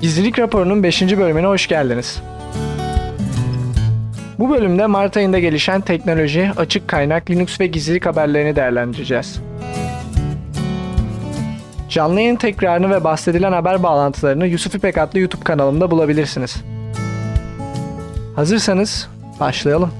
Gizlilik 0.00 0.38
raporunun 0.38 0.82
5. 0.82 1.02
bölümüne 1.02 1.46
hoş 1.46 1.66
geldiniz. 1.66 2.22
Bu 4.38 4.50
bölümde 4.50 4.86
Mart 4.86 5.16
ayında 5.16 5.38
gelişen 5.38 5.80
teknoloji, 5.80 6.50
açık 6.56 6.88
kaynak, 6.88 7.30
Linux 7.30 7.60
ve 7.60 7.66
gizlilik 7.66 8.06
haberlerini 8.06 8.56
değerlendireceğiz. 8.56 9.40
Canlı 11.88 12.20
yayın 12.20 12.36
tekrarını 12.36 12.90
ve 12.90 13.04
bahsedilen 13.04 13.52
haber 13.52 13.82
bağlantılarını 13.82 14.46
Yusuf 14.46 14.74
İpek 14.74 14.98
adlı 14.98 15.18
YouTube 15.18 15.44
kanalımda 15.44 15.90
bulabilirsiniz. 15.90 16.56
Hazırsanız 18.36 19.08
başlayalım. 19.40 19.90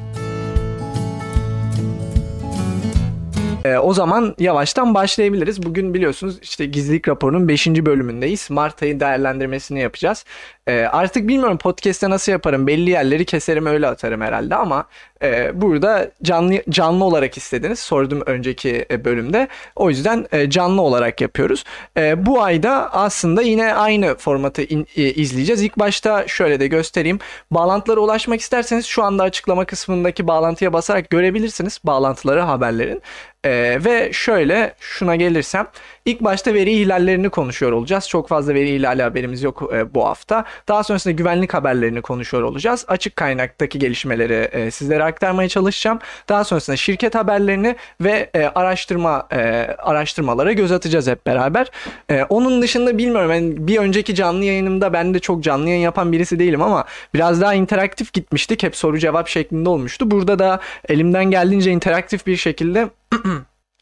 Ee, 3.68 3.78
o 3.78 3.94
zaman 3.94 4.34
yavaştan 4.38 4.94
başlayabiliriz. 4.94 5.62
Bugün 5.62 5.94
biliyorsunuz 5.94 6.38
işte 6.42 6.66
gizlilik 6.66 7.08
raporunun 7.08 7.48
5. 7.48 7.66
bölümündeyiz. 7.66 8.50
Mart 8.50 8.82
ayı 8.82 9.00
değerlendirmesini 9.00 9.80
yapacağız. 9.80 10.24
Ee, 10.68 10.88
artık 10.92 11.28
bilmiyorum 11.28 11.58
podcast'te 11.58 12.10
nasıl 12.10 12.32
yaparım. 12.32 12.66
Belli 12.66 12.90
yerleri 12.90 13.24
keserim 13.24 13.66
öyle 13.66 13.86
atarım 13.86 14.20
herhalde 14.20 14.54
ama 14.54 14.86
e, 15.22 15.60
burada 15.60 16.10
canlı 16.22 16.62
canlı 16.70 17.04
olarak 17.04 17.36
istediniz. 17.36 17.78
Sordum 17.78 18.22
önceki 18.26 18.86
e, 18.90 19.04
bölümde. 19.04 19.48
O 19.76 19.90
yüzden 19.90 20.26
e, 20.32 20.50
canlı 20.50 20.82
olarak 20.82 21.20
yapıyoruz. 21.20 21.64
E, 21.96 22.26
bu 22.26 22.42
ayda 22.42 22.92
aslında 22.92 23.42
yine 23.42 23.74
aynı 23.74 24.14
formatı 24.16 24.62
in, 24.62 24.86
e, 24.96 25.02
izleyeceğiz. 25.02 25.62
İlk 25.62 25.78
başta 25.78 26.28
şöyle 26.28 26.60
de 26.60 26.66
göstereyim. 26.66 27.18
Bağlantılara 27.50 28.00
ulaşmak 28.00 28.40
isterseniz 28.40 28.86
şu 28.86 29.02
anda 29.02 29.22
açıklama 29.22 29.64
kısmındaki 29.64 30.26
bağlantıya 30.26 30.72
basarak 30.72 31.10
görebilirsiniz 31.10 31.80
bağlantıları 31.84 32.40
haberlerin. 32.40 33.02
Ee, 33.44 33.78
ve 33.84 34.12
şöyle 34.12 34.74
şuna 34.80 35.16
gelirsem 35.16 35.68
ilk 36.08 36.20
başta 36.20 36.54
veri 36.54 36.72
ihlallerini 36.72 37.30
konuşuyor 37.30 37.72
olacağız. 37.72 38.08
Çok 38.08 38.28
fazla 38.28 38.54
veri 38.54 38.76
ihlali 38.76 39.02
haberimiz 39.02 39.42
yok 39.42 39.70
e, 39.74 39.94
bu 39.94 40.06
hafta. 40.06 40.44
Daha 40.68 40.82
sonrasında 40.82 41.14
güvenlik 41.14 41.54
haberlerini 41.54 42.02
konuşuyor 42.02 42.42
olacağız. 42.42 42.84
Açık 42.88 43.16
kaynaktaki 43.16 43.78
gelişmeleri 43.78 44.48
e, 44.52 44.70
sizlere 44.70 45.04
aktarmaya 45.04 45.48
çalışacağım. 45.48 45.98
Daha 46.28 46.44
sonrasında 46.44 46.76
şirket 46.76 47.14
haberlerini 47.14 47.76
ve 48.00 48.30
e, 48.34 48.44
araştırma 48.44 49.26
e, 49.32 49.38
araştırmalara 49.78 50.52
göz 50.52 50.72
atacağız 50.72 51.06
hep 51.06 51.26
beraber. 51.26 51.70
E, 52.10 52.22
onun 52.22 52.62
dışında 52.62 52.98
bilmiyorum 52.98 53.30
yani 53.30 53.68
bir 53.68 53.78
önceki 53.78 54.14
canlı 54.14 54.44
yayınımda 54.44 54.92
ben 54.92 55.14
de 55.14 55.18
çok 55.18 55.42
canlı 55.42 55.68
yayın 55.68 55.82
yapan 55.82 56.12
birisi 56.12 56.38
değilim 56.38 56.62
ama 56.62 56.84
biraz 57.14 57.40
daha 57.40 57.54
interaktif 57.54 58.12
gitmiştik. 58.12 58.62
Hep 58.62 58.76
soru 58.76 58.98
cevap 58.98 59.28
şeklinde 59.28 59.68
olmuştu. 59.68 60.10
Burada 60.10 60.38
da 60.38 60.60
elimden 60.88 61.24
geldiğince 61.24 61.70
interaktif 61.70 62.26
bir 62.26 62.36
şekilde 62.36 62.88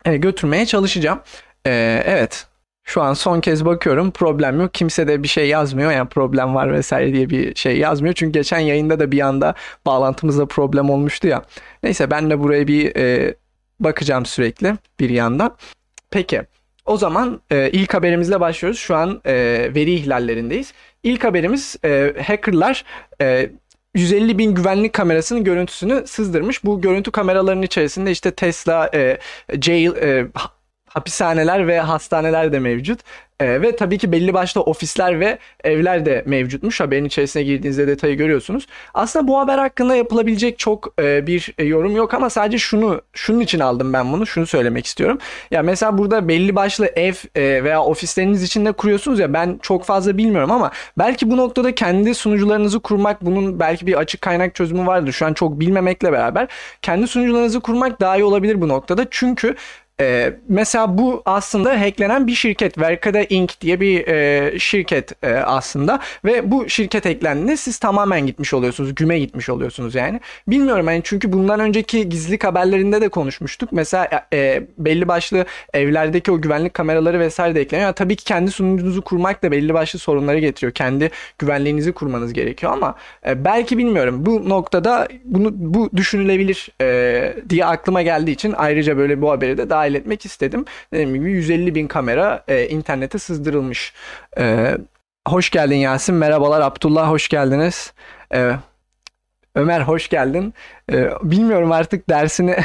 e, 0.04 0.16
götürmeye 0.16 0.66
çalışacağım. 0.66 1.20
E, 1.66 2.02
evet 2.06 2.46
şu 2.86 3.02
an 3.02 3.14
son 3.14 3.40
kez 3.40 3.64
bakıyorum 3.64 4.10
problem 4.10 4.60
yok. 4.60 4.74
Kimse 4.74 5.08
de 5.08 5.22
bir 5.22 5.28
şey 5.28 5.48
yazmıyor 5.48 5.92
yani 5.92 6.08
problem 6.08 6.54
var 6.54 6.72
vesaire 6.72 7.12
diye 7.12 7.30
bir 7.30 7.54
şey 7.54 7.78
yazmıyor. 7.78 8.14
Çünkü 8.14 8.32
geçen 8.32 8.58
yayında 8.58 9.00
da 9.00 9.12
bir 9.12 9.20
anda 9.20 9.54
bağlantımızda 9.86 10.46
problem 10.46 10.90
olmuştu 10.90 11.28
ya. 11.28 11.42
Neyse 11.82 12.10
ben 12.10 12.30
de 12.30 12.40
buraya 12.40 12.66
bir 12.66 12.96
e, 12.96 13.34
bakacağım 13.80 14.26
sürekli 14.26 14.74
bir 15.00 15.10
yandan. 15.10 15.56
Peki 16.10 16.42
o 16.86 16.96
zaman 16.96 17.40
e, 17.50 17.70
ilk 17.70 17.94
haberimizle 17.94 18.40
başlıyoruz. 18.40 18.80
Şu 18.80 18.96
an 18.96 19.20
e, 19.24 19.34
veri 19.74 19.94
ihlallerindeyiz. 19.94 20.72
İlk 21.02 21.24
haberimiz 21.24 21.76
e, 21.84 22.14
hackerlar 22.26 22.84
e, 23.20 23.50
150 23.94 24.38
bin 24.38 24.54
güvenlik 24.54 24.92
kamerasının 24.92 25.44
görüntüsünü 25.44 26.06
sızdırmış. 26.06 26.64
Bu 26.64 26.80
görüntü 26.80 27.10
kameralarının 27.10 27.62
içerisinde 27.62 28.10
işte 28.10 28.30
Tesla, 28.30 28.90
e, 28.94 29.18
jail, 29.62 29.96
e, 29.96 30.26
hapishaneler 30.96 31.66
ve 31.66 31.80
hastaneler 31.80 32.52
de 32.52 32.58
mevcut. 32.58 33.00
E, 33.40 33.62
ve 33.62 33.76
tabii 33.76 33.98
ki 33.98 34.12
belli 34.12 34.34
başlı 34.34 34.60
ofisler 34.60 35.20
ve 35.20 35.38
evler 35.64 36.06
de 36.06 36.22
mevcutmuş. 36.26 36.80
Haberin 36.80 37.04
içerisine 37.04 37.42
girdiğinizde 37.42 37.86
detayı 37.86 38.16
görüyorsunuz. 38.16 38.66
Aslında 38.94 39.28
bu 39.28 39.38
haber 39.38 39.58
hakkında 39.58 39.96
yapılabilecek 39.96 40.58
çok 40.58 40.94
e, 41.00 41.26
bir 41.26 41.54
yorum 41.64 41.96
yok 41.96 42.14
ama 42.14 42.30
sadece 42.30 42.58
şunu 42.58 43.00
şunun 43.12 43.40
için 43.40 43.60
aldım 43.60 43.92
ben 43.92 44.12
bunu. 44.12 44.26
Şunu 44.26 44.46
söylemek 44.46 44.86
istiyorum. 44.86 45.18
Ya 45.50 45.62
mesela 45.62 45.98
burada 45.98 46.28
belli 46.28 46.56
başlı 46.56 46.86
ev 46.86 47.14
e, 47.34 47.64
veya 47.64 47.82
ofisleriniz 47.82 48.42
içinde 48.42 48.72
kuruyorsunuz 48.72 49.18
ya 49.18 49.32
ben 49.32 49.58
çok 49.62 49.84
fazla 49.84 50.18
bilmiyorum 50.18 50.50
ama 50.50 50.70
belki 50.98 51.30
bu 51.30 51.36
noktada 51.36 51.74
kendi 51.74 52.14
sunucularınızı 52.14 52.80
kurmak 52.80 53.24
bunun 53.24 53.60
belki 53.60 53.86
bir 53.86 53.94
açık 53.94 54.22
kaynak 54.22 54.54
çözümü 54.54 54.86
vardır. 54.86 55.12
Şu 55.12 55.26
an 55.26 55.32
çok 55.34 55.60
bilmemekle 55.60 56.12
beraber 56.12 56.48
kendi 56.82 57.06
sunucularınızı 57.06 57.60
kurmak 57.60 58.00
daha 58.00 58.16
iyi 58.16 58.24
olabilir 58.24 58.60
bu 58.60 58.68
noktada. 58.68 59.06
Çünkü 59.10 59.54
ee, 60.00 60.32
mesela 60.48 60.98
bu 60.98 61.22
aslında 61.24 61.80
hacklenen 61.80 62.26
bir 62.26 62.34
şirket. 62.34 62.78
Verkada 62.78 63.22
Inc. 63.22 63.60
diye 63.60 63.80
bir 63.80 64.08
e, 64.08 64.58
şirket 64.58 65.24
e, 65.24 65.34
aslında 65.34 66.00
ve 66.24 66.50
bu 66.50 66.68
şirket 66.68 67.04
hacklendiğinde 67.04 67.56
siz 67.56 67.78
tamamen 67.78 68.26
gitmiş 68.26 68.54
oluyorsunuz. 68.54 68.94
Güme 68.94 69.18
gitmiş 69.18 69.48
oluyorsunuz 69.48 69.94
yani. 69.94 70.20
Bilmiyorum 70.48 70.88
yani 70.88 71.00
çünkü 71.04 71.32
bundan 71.32 71.60
önceki 71.60 72.08
gizlilik 72.08 72.44
haberlerinde 72.44 73.00
de 73.00 73.08
konuşmuştuk. 73.08 73.72
Mesela 73.72 74.26
e, 74.32 74.62
belli 74.78 75.08
başlı 75.08 75.44
evlerdeki 75.74 76.32
o 76.32 76.40
güvenlik 76.40 76.74
kameraları 76.74 77.20
vesaire 77.20 77.54
de 77.54 77.60
ekleniyor. 77.60 77.86
Yani 77.86 77.94
tabii 77.94 78.16
ki 78.16 78.24
kendi 78.24 78.50
sunucunuzu 78.50 79.02
kurmak 79.02 79.42
da 79.42 79.52
belli 79.52 79.74
başlı 79.74 79.98
sorunları 79.98 80.38
getiriyor. 80.38 80.72
Kendi 80.72 81.10
güvenliğinizi 81.38 81.92
kurmanız 81.92 82.32
gerekiyor 82.32 82.72
ama 82.72 82.94
e, 83.26 83.44
belki 83.44 83.78
bilmiyorum. 83.78 84.26
Bu 84.26 84.48
noktada 84.48 85.08
bunu 85.24 85.50
bu 85.54 85.90
düşünülebilir 85.96 86.68
e, 86.80 87.36
diye 87.48 87.66
aklıma 87.66 88.02
geldiği 88.02 88.32
için 88.32 88.54
ayrıca 88.56 88.96
böyle 88.96 89.22
bu 89.22 89.30
haberi 89.30 89.58
de 89.58 89.70
daha 89.70 89.85
dahil 89.86 89.94
etmek 89.94 90.24
istedim. 90.24 90.64
Dediğim 90.92 91.14
gibi 91.14 91.30
150 91.30 91.74
bin 91.74 91.86
kamera 91.86 92.44
e, 92.48 92.68
internete 92.68 93.18
sızdırılmış. 93.18 93.92
E, 94.38 94.76
hoş 95.28 95.50
geldin 95.50 95.76
Yasin. 95.76 96.14
Merhabalar 96.14 96.60
Abdullah 96.60 97.10
hoş 97.10 97.28
geldiniz. 97.28 97.92
E, 98.34 98.52
Ömer 99.54 99.80
hoş 99.80 100.08
geldin. 100.08 100.54
Ee, 100.92 101.10
bilmiyorum 101.22 101.72
artık 101.72 102.08
dersini 102.08 102.56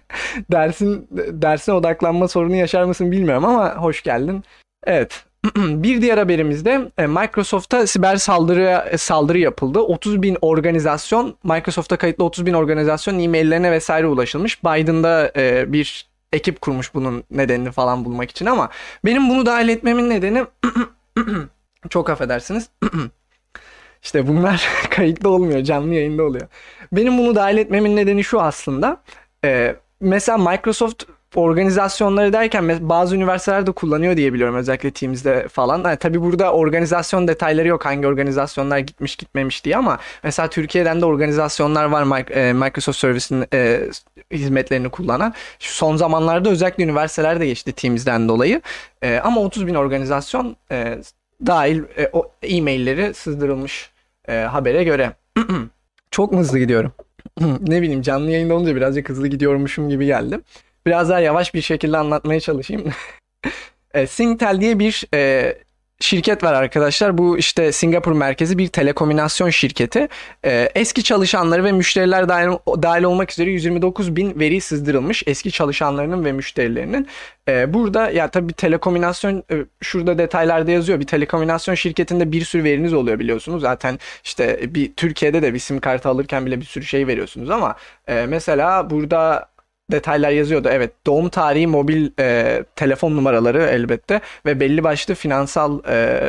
dersin 0.52 1.08
dersine 1.12 1.74
odaklanma 1.74 2.28
sorunu 2.28 2.56
yaşar 2.56 2.84
mısın 2.84 3.12
bilmiyorum 3.12 3.44
ama 3.44 3.76
hoş 3.76 4.02
geldin. 4.02 4.44
Evet. 4.84 5.24
bir 5.56 6.02
diğer 6.02 6.18
haberimizde 6.18 6.90
e, 6.98 7.06
Microsoft'a 7.06 7.86
siber 7.86 8.16
saldırı 8.16 8.98
saldırı 8.98 9.38
yapıldı. 9.38 9.80
30 9.80 10.22
bin 10.22 10.36
organizasyon 10.40 11.36
Microsoft'a 11.44 11.96
kayıtlı 11.96 12.24
30 12.24 12.46
bin 12.46 12.52
organizasyon 12.52 13.18
e-maillerine 13.18 13.72
vesaire 13.72 14.06
ulaşılmış. 14.06 14.64
Biden'da 14.64 15.32
e, 15.36 15.72
bir 15.72 16.09
ekip 16.32 16.60
kurmuş 16.60 16.94
bunun 16.94 17.24
nedenini 17.30 17.70
falan 17.72 18.04
bulmak 18.04 18.30
için 18.30 18.46
ama 18.46 18.70
benim 19.04 19.30
bunu 19.30 19.46
dahil 19.46 19.68
etmemin 19.68 20.10
nedeni 20.10 20.44
çok 21.90 22.10
affedersiniz. 22.10 22.68
işte 24.02 24.28
bunlar 24.28 24.68
kayıtlı 24.90 25.30
olmuyor, 25.30 25.64
canlı 25.64 25.94
yayında 25.94 26.22
oluyor. 26.22 26.48
Benim 26.92 27.18
bunu 27.18 27.34
dahil 27.34 27.58
etmemin 27.58 27.96
nedeni 27.96 28.24
şu 28.24 28.40
aslında. 28.40 29.02
Ee, 29.44 29.76
mesela 30.00 30.38
Microsoft 30.38 31.04
organizasyonları 31.34 32.32
derken 32.32 32.88
bazı 32.88 33.16
üniversiteler 33.16 33.66
de 33.66 33.72
kullanıyor 33.72 34.16
diye 34.16 34.32
biliyorum 34.32 34.56
özellikle 34.56 34.90
Teams'de 34.90 35.48
falan. 35.48 35.84
Yani 35.84 35.96
tabii 35.96 36.20
burada 36.22 36.52
organizasyon 36.52 37.28
detayları 37.28 37.68
yok 37.68 37.84
hangi 37.86 38.06
organizasyonlar 38.06 38.78
gitmiş 38.78 39.16
gitmemiş 39.16 39.64
diye 39.64 39.76
ama 39.76 39.98
mesela 40.22 40.50
Türkiye'den 40.50 41.00
de 41.00 41.04
organizasyonlar 41.06 41.84
var 41.84 42.30
e, 42.30 42.52
Microsoft 42.52 42.98
Service'in 42.98 43.46
e, 43.54 43.80
hizmetlerini 44.32 44.88
kullanan. 44.88 45.34
Şu 45.58 45.74
son 45.74 45.96
zamanlarda 45.96 46.50
özellikle 46.50 46.84
üniversiteler 46.84 47.40
de 47.40 47.46
geçti 47.46 47.72
Teams'den 47.72 48.28
dolayı. 48.28 48.60
E, 49.02 49.18
ama 49.18 49.40
30 49.40 49.66
bin 49.66 49.74
organizasyon 49.74 50.56
e, 50.70 50.98
dahil 51.46 51.82
e, 51.96 52.10
o 52.12 52.32
e-mailleri 52.42 53.14
sızdırılmış 53.14 53.90
e, 54.28 54.34
habere 54.34 54.84
göre. 54.84 55.12
Çok 56.10 56.32
hızlı 56.32 56.58
gidiyorum. 56.58 56.92
ne 57.60 57.82
bileyim 57.82 58.02
canlı 58.02 58.30
yayında 58.30 58.54
olunca 58.54 58.76
birazcık 58.76 59.08
hızlı 59.08 59.28
gidiyormuşum 59.28 59.88
gibi 59.88 60.06
geldi. 60.06 60.40
Biraz 60.86 61.08
daha 61.08 61.20
yavaş 61.20 61.54
bir 61.54 61.62
şekilde 61.62 61.98
anlatmaya 61.98 62.40
çalışayım. 62.40 62.84
e, 63.94 64.06
Singtel 64.06 64.60
diye 64.60 64.78
bir 64.78 65.04
e, 65.14 65.54
şirket 66.00 66.44
var 66.44 66.52
arkadaşlar. 66.52 67.18
Bu 67.18 67.38
işte 67.38 67.72
Singapur 67.72 68.12
merkezi 68.12 68.58
bir 68.58 68.68
telekomünasyon 68.68 69.50
şirketi. 69.50 70.08
Ee, 70.44 70.68
eski 70.74 71.02
çalışanları 71.02 71.64
ve 71.64 71.72
müşteriler 71.72 72.28
dahil, 72.28 72.48
dahil 72.82 73.02
olmak 73.02 73.32
üzere 73.32 73.50
129 73.50 74.16
bin 74.16 74.40
veri 74.40 74.60
sızdırılmış. 74.60 75.22
Eski 75.26 75.50
çalışanlarının 75.50 76.24
ve 76.24 76.32
müşterilerinin. 76.32 77.08
Ee, 77.48 77.74
burada 77.74 78.10
ya 78.10 78.28
tabii 78.28 78.52
telekomünasyon 78.52 79.42
e, 79.50 79.56
şurada 79.82 80.18
detaylarda 80.18 80.70
yazıyor. 80.70 81.00
Bir 81.00 81.06
telekomünasyon 81.06 81.74
şirketinde 81.74 82.32
bir 82.32 82.44
sürü 82.44 82.64
veriniz 82.64 82.92
oluyor 82.92 83.18
biliyorsunuz. 83.18 83.62
Zaten 83.62 83.98
işte 84.24 84.74
bir 84.74 84.94
Türkiye'de 84.94 85.42
de 85.42 85.54
bir 85.54 85.58
sim 85.58 85.80
kartı 85.80 86.08
alırken 86.08 86.46
bile 86.46 86.60
bir 86.60 86.66
sürü 86.66 86.84
şey 86.84 87.06
veriyorsunuz 87.06 87.50
ama 87.50 87.76
e, 88.08 88.26
mesela 88.26 88.90
burada 88.90 89.49
detaylar 89.92 90.30
yazıyordu. 90.30 90.68
Evet 90.72 90.92
doğum 91.06 91.28
tarihi, 91.28 91.66
mobil 91.66 92.10
e, 92.18 92.64
telefon 92.76 93.16
numaraları 93.16 93.62
elbette 93.62 94.20
ve 94.46 94.60
belli 94.60 94.84
başlı 94.84 95.14
finansal 95.14 95.80
e, 95.88 96.20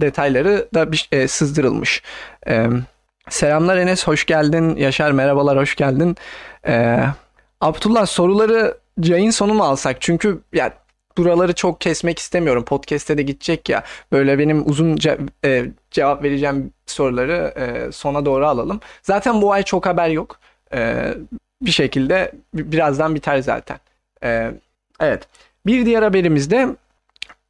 detayları 0.00 0.68
da 0.74 0.92
bir, 0.92 1.08
e, 1.12 1.28
sızdırılmış. 1.28 2.02
E, 2.48 2.66
selamlar 3.28 3.76
Enes 3.76 4.06
hoş 4.06 4.26
geldin. 4.26 4.76
Yaşar 4.76 5.12
merhabalar 5.12 5.58
hoş 5.58 5.76
geldin. 5.76 6.16
E, 6.66 6.98
Abdullah 7.60 8.06
soruları 8.06 8.78
yayın 9.02 9.30
sonu 9.30 9.54
mu 9.54 9.64
alsak? 9.64 9.96
Çünkü 10.00 10.40
ya 10.52 10.72
buraları 11.18 11.52
çok 11.52 11.80
kesmek 11.80 12.18
istemiyorum. 12.18 12.64
Podcast'te 12.64 13.18
de 13.18 13.22
gidecek 13.22 13.68
ya. 13.68 13.82
Böyle 14.12 14.38
benim 14.38 14.68
uzun 14.70 14.96
ce- 14.96 15.28
e, 15.44 15.64
cevap 15.90 16.22
vereceğim 16.22 16.72
soruları 16.86 17.54
e, 17.56 17.92
sona 17.92 18.24
doğru 18.26 18.46
alalım. 18.46 18.80
Zaten 19.02 19.42
bu 19.42 19.52
ay 19.52 19.62
çok 19.62 19.86
haber 19.86 20.08
yok. 20.08 20.38
E, 20.74 21.14
bir 21.62 21.70
şekilde 21.70 22.32
birazdan 22.54 23.14
biter 23.14 23.38
zaten. 23.38 23.78
E, 24.24 24.50
evet. 25.00 25.28
Bir 25.66 25.86
diğer 25.86 26.02
haberimizde 26.02 26.64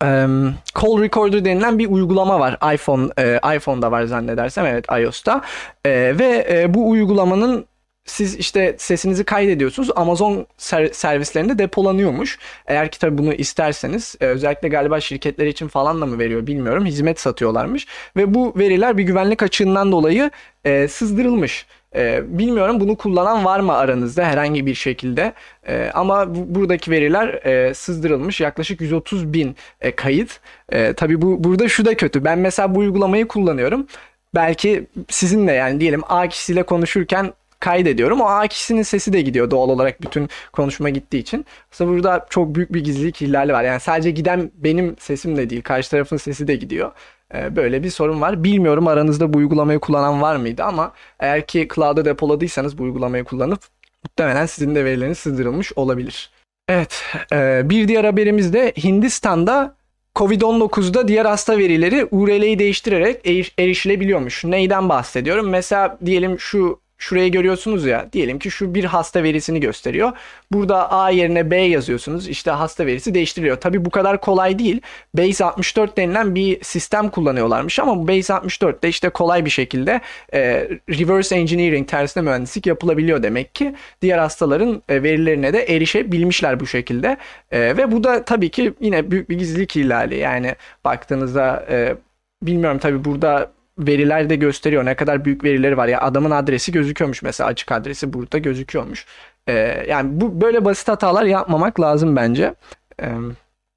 um, 0.04 0.54
Call 0.82 1.02
Recorder 1.02 1.44
denilen 1.44 1.78
bir 1.78 1.90
uygulama 1.90 2.40
var. 2.40 2.74
iPhone 2.74 3.08
e, 3.18 3.56
iPhone'da 3.56 3.90
var 3.90 4.04
zannedersem 4.04 4.66
evet 4.66 4.84
iOS'ta. 5.00 5.42
E, 5.84 5.90
ve 6.18 6.46
e, 6.50 6.74
bu 6.74 6.90
uygulamanın 6.90 7.66
siz 8.04 8.36
işte 8.36 8.74
sesinizi 8.78 9.24
kaydediyorsunuz. 9.24 9.90
Amazon 9.96 10.46
ser- 10.58 10.92
servislerinde 10.92 11.58
depolanıyormuş. 11.58 12.38
Eğer 12.66 12.90
ki 12.90 12.98
tabii 12.98 13.18
bunu 13.18 13.34
isterseniz 13.34 14.16
e, 14.20 14.26
özellikle 14.26 14.68
galiba 14.68 15.00
şirketler 15.00 15.46
için 15.46 15.68
falan 15.68 16.00
da 16.00 16.06
mı 16.06 16.18
veriyor 16.18 16.46
bilmiyorum. 16.46 16.84
Hizmet 16.84 17.20
satıyorlarmış. 17.20 17.86
Ve 18.16 18.34
bu 18.34 18.52
veriler 18.56 18.98
bir 18.98 19.02
güvenlik 19.02 19.42
açığından 19.42 19.92
dolayı 19.92 20.30
e, 20.64 20.88
sızdırılmış. 20.88 21.66
E, 21.94 22.22
bilmiyorum 22.38 22.80
bunu 22.80 22.96
kullanan 22.96 23.44
var 23.44 23.60
mı 23.60 23.72
aranızda 23.74 24.24
herhangi 24.24 24.66
bir 24.66 24.74
şekilde. 24.74 25.32
E, 25.68 25.90
ama 25.94 26.34
bu, 26.34 26.54
buradaki 26.54 26.90
veriler 26.90 27.28
e, 27.28 27.74
sızdırılmış. 27.74 28.40
Yaklaşık 28.40 28.80
130 28.80 29.32
bin 29.32 29.56
e, 29.80 29.90
kayıt. 29.94 30.40
E, 30.72 30.92
tabii 30.92 31.22
bu 31.22 31.44
burada 31.44 31.68
şu 31.68 31.84
da 31.84 31.96
kötü. 31.96 32.24
Ben 32.24 32.38
mesela 32.38 32.74
bu 32.74 32.78
uygulamayı 32.78 33.28
kullanıyorum. 33.28 33.86
Belki 34.34 34.86
sizinle 35.08 35.52
yani 35.52 35.80
diyelim 35.80 36.02
A 36.08 36.28
kişisiyle 36.28 36.62
konuşurken 36.62 37.32
kaydediyorum. 37.62 38.20
O 38.20 38.24
A 38.24 38.46
kişisinin 38.46 38.82
sesi 38.82 39.12
de 39.12 39.20
gidiyor 39.20 39.50
doğal 39.50 39.68
olarak 39.68 40.02
bütün 40.02 40.28
konuşma 40.52 40.90
gittiği 40.90 41.18
için. 41.18 41.46
Aslında 41.72 41.90
burada 41.90 42.26
çok 42.30 42.54
büyük 42.54 42.72
bir 42.72 42.84
gizlilik 42.84 43.22
ihlali 43.22 43.52
var. 43.52 43.64
Yani 43.64 43.80
sadece 43.80 44.10
giden 44.10 44.50
benim 44.54 44.96
sesim 44.98 45.36
de 45.36 45.50
değil, 45.50 45.62
karşı 45.62 45.90
tarafın 45.90 46.16
sesi 46.16 46.48
de 46.48 46.56
gidiyor. 46.56 46.92
Ee, 47.34 47.56
böyle 47.56 47.82
bir 47.82 47.90
sorun 47.90 48.20
var. 48.20 48.44
Bilmiyorum 48.44 48.86
aranızda 48.86 49.32
bu 49.32 49.38
uygulamayı 49.38 49.78
kullanan 49.78 50.22
var 50.22 50.36
mıydı 50.36 50.64
ama 50.64 50.92
eğer 51.20 51.46
ki 51.46 51.68
cloud'a 51.74 52.04
depoladıysanız 52.04 52.78
bu 52.78 52.82
uygulamayı 52.82 53.24
kullanıp 53.24 53.60
muhtemelen 54.04 54.46
sizin 54.46 54.74
de 54.74 54.84
verileriniz 54.84 55.18
sızdırılmış 55.18 55.72
olabilir. 55.76 56.30
Evet, 56.68 57.04
e, 57.32 57.62
bir 57.64 57.88
diğer 57.88 58.04
haberimiz 58.04 58.52
de 58.52 58.72
Hindistan'da 58.84 59.76
Covid-19'da 60.16 61.08
diğer 61.08 61.24
hasta 61.24 61.58
verileri 61.58 62.08
URL'yi 62.10 62.58
değiştirerek 62.58 63.26
erişilebiliyormuş. 63.58 64.44
Neyden 64.44 64.88
bahsediyorum? 64.88 65.48
Mesela 65.48 65.98
diyelim 66.04 66.40
şu 66.40 66.81
şurayı 67.02 67.32
görüyorsunuz 67.32 67.86
ya 67.86 68.08
diyelim 68.12 68.38
ki 68.38 68.50
şu 68.50 68.74
bir 68.74 68.84
hasta 68.84 69.22
verisini 69.22 69.60
gösteriyor. 69.60 70.12
Burada 70.52 70.92
A 70.92 71.10
yerine 71.10 71.50
B 71.50 71.56
yazıyorsunuz. 71.56 72.28
İşte 72.28 72.50
hasta 72.50 72.86
verisi 72.86 73.14
değiştiriliyor. 73.14 73.56
Tabi 73.56 73.84
bu 73.84 73.90
kadar 73.90 74.20
kolay 74.20 74.58
değil. 74.58 74.80
Base 75.14 75.44
64 75.44 75.96
denilen 75.96 76.34
bir 76.34 76.64
sistem 76.64 77.08
kullanıyorlarmış 77.08 77.78
ama 77.78 78.08
Base 78.08 78.32
64'te 78.32 78.88
işte 78.88 79.08
kolay 79.08 79.44
bir 79.44 79.50
şekilde 79.50 80.00
e, 80.34 80.68
reverse 80.90 81.36
engineering 81.36 81.88
tersine 81.88 82.22
mühendislik 82.22 82.66
yapılabiliyor 82.66 83.22
demek 83.22 83.54
ki. 83.54 83.74
Diğer 84.02 84.18
hastaların 84.18 84.82
e, 84.88 85.02
verilerine 85.02 85.52
de 85.52 85.64
erişebilmişler 85.64 86.60
bu 86.60 86.66
şekilde. 86.66 87.16
E, 87.50 87.60
ve 87.60 87.92
bu 87.92 88.04
da 88.04 88.24
tabii 88.24 88.50
ki 88.50 88.74
yine 88.80 89.10
büyük 89.10 89.30
bir 89.30 89.38
gizlilik 89.38 89.76
ihlali. 89.76 90.16
Yani 90.16 90.54
baktığınızda 90.84 91.66
e, 91.70 91.96
bilmiyorum 92.42 92.78
tabii 92.78 93.04
burada 93.04 93.50
veriler 93.78 94.30
de 94.30 94.36
gösteriyor 94.36 94.84
ne 94.84 94.94
kadar 94.96 95.24
büyük 95.24 95.44
verileri 95.44 95.76
var. 95.76 95.88
Ya 95.88 96.00
adamın 96.00 96.30
adresi 96.30 96.72
gözüküyormuş 96.72 97.22
mesela 97.22 97.48
açık 97.48 97.72
adresi 97.72 98.12
burada 98.12 98.38
gözüküyormuş. 98.38 99.06
Ee, 99.48 99.84
yani 99.88 100.20
bu 100.20 100.40
böyle 100.40 100.64
basit 100.64 100.88
hatalar 100.88 101.24
yapmamak 101.24 101.80
lazım 101.80 102.16
bence. 102.16 102.54
Ee, 103.02 103.08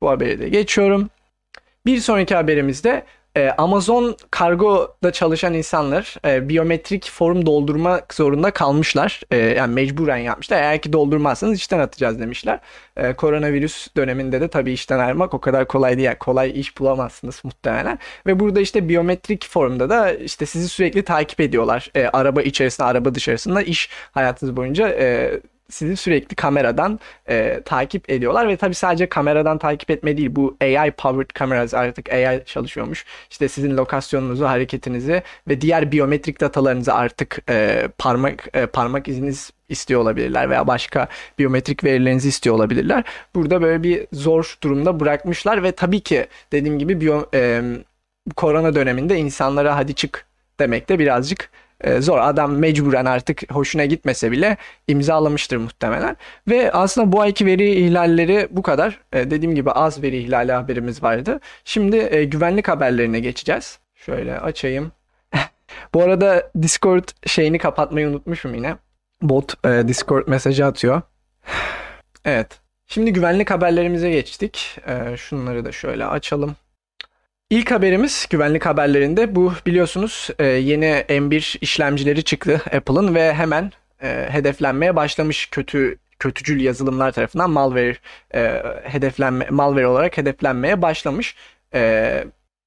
bu 0.01 0.09
haberi 0.09 0.39
de 0.39 0.49
geçiyorum. 0.49 1.09
Bir 1.85 1.97
sonraki 1.97 2.35
haberimizde 2.35 3.03
e, 3.35 3.51
Amazon 3.57 4.17
kargoda 4.31 5.11
çalışan 5.11 5.53
insanlar 5.53 6.15
e, 6.25 6.49
biyometrik 6.49 7.11
form 7.11 7.45
doldurmak 7.45 8.13
zorunda 8.13 8.51
kalmışlar. 8.51 9.21
E, 9.31 9.37
yani 9.37 9.73
mecburen 9.73 10.17
yapmışlar. 10.17 10.57
Eğer 10.57 10.81
ki 10.81 10.93
doldurmazsanız 10.93 11.57
işten 11.57 11.79
atacağız 11.79 12.19
demişler. 12.19 12.59
E, 12.97 13.13
koronavirüs 13.13 13.87
döneminde 13.97 14.41
de 14.41 14.47
tabii 14.47 14.71
işten 14.71 14.99
ayrılmak 14.99 15.33
o 15.33 15.41
kadar 15.41 15.67
kolay 15.67 15.97
değil. 15.97 16.05
Yani 16.05 16.17
kolay 16.17 16.59
iş 16.59 16.79
bulamazsınız 16.79 17.41
muhtemelen. 17.43 17.99
Ve 18.27 18.39
burada 18.39 18.61
işte 18.61 18.89
biyometrik 18.89 19.45
formda 19.45 19.89
da 19.89 20.13
işte 20.13 20.45
sizi 20.45 20.69
sürekli 20.69 21.03
takip 21.03 21.39
ediyorlar. 21.39 21.91
E, 21.95 22.07
araba 22.07 22.41
içerisinde, 22.41 22.87
araba 22.87 23.15
dışarısında 23.15 23.61
iş 23.61 23.89
hayatınız 24.11 24.55
boyunca 24.57 24.89
e, 24.89 25.31
sizi 25.69 25.97
sürekli 25.97 26.35
kameradan 26.35 26.99
e, 27.29 27.61
takip 27.65 28.09
ediyorlar 28.09 28.47
ve 28.47 28.57
tabii 28.57 28.75
sadece 28.75 29.09
kameradan 29.09 29.57
takip 29.57 29.91
etme 29.91 30.17
değil 30.17 30.29
bu 30.35 30.57
AI 30.61 30.91
powered 30.91 31.29
cameras 31.39 31.73
artık 31.73 32.09
AI 32.09 32.43
çalışıyormuş. 32.45 33.05
İşte 33.29 33.47
sizin 33.47 33.77
lokasyonunuzu, 33.77 34.45
hareketinizi 34.45 35.23
ve 35.47 35.61
diğer 35.61 35.91
biyometrik 35.91 36.41
datalarınızı 36.41 36.93
artık 36.93 37.39
e, 37.49 37.87
parmak 37.97 38.47
e, 38.53 38.65
parmak 38.65 39.07
iziniz 39.07 39.51
istiyor 39.69 40.01
olabilirler 40.01 40.49
veya 40.49 40.67
başka 40.67 41.07
biyometrik 41.39 41.83
verilerinizi 41.83 42.27
istiyor 42.27 42.55
olabilirler. 42.55 43.03
Burada 43.35 43.61
böyle 43.61 43.83
bir 43.83 44.07
zor 44.11 44.57
durumda 44.63 44.99
bırakmışlar 44.99 45.63
ve 45.63 45.71
tabii 45.71 45.99
ki 45.99 46.27
dediğim 46.51 46.79
gibi 46.79 47.01
biyo, 47.01 47.25
e, 47.33 47.61
korona 48.35 48.75
döneminde 48.75 49.17
insanlara 49.17 49.75
hadi 49.75 49.93
çık 49.93 50.25
demek 50.59 50.89
de 50.89 50.99
birazcık 50.99 51.49
zor. 51.99 52.19
Adam 52.19 52.57
mecburen 52.57 53.05
artık 53.05 53.53
hoşuna 53.53 53.85
gitmese 53.85 54.31
bile 54.31 54.57
imzalamıştır 54.87 55.57
muhtemelen. 55.57 56.17
Ve 56.47 56.71
aslında 56.71 57.11
bu 57.11 57.21
ayki 57.21 57.45
veri 57.45 57.71
ihlalleri 57.71 58.47
bu 58.51 58.61
kadar. 58.61 58.99
E, 59.13 59.31
dediğim 59.31 59.55
gibi 59.55 59.71
az 59.71 60.03
veri 60.03 60.17
ihlali 60.17 60.51
haberimiz 60.51 61.03
vardı. 61.03 61.39
Şimdi 61.65 62.07
e, 62.11 62.23
güvenlik 62.23 62.67
haberlerine 62.67 63.19
geçeceğiz. 63.19 63.79
Şöyle 63.95 64.39
açayım. 64.39 64.91
bu 65.93 66.03
arada 66.03 66.51
Discord 66.61 67.09
şeyini 67.25 67.57
kapatmayı 67.57 68.07
unutmuşum 68.07 68.55
yine. 68.55 68.75
Bot 69.21 69.63
Discord 69.63 70.27
mesajı 70.27 70.65
atıyor. 70.65 71.01
evet. 72.25 72.47
Şimdi 72.87 73.13
güvenlik 73.13 73.51
haberlerimize 73.51 74.11
geçtik. 74.11 74.79
şunları 75.17 75.65
da 75.65 75.71
şöyle 75.71 76.05
açalım. 76.05 76.55
İlk 77.55 77.71
haberimiz 77.71 78.27
güvenlik 78.29 78.65
haberlerinde 78.65 79.35
bu 79.35 79.53
biliyorsunuz 79.65 80.29
e, 80.39 80.45
yeni 80.45 80.85
M1 81.09 81.57
işlemcileri 81.61 82.23
çıktı 82.23 82.61
Apple'ın 82.73 83.15
ve 83.15 83.33
hemen 83.33 83.71
e, 84.01 84.27
hedeflenmeye 84.29 84.95
başlamış 84.95 85.49
kötü 85.49 85.97
kötücül 86.19 86.61
yazılımlar 86.61 87.11
tarafından 87.11 87.49
malware 87.49 87.97
e, 88.33 88.63
hedeflenme 88.83 89.47
malware 89.49 89.87
olarak 89.87 90.17
hedeflenmeye 90.17 90.81
başlamış. 90.81 91.35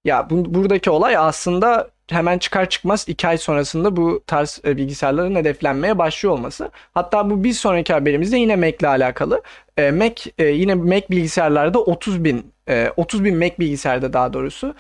Ya 0.05 0.31
bu, 0.31 0.55
buradaki 0.55 0.91
olay 0.91 1.17
aslında 1.17 1.91
hemen 2.11 2.39
çıkar 2.39 2.69
çıkmaz 2.69 3.05
2 3.09 3.29
ay 3.29 3.39
sonrasında 3.39 3.97
bu 3.97 4.23
tarz 4.27 4.61
bilgisayarların 4.65 5.35
hedeflenmeye 5.35 5.99
başlıyor 5.99 6.35
olması. 6.35 6.71
Hatta 6.95 7.31
bu 7.31 7.45
bir 7.45 7.53
sonraki 7.53 7.93
haberimizde 7.93 8.37
yine 8.37 8.57
Mac 8.57 8.89
alakalı. 8.89 9.43
Mac 9.93 10.31
yine 10.39 10.75
Mac 10.75 11.07
bilgisayarlarda 11.11 11.81
30 11.81 12.25
bin 12.25 12.53
30 12.97 13.25
bin 13.25 13.37
Mac 13.37 13.55
bilgisayarda 13.59 14.13
daha 14.13 14.33
doğrusu 14.33 14.75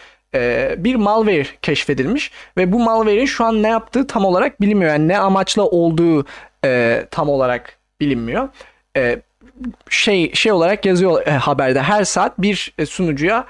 bir 0.77 0.95
malware 0.95 1.47
keşfedilmiş 1.63 2.31
ve 2.57 2.73
bu 2.73 2.79
malware'in 2.79 3.27
şu 3.27 3.45
an 3.45 3.63
ne 3.63 3.69
yaptığı 3.69 4.07
tam 4.07 4.25
olarak 4.25 4.61
bilinmiyor. 4.61 4.93
Yani 4.93 5.09
ne 5.09 5.19
amaçla 5.19 5.63
olduğu 5.63 6.27
tam 7.11 7.29
olarak 7.29 7.79
bilinmiyor. 8.01 8.49
Şey 9.91 10.35
şey 10.35 10.53
olarak 10.53 10.87
yazıyor 10.87 11.27
haberde 11.27 11.83
her 11.83 12.05
saat 12.05 12.39
bir 12.39 12.75
sunucuya 12.87 13.47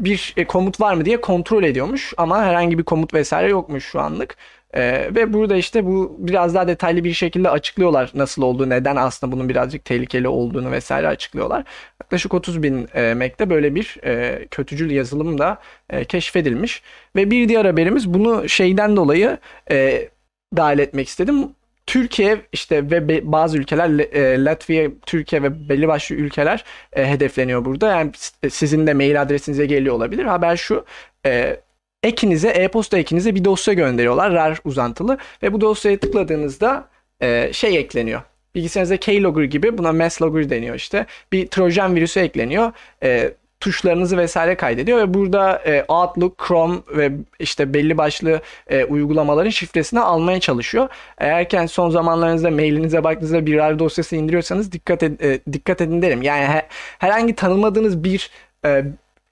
bir 0.00 0.34
e, 0.36 0.44
komut 0.44 0.80
var 0.80 0.94
mı 0.94 1.04
diye 1.04 1.20
kontrol 1.20 1.64
ediyormuş 1.64 2.14
ama 2.16 2.44
herhangi 2.44 2.78
bir 2.78 2.84
komut 2.84 3.14
vesaire 3.14 3.50
yokmuş 3.50 3.84
şu 3.84 4.00
anlık. 4.00 4.36
E, 4.74 5.14
ve 5.14 5.32
burada 5.32 5.56
işte 5.56 5.86
bu 5.86 6.16
biraz 6.18 6.54
daha 6.54 6.68
detaylı 6.68 7.04
bir 7.04 7.12
şekilde 7.12 7.50
açıklıyorlar 7.50 8.10
nasıl 8.14 8.42
olduğu, 8.42 8.70
neden 8.70 8.96
aslında 8.96 9.32
bunun 9.32 9.48
birazcık 9.48 9.84
tehlikeli 9.84 10.28
olduğunu 10.28 10.70
vesaire 10.70 11.08
açıklıyorlar. 11.08 11.64
Yaklaşık 12.02 12.34
30 12.34 12.62
bin 12.62 12.88
e, 12.94 13.14
Mac'te 13.14 13.50
böyle 13.50 13.74
bir 13.74 13.96
e, 14.04 14.46
kötücül 14.50 14.90
yazılım 14.90 15.38
da 15.38 15.58
e, 15.90 16.04
keşfedilmiş. 16.04 16.82
Ve 17.16 17.30
bir 17.30 17.48
diğer 17.48 17.64
haberimiz 17.64 18.14
bunu 18.14 18.48
şeyden 18.48 18.96
dolayı 18.96 19.38
e, 19.70 20.08
dahil 20.56 20.78
etmek 20.78 21.08
istedim. 21.08 21.48
Türkiye 21.86 22.40
işte 22.52 22.90
ve 22.90 23.32
bazı 23.32 23.58
ülkeler 23.58 23.88
e, 23.98 24.44
Latvia, 24.44 24.90
Türkiye 25.06 25.42
ve 25.42 25.68
belli 25.68 25.88
başlı 25.88 26.14
ülkeler 26.14 26.64
e, 26.92 27.06
hedefleniyor 27.06 27.64
burada. 27.64 27.88
Yani 27.88 28.12
e, 28.42 28.50
sizin 28.50 28.86
de 28.86 28.94
mail 28.94 29.22
adresinize 29.22 29.66
geliyor 29.66 29.94
olabilir. 29.94 30.24
Haber 30.24 30.56
şu. 30.56 30.84
E, 31.26 31.60
ekinize, 32.02 32.48
e-posta 32.48 32.98
ekinize 32.98 33.34
bir 33.34 33.44
dosya 33.44 33.74
gönderiyorlar. 33.74 34.32
RAR 34.32 34.58
uzantılı 34.64 35.18
ve 35.42 35.52
bu 35.52 35.60
dosyaya 35.60 35.98
tıkladığınızda 35.98 36.88
e, 37.20 37.52
şey 37.52 37.78
ekleniyor. 37.78 38.22
Bilgisayarınızda 38.54 38.96
keylogger 38.96 39.44
gibi 39.44 39.78
buna 39.78 39.92
mass 39.92 40.22
logger 40.22 40.50
deniyor 40.50 40.74
işte. 40.74 41.06
Bir 41.32 41.46
trojan 41.46 41.94
virüsü 41.96 42.20
ekleniyor. 42.20 42.72
E, 43.02 43.32
tuşlarınızı 43.60 44.16
vesaire 44.18 44.54
kaydediyor 44.56 44.98
ve 44.98 45.14
burada 45.14 45.62
e, 45.66 45.84
Outlook, 45.88 46.38
Chrome 46.48 46.76
ve 46.96 47.12
işte 47.38 47.74
belli 47.74 47.98
başlı 47.98 48.40
e, 48.70 48.84
uygulamaların 48.84 49.50
şifresini 49.50 50.00
almaya 50.00 50.40
çalışıyor. 50.40 50.88
Eğerken 51.18 51.66
son 51.66 51.90
zamanlarınızda 51.90 52.50
mailinize 52.50 53.04
baktığınızda 53.04 53.46
bir 53.46 53.56
RAR 53.56 53.78
dosyası 53.78 54.16
indiriyorsanız 54.16 54.72
dikkat 54.72 55.02
ed- 55.02 55.26
e, 55.34 55.40
dikkat 55.52 55.80
edin 55.80 56.02
derim. 56.02 56.22
Yani 56.22 56.44
he- 56.44 56.66
herhangi 56.98 57.34
tanımadığınız 57.34 58.04
bir 58.04 58.30
e, 58.64 58.84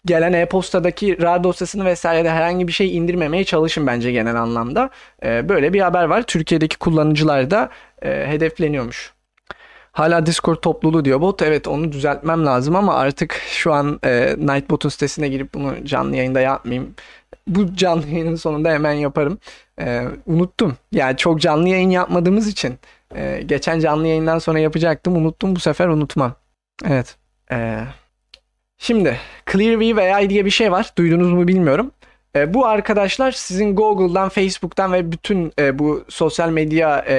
gelen 0.09 0.33
e-postadaki 0.33 1.23
RAR 1.23 1.45
dosyasını 1.45 1.85
vesairede 1.85 2.31
herhangi 2.31 2.69
bir 2.69 2.73
şey 2.73 2.97
indirmemeye 2.97 3.45
çalışın 3.45 3.87
bence 3.87 4.12
genel 4.12 4.37
anlamda. 4.37 4.91
E, 5.25 5.49
böyle 5.49 5.73
bir 5.73 5.81
haber 5.81 6.05
var. 6.05 6.23
Türkiye'deki 6.23 6.79
kullanıcılar 6.79 7.50
da 7.50 7.71
e, 8.03 8.27
hedefleniyormuş. 8.27 9.12
Hala 9.93 10.27
Discord 10.27 10.57
topluluğu 10.57 11.05
diyor 11.05 11.21
bot. 11.21 11.43
Evet 11.43 11.69
onu 11.69 11.93
düzeltmem 11.93 12.47
lazım 12.47 12.77
ama 12.77 12.95
artık 12.95 13.43
şu 13.49 13.73
an 13.73 14.00
e, 14.05 14.35
Nightbot'un 14.38 14.88
sitesine 14.88 15.29
girip 15.29 15.55
bunu 15.55 15.85
canlı 15.85 16.17
yayında 16.17 16.41
yapmayayım. 16.41 16.95
Bu 17.47 17.75
canlı 17.75 18.09
yayının 18.09 18.37
sonunda 18.37 18.71
hemen 18.71 18.93
yaparım. 18.93 19.38
E, 19.81 20.05
unuttum. 20.27 20.77
Yani 20.93 21.17
çok 21.17 21.41
canlı 21.41 21.69
yayın 21.69 21.91
yapmadığımız 21.91 22.49
için 22.49 22.79
e, 23.15 23.43
geçen 23.47 23.81
canlı 23.81 24.07
yayından 24.07 24.38
sonra 24.38 24.59
yapacaktım. 24.59 25.17
Unuttum 25.17 25.57
bu 25.57 25.61
sefer 25.61 25.88
unutmam. 25.88 26.35
Evet. 26.87 27.17
E, 27.53 27.85
şimdi 28.79 29.17
Clearview 29.53 29.97
veya 29.97 30.31
diye 30.31 30.45
bir 30.45 30.51
şey 30.51 30.73
var. 30.73 30.91
Duydunuz 30.99 31.33
mu 31.33 31.49
bilmiyorum. 31.49 31.93
E, 32.37 32.55
bu 32.55 32.67
arkadaşlar 32.67 33.33
sizin 33.33 33.77
Google'dan, 33.77 34.29
Facebook'tan 34.29 34.93
ve 34.93 35.13
bütün 35.13 35.53
e, 35.59 35.79
bu 35.79 36.05
sosyal 36.09 36.51
medya 36.51 37.05
e, 37.09 37.15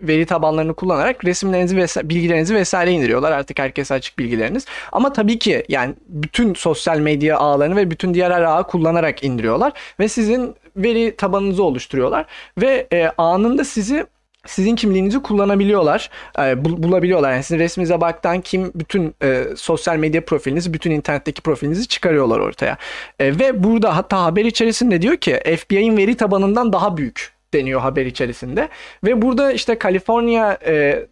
veri 0.00 0.26
tabanlarını 0.26 0.74
kullanarak 0.74 1.24
resimlerinizi 1.24 1.76
ve 1.76 1.86
bilgilerinizi 2.08 2.54
vesaire 2.54 2.92
indiriyorlar. 2.92 3.32
Artık 3.32 3.58
herkese 3.58 3.94
açık 3.94 4.18
bilgileriniz. 4.18 4.66
Ama 4.92 5.12
tabii 5.12 5.38
ki 5.38 5.64
yani 5.68 5.94
bütün 6.08 6.54
sosyal 6.54 6.98
medya 6.98 7.38
ağlarını 7.38 7.76
ve 7.76 7.90
bütün 7.90 8.14
diğer 8.14 8.30
her 8.30 8.42
ağı 8.42 8.66
kullanarak 8.66 9.24
indiriyorlar 9.24 9.72
ve 10.00 10.08
sizin 10.08 10.54
veri 10.76 11.16
tabanınızı 11.16 11.64
oluşturuyorlar 11.64 12.26
ve 12.60 12.86
e, 12.92 13.10
anında 13.18 13.64
sizi 13.64 14.06
sizin 14.46 14.76
kimliğinizi 14.76 15.22
kullanabiliyorlar, 15.22 16.10
e, 16.38 16.64
bulabiliyorlar. 16.64 17.32
Yani 17.32 17.42
sizin 17.42 17.58
resminize 17.58 18.00
baktan 18.00 18.40
kim 18.40 18.72
bütün 18.74 19.14
e, 19.22 19.44
sosyal 19.56 19.96
medya 19.96 20.24
profilinizi, 20.24 20.74
bütün 20.74 20.90
internetteki 20.90 21.42
profilinizi 21.42 21.88
çıkarıyorlar 21.88 22.38
ortaya. 22.38 22.76
E, 23.18 23.38
ve 23.38 23.64
burada 23.64 23.96
hatta 23.96 24.22
haber 24.22 24.44
içerisinde 24.44 25.02
diyor 25.02 25.16
ki 25.16 25.40
FBI'nin 25.58 25.96
veri 25.96 26.14
tabanından 26.16 26.72
daha 26.72 26.96
büyük 26.96 27.34
deniyor 27.54 27.80
haber 27.80 28.06
içerisinde. 28.06 28.68
Ve 29.04 29.22
burada 29.22 29.52
işte 29.52 29.78
Kaliforniya 29.78 30.58
e, 30.66 31.06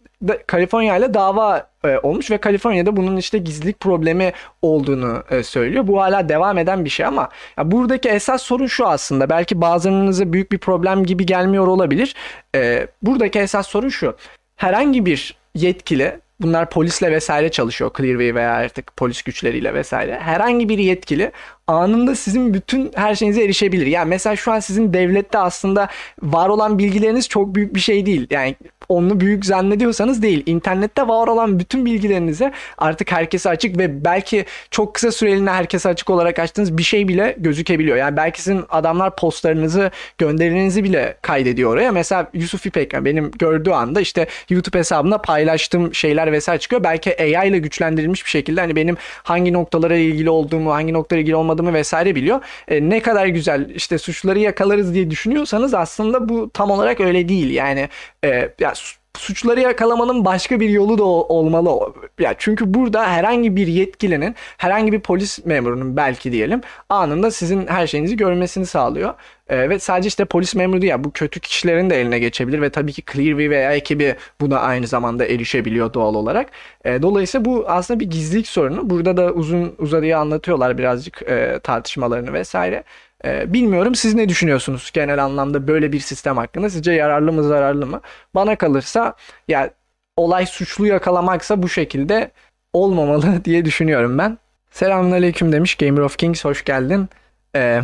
Kaliforniya 0.47 0.97
ile 0.97 1.13
dava 1.13 1.67
e, 1.85 1.97
olmuş 1.97 2.31
ve 2.31 2.37
Kaliforniya'da 2.37 2.95
bunun 2.95 3.17
işte 3.17 3.37
gizlilik 3.37 3.79
problemi 3.79 4.33
olduğunu 4.61 5.23
e, 5.29 5.43
söylüyor. 5.43 5.87
Bu 5.87 6.01
hala 6.01 6.29
devam 6.29 6.57
eden 6.57 6.85
bir 6.85 6.89
şey 6.89 7.05
ama 7.05 7.29
ya 7.57 7.71
buradaki 7.71 8.09
esas 8.09 8.41
sorun 8.41 8.67
şu 8.67 8.87
aslında. 8.87 9.29
Belki 9.29 9.61
bazılarınıza 9.61 10.33
büyük 10.33 10.51
bir 10.51 10.57
problem 10.57 11.05
gibi 11.05 11.25
gelmiyor 11.25 11.67
olabilir. 11.67 12.15
E, 12.55 12.87
buradaki 13.01 13.39
esas 13.39 13.67
sorun 13.67 13.89
şu. 13.89 14.15
Herhangi 14.55 15.05
bir 15.05 15.37
yetkili 15.55 16.19
bunlar 16.39 16.69
polisle 16.69 17.11
vesaire 17.11 17.51
çalışıyor. 17.51 17.91
Clearway 17.97 18.35
veya 18.35 18.51
artık 18.51 18.97
polis 18.97 19.21
güçleriyle 19.21 19.73
vesaire. 19.73 20.19
Herhangi 20.19 20.69
bir 20.69 20.77
yetkili 20.77 21.31
anında 21.67 22.15
sizin 22.15 22.53
bütün 22.53 22.91
her 22.95 23.15
şeyinize 23.15 23.43
erişebilir. 23.43 23.87
Yani 23.87 24.09
mesela 24.09 24.35
şu 24.35 24.51
an 24.51 24.59
sizin 24.59 24.93
devlette 24.93 25.37
aslında 25.37 25.87
var 26.21 26.49
olan 26.49 26.79
bilgileriniz 26.79 27.29
çok 27.29 27.55
büyük 27.55 27.75
bir 27.75 27.79
şey 27.79 28.05
değil. 28.05 28.27
Yani 28.29 28.55
onu 28.89 29.19
büyük 29.19 29.45
zannediyorsanız 29.45 30.21
değil. 30.21 30.43
İnternette 30.45 31.07
var 31.07 31.27
olan 31.27 31.59
bütün 31.59 31.85
bilgilerinize 31.85 32.51
artık 32.77 33.11
herkese 33.11 33.49
açık 33.49 33.77
ve 33.77 34.05
belki 34.05 34.45
çok 34.71 34.93
kısa 34.93 35.11
süreliğine 35.11 35.49
herkese 35.49 35.89
açık 35.89 36.09
olarak 36.09 36.39
açtığınız 36.39 36.77
bir 36.77 36.83
şey 36.83 37.07
bile 37.07 37.35
gözükebiliyor. 37.37 37.97
Yani 37.97 38.17
belki 38.17 38.41
sizin 38.41 38.63
adamlar 38.69 39.15
postlarınızı, 39.15 39.91
gönderilerinizi 40.17 40.83
bile 40.83 41.17
kaydediyor 41.21 41.73
oraya. 41.73 41.91
Mesela 41.91 42.29
Yusuf 42.33 42.65
İpek 42.65 42.93
benim 42.93 43.31
gördüğü 43.31 43.71
anda 43.71 44.01
işte 44.01 44.27
YouTube 44.49 44.79
hesabımda 44.79 45.17
paylaştığım 45.17 45.95
şeyler 45.95 46.31
vesaire 46.31 46.59
çıkıyor. 46.59 46.83
Belki 46.83 47.21
AI 47.21 47.49
ile 47.49 47.57
güçlendirilmiş 47.57 48.25
bir 48.25 48.29
şekilde 48.29 48.61
hani 48.61 48.75
benim 48.75 48.97
hangi 49.23 49.53
noktalara 49.53 49.95
ilgili 49.95 50.29
olduğumu, 50.29 50.73
hangi 50.73 50.93
noktalara 50.93 51.21
ilgili 51.21 51.35
olmadığımı 51.35 51.73
vesaire 51.73 52.15
biliyor. 52.15 52.41
E, 52.67 52.89
ne 52.89 52.99
kadar 52.99 53.25
güzel 53.25 53.69
işte 53.75 53.97
suçları 53.97 54.39
yakalarız 54.39 54.93
diye 54.93 55.11
düşünüyorsanız 55.11 55.73
aslında 55.73 56.29
bu 56.29 56.49
tam 56.49 56.71
olarak 56.71 56.99
öyle 56.99 57.29
değil. 57.29 57.49
Yani 57.51 57.89
e, 58.23 58.53
ya 58.59 58.73
suçları 59.17 59.59
yakalamanın 59.59 60.25
başka 60.25 60.59
bir 60.59 60.69
yolu 60.69 60.97
da 60.97 61.03
olmalı. 61.03 61.93
Ya 62.19 62.35
çünkü 62.37 62.73
burada 62.73 63.07
herhangi 63.07 63.55
bir 63.55 63.67
yetkilinin, 63.67 64.35
herhangi 64.57 64.91
bir 64.91 64.99
polis 64.99 65.45
memurunun 65.45 65.97
belki 65.97 66.31
diyelim 66.31 66.61
anında 66.89 67.31
sizin 67.31 67.67
her 67.67 67.87
şeyinizi 67.87 68.17
görmesini 68.17 68.65
sağlıyor. 68.65 69.13
Ee, 69.47 69.69
ve 69.69 69.79
sadece 69.79 70.07
işte 70.07 70.25
polis 70.25 70.55
memuru 70.55 70.81
değil 70.81 70.91
ya 70.91 71.03
bu 71.03 71.11
kötü 71.11 71.39
kişilerin 71.39 71.89
de 71.89 72.01
eline 72.01 72.19
geçebilir 72.19 72.61
ve 72.61 72.69
tabii 72.69 72.93
ki 72.93 73.03
Clearview 73.13 73.49
veya 73.49 73.73
ekibi 73.73 74.15
buna 74.41 74.59
aynı 74.59 74.87
zamanda 74.87 75.25
erişebiliyor 75.25 75.93
doğal 75.93 76.15
olarak. 76.15 76.49
Ee, 76.85 77.01
dolayısıyla 77.01 77.45
bu 77.45 77.65
aslında 77.67 77.99
bir 77.99 78.09
gizlilik 78.09 78.47
sorunu. 78.47 78.89
Burada 78.89 79.17
da 79.17 79.33
uzun 79.33 79.75
uzadıya 79.77 80.19
anlatıyorlar 80.19 80.77
birazcık 80.77 81.21
e, 81.21 81.59
tartışmalarını 81.63 82.33
vesaire. 82.33 82.83
Ee, 83.25 83.53
bilmiyorum 83.53 83.95
siz 83.95 84.13
ne 84.15 84.29
düşünüyorsunuz 84.29 84.91
genel 84.93 85.23
anlamda 85.23 85.67
böyle 85.67 85.91
bir 85.91 85.99
sistem 85.99 86.37
hakkında? 86.37 86.69
Sizce 86.69 86.91
yararlı 86.91 87.33
mı 87.33 87.43
zararlı 87.43 87.85
mı? 87.85 88.01
Bana 88.35 88.55
kalırsa 88.55 89.15
ya 89.47 89.69
olay 90.17 90.45
suçlu 90.45 90.87
yakalamaksa 90.87 91.63
bu 91.63 91.69
şekilde 91.69 92.31
olmamalı 92.73 93.45
diye 93.45 93.65
düşünüyorum 93.65 94.17
ben. 94.17 94.37
Selamünaleyküm 94.71 95.51
demiş 95.51 95.75
Gamer 95.75 96.01
of 96.01 96.17
Kings 96.17 96.45
hoş 96.45 96.63
geldin. 96.65 97.09
Ee, 97.55 97.81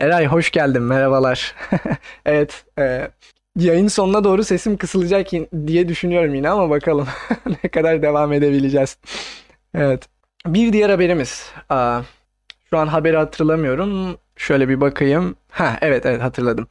Eray 0.00 0.26
hoş 0.26 0.50
geldin 0.50 0.82
merhabalar. 0.82 1.54
evet 2.26 2.64
e, 2.78 3.10
yayın 3.56 3.88
sonuna 3.88 4.24
doğru 4.24 4.44
sesim 4.44 4.76
kısılacak 4.76 5.26
diye 5.66 5.88
düşünüyorum 5.88 6.34
yine 6.34 6.48
ama 6.50 6.70
bakalım 6.70 7.08
ne 7.64 7.68
kadar 7.70 8.02
devam 8.02 8.32
edebileceğiz. 8.32 8.98
Evet. 9.74 10.08
Bir 10.46 10.72
diğer 10.72 10.90
haberimiz. 10.90 11.50
Aa, 11.68 12.02
şu 12.70 12.78
an 12.78 12.86
haberi 12.86 13.16
hatırlamıyorum. 13.16 14.18
Şöyle 14.40 14.68
bir 14.68 14.80
bakayım. 14.80 15.36
Ha 15.50 15.78
evet 15.80 16.06
evet 16.06 16.22
hatırladım. 16.22 16.66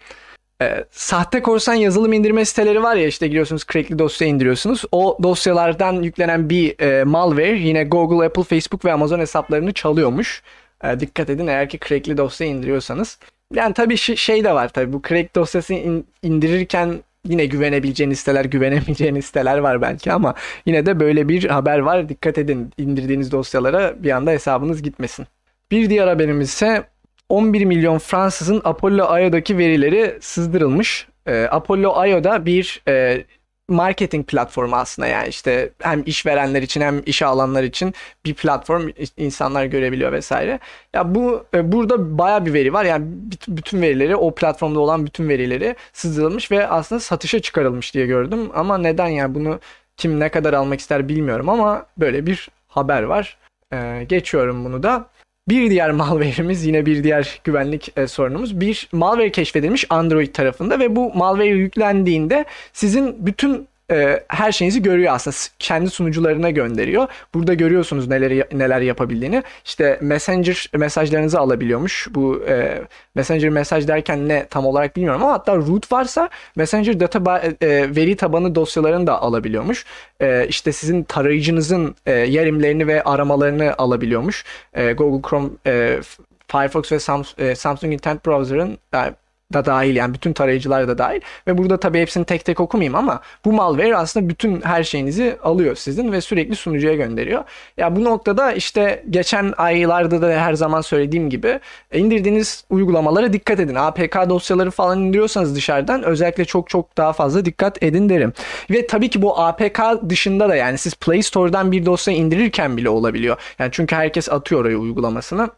Ee, 0.61 0.85
sahte 0.91 1.41
korsan 1.41 1.73
yazılım 1.73 2.13
indirme 2.13 2.45
siteleri 2.45 2.83
var 2.83 2.95
ya 2.95 3.07
işte 3.07 3.27
giriyorsunuz 3.27 3.65
crackli 3.71 3.99
dosya 3.99 4.27
indiriyorsunuz. 4.27 4.85
O 4.91 5.17
dosyalardan 5.23 6.01
yüklenen 6.01 6.49
bir 6.49 6.79
e, 6.79 7.03
malware 7.03 7.59
yine 7.59 7.83
Google, 7.83 8.25
Apple, 8.25 8.43
Facebook 8.43 8.85
ve 8.85 8.91
Amazon 8.91 9.19
hesaplarını 9.19 9.73
çalıyormuş. 9.73 10.43
E, 10.83 10.99
dikkat 10.99 11.29
edin 11.29 11.47
eğer 11.47 11.69
ki 11.69 11.79
crackli 11.87 12.17
dosya 12.17 12.47
indiriyorsanız. 12.47 13.19
Yani 13.53 13.73
tabii 13.73 13.97
şey 13.97 14.43
de 14.43 14.53
var 14.53 14.69
tabii 14.69 14.93
bu 14.93 15.01
crack 15.07 15.35
dosyası 15.35 15.73
in, 15.73 16.07
indirirken 16.23 16.99
yine 17.25 17.45
güvenebileceğiniz 17.45 18.19
siteler, 18.19 18.45
güvenemeyeceğiniz 18.45 19.25
siteler 19.25 19.57
var 19.57 19.81
belki 19.81 20.11
ama 20.11 20.35
yine 20.65 20.85
de 20.85 20.99
böyle 20.99 21.29
bir 21.29 21.43
haber 21.49 21.79
var. 21.79 22.09
Dikkat 22.09 22.37
edin 22.37 22.71
indirdiğiniz 22.77 23.31
dosyalara 23.31 24.03
bir 24.03 24.11
anda 24.11 24.31
hesabınız 24.31 24.81
gitmesin. 24.81 25.27
Bir 25.71 25.89
diğer 25.89 26.07
haberimiz 26.07 26.49
ise 26.49 26.85
11 27.29 27.65
milyon 27.65 27.97
Fransızın 27.97 28.61
Apollo 28.63 29.19
IO'daki 29.19 29.57
verileri 29.57 30.17
sızdırılmış. 30.21 31.07
E, 31.25 31.47
Apollo 31.51 32.05
IO'da 32.05 32.45
bir 32.45 32.81
e, 32.87 33.25
marketing 33.69 34.27
platformu 34.27 34.75
aslında 34.75 35.07
yani 35.07 35.27
işte 35.27 35.69
hem 35.79 36.03
işverenler 36.05 36.61
için 36.61 36.81
hem 36.81 37.01
işe 37.05 37.25
alanlar 37.25 37.63
için 37.63 37.93
bir 38.25 38.33
platform 38.33 38.89
insanlar 39.17 39.65
görebiliyor 39.65 40.11
vesaire. 40.11 40.59
Ya 40.93 41.15
bu 41.15 41.45
e, 41.53 41.71
burada 41.71 42.17
baya 42.17 42.45
bir 42.45 42.53
veri 42.53 42.73
var. 42.73 42.85
Yani 42.85 43.05
bütün 43.47 43.81
verileri 43.81 44.15
o 44.15 44.35
platformda 44.35 44.79
olan 44.79 45.05
bütün 45.05 45.29
verileri 45.29 45.75
sızdırılmış 45.93 46.51
ve 46.51 46.67
aslında 46.67 46.99
satışa 46.99 47.39
çıkarılmış 47.39 47.93
diye 47.93 48.05
gördüm. 48.05 48.49
Ama 48.53 48.77
neden 48.77 49.07
yani 49.07 49.35
bunu 49.35 49.59
kim 49.97 50.19
ne 50.19 50.29
kadar 50.29 50.53
almak 50.53 50.79
ister 50.79 51.09
bilmiyorum 51.09 51.49
ama 51.49 51.85
böyle 51.97 52.25
bir 52.25 52.49
haber 52.67 53.03
var. 53.03 53.37
Ee, 53.73 54.05
geçiyorum 54.09 54.65
bunu 54.65 54.83
da. 54.83 55.09
Bir 55.47 55.69
diğer 55.69 55.91
malware'imiz 55.91 56.65
yine 56.65 56.85
bir 56.85 57.03
diğer 57.03 57.41
güvenlik 57.43 57.97
e, 57.97 58.07
sorunumuz. 58.07 58.59
Bir 58.59 58.89
malware 58.91 59.31
keşfedilmiş 59.31 59.85
Android 59.89 60.33
tarafında 60.33 60.79
ve 60.79 60.95
bu 60.95 61.13
malware 61.13 61.47
yüklendiğinde 61.47 62.45
sizin 62.73 63.25
bütün 63.25 63.67
e, 63.91 64.23
her 64.27 64.51
şeyinizi 64.51 64.81
görüyor 64.81 65.13
aslında. 65.13 65.35
Kendi 65.59 65.89
sunucularına 65.89 66.49
gönderiyor. 66.49 67.07
Burada 67.33 67.53
görüyorsunuz 67.53 68.07
neler 68.07 68.47
neler 68.51 68.81
yapabildiğini. 68.81 69.43
İşte 69.65 69.97
Messenger 70.01 70.69
mesajlarınızı 70.73 71.39
alabiliyormuş. 71.39 72.07
Bu 72.11 72.43
e, 72.47 72.81
Messenger 73.15 73.49
mesaj 73.49 73.87
derken 73.87 74.29
ne 74.29 74.45
tam 74.45 74.65
olarak 74.65 74.95
bilmiyorum 74.95 75.23
ama 75.23 75.33
hatta 75.33 75.55
root 75.55 75.91
varsa 75.91 76.29
Messenger 76.55 76.99
data 76.99 77.41
e, 77.61 77.95
veri 77.95 78.15
tabanı 78.15 78.55
dosyalarını 78.55 79.07
da 79.07 79.21
alabiliyormuş. 79.21 79.85
E, 80.21 80.45
işte 80.49 80.71
sizin 80.71 81.03
tarayıcınızın 81.03 81.95
e, 82.05 82.11
yerimlerini 82.11 82.87
ve 82.87 83.03
aramalarını 83.03 83.75
alabiliyormuş. 83.77 84.45
E, 84.73 84.93
Google 84.93 85.29
Chrome 85.29 85.49
e, 85.67 85.99
Firefox 86.47 86.91
ve 86.91 86.99
Samsung, 86.99 87.39
e, 87.49 87.55
Samsung 87.55 87.93
Internet 87.93 88.25
Browser'ın 88.25 88.77
yani 88.93 89.13
da 89.53 89.65
dahil 89.65 89.95
yani 89.95 90.13
bütün 90.13 90.33
tarayıcılar 90.33 90.87
da 90.87 90.97
dahil 90.97 91.21
ve 91.47 91.57
burada 91.57 91.79
tabii 91.79 91.99
hepsini 91.99 92.25
tek 92.25 92.45
tek 92.45 92.59
okumayayım 92.59 92.95
ama 92.95 93.21
bu 93.45 93.53
malware 93.53 93.95
aslında 93.97 94.29
bütün 94.29 94.61
her 94.61 94.83
şeyinizi 94.83 95.37
alıyor 95.43 95.75
sizin 95.75 96.11
ve 96.11 96.21
sürekli 96.21 96.55
sunucuya 96.55 96.95
gönderiyor. 96.95 97.43
Ya 97.77 97.95
bu 97.95 98.03
noktada 98.03 98.51
işte 98.51 99.03
geçen 99.09 99.53
aylarda 99.57 100.21
da 100.21 100.27
her 100.27 100.53
zaman 100.53 100.81
söylediğim 100.81 101.29
gibi 101.29 101.59
indirdiğiniz 101.93 102.63
uygulamalara 102.69 103.33
dikkat 103.33 103.59
edin. 103.59 103.75
APK 103.75 104.29
dosyaları 104.29 104.71
falan 104.71 104.99
indiriyorsanız 104.99 105.55
dışarıdan 105.55 106.03
özellikle 106.03 106.45
çok 106.45 106.69
çok 106.69 106.97
daha 106.97 107.13
fazla 107.13 107.45
dikkat 107.45 107.83
edin 107.83 108.09
derim. 108.09 108.33
Ve 108.69 108.87
tabii 108.87 109.09
ki 109.09 109.21
bu 109.21 109.39
APK 109.39 109.79
dışında 110.09 110.49
da 110.49 110.55
yani 110.55 110.77
siz 110.77 110.93
Play 110.95 111.23
Store'dan 111.23 111.71
bir 111.71 111.85
dosya 111.85 112.13
indirirken 112.13 112.77
bile 112.77 112.89
olabiliyor. 112.89 113.37
Yani 113.59 113.69
çünkü 113.71 113.95
herkes 113.95 114.29
atıyor 114.29 114.61
oraya 114.61 114.77
uygulamasını 114.77 115.49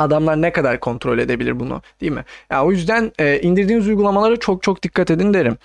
adamlar 0.00 0.42
ne 0.42 0.52
kadar 0.52 0.80
kontrol 0.80 1.18
edebilir 1.18 1.60
bunu 1.60 1.82
değil 2.00 2.12
mi? 2.12 2.24
Ya 2.50 2.64
o 2.64 2.72
yüzden 2.72 3.12
e, 3.18 3.40
indirdiğiniz 3.40 3.88
uygulamalara 3.88 4.36
çok 4.36 4.62
çok 4.62 4.82
dikkat 4.82 5.10
edin 5.10 5.34
derim. 5.34 5.56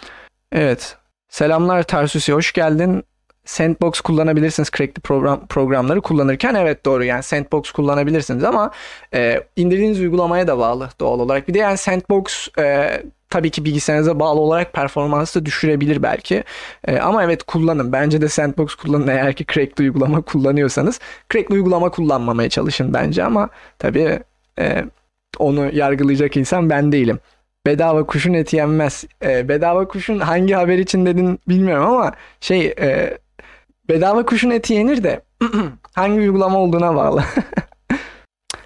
Evet. 0.52 0.98
Selamlar 1.30 1.84
Tarsusi 1.84 2.34
hoş 2.34 2.54
geldin. 2.54 3.04
Sandbox 3.46 4.02
kullanabilirsiniz 4.02 4.70
crackli 4.72 5.02
program 5.02 5.48
programları 5.48 6.02
kullanırken 6.02 6.56
evet 6.56 6.86
doğru 6.86 7.04
yani 7.04 7.24
Sandbox 7.24 7.72
kullanabilirsiniz 7.72 8.44
ama 8.44 8.72
e, 9.14 9.42
indirdiğiniz 9.56 10.00
uygulamaya 10.00 10.48
da 10.48 10.58
bağlı 10.58 10.90
doğal 11.00 11.20
olarak. 11.20 11.48
Bir 11.48 11.54
de 11.54 11.58
yani 11.58 11.78
Sandbox 11.78 12.48
e, 12.60 13.04
tabii 13.30 13.50
ki 13.50 13.66
bilgisayarınıza 13.66 14.20
bağlı 14.20 14.40
olarak 14.40 14.74
performansı 14.74 15.42
da 15.42 15.46
düşürebilir 15.46 16.04
belki. 16.04 16.44
E, 16.88 16.98
ama 17.00 17.24
evet 17.24 17.44
kullanın. 17.44 17.92
Bence 17.92 18.22
de 18.22 18.30
Sandbox 18.30 18.76
kullanın 18.76 19.08
eğer 19.08 19.34
ki 19.34 19.46
crackli 19.54 19.82
uygulama 19.82 20.22
kullanıyorsanız. 20.26 21.00
Crackli 21.34 21.54
uygulama 21.54 21.90
kullanmamaya 21.90 22.50
çalışın 22.50 22.94
bence 22.94 23.24
ama 23.24 23.50
tabii 23.80 24.20
e, 24.60 24.86
onu 25.40 25.76
yargılayacak 25.76 26.38
insan 26.38 26.70
ben 26.70 26.92
değilim. 26.92 27.20
Bedava 27.66 28.06
kuşun 28.06 28.34
eti 28.34 28.56
yenmez. 28.56 29.04
E, 29.24 29.50
bedava 29.50 29.88
kuşun 29.88 30.20
hangi 30.20 30.54
haber 30.54 30.78
için 30.78 31.06
dedin 31.06 31.40
bilmiyorum 31.48 31.86
ama 31.86 32.12
şey 32.42 32.66
e, 32.80 33.18
bedava 33.90 34.26
kuşun 34.26 34.50
eti 34.50 34.74
yenir 34.74 35.04
de 35.04 35.22
hangi 35.94 36.20
uygulama 36.20 36.60
olduğuna 36.60 36.96
bağlı. 36.96 37.24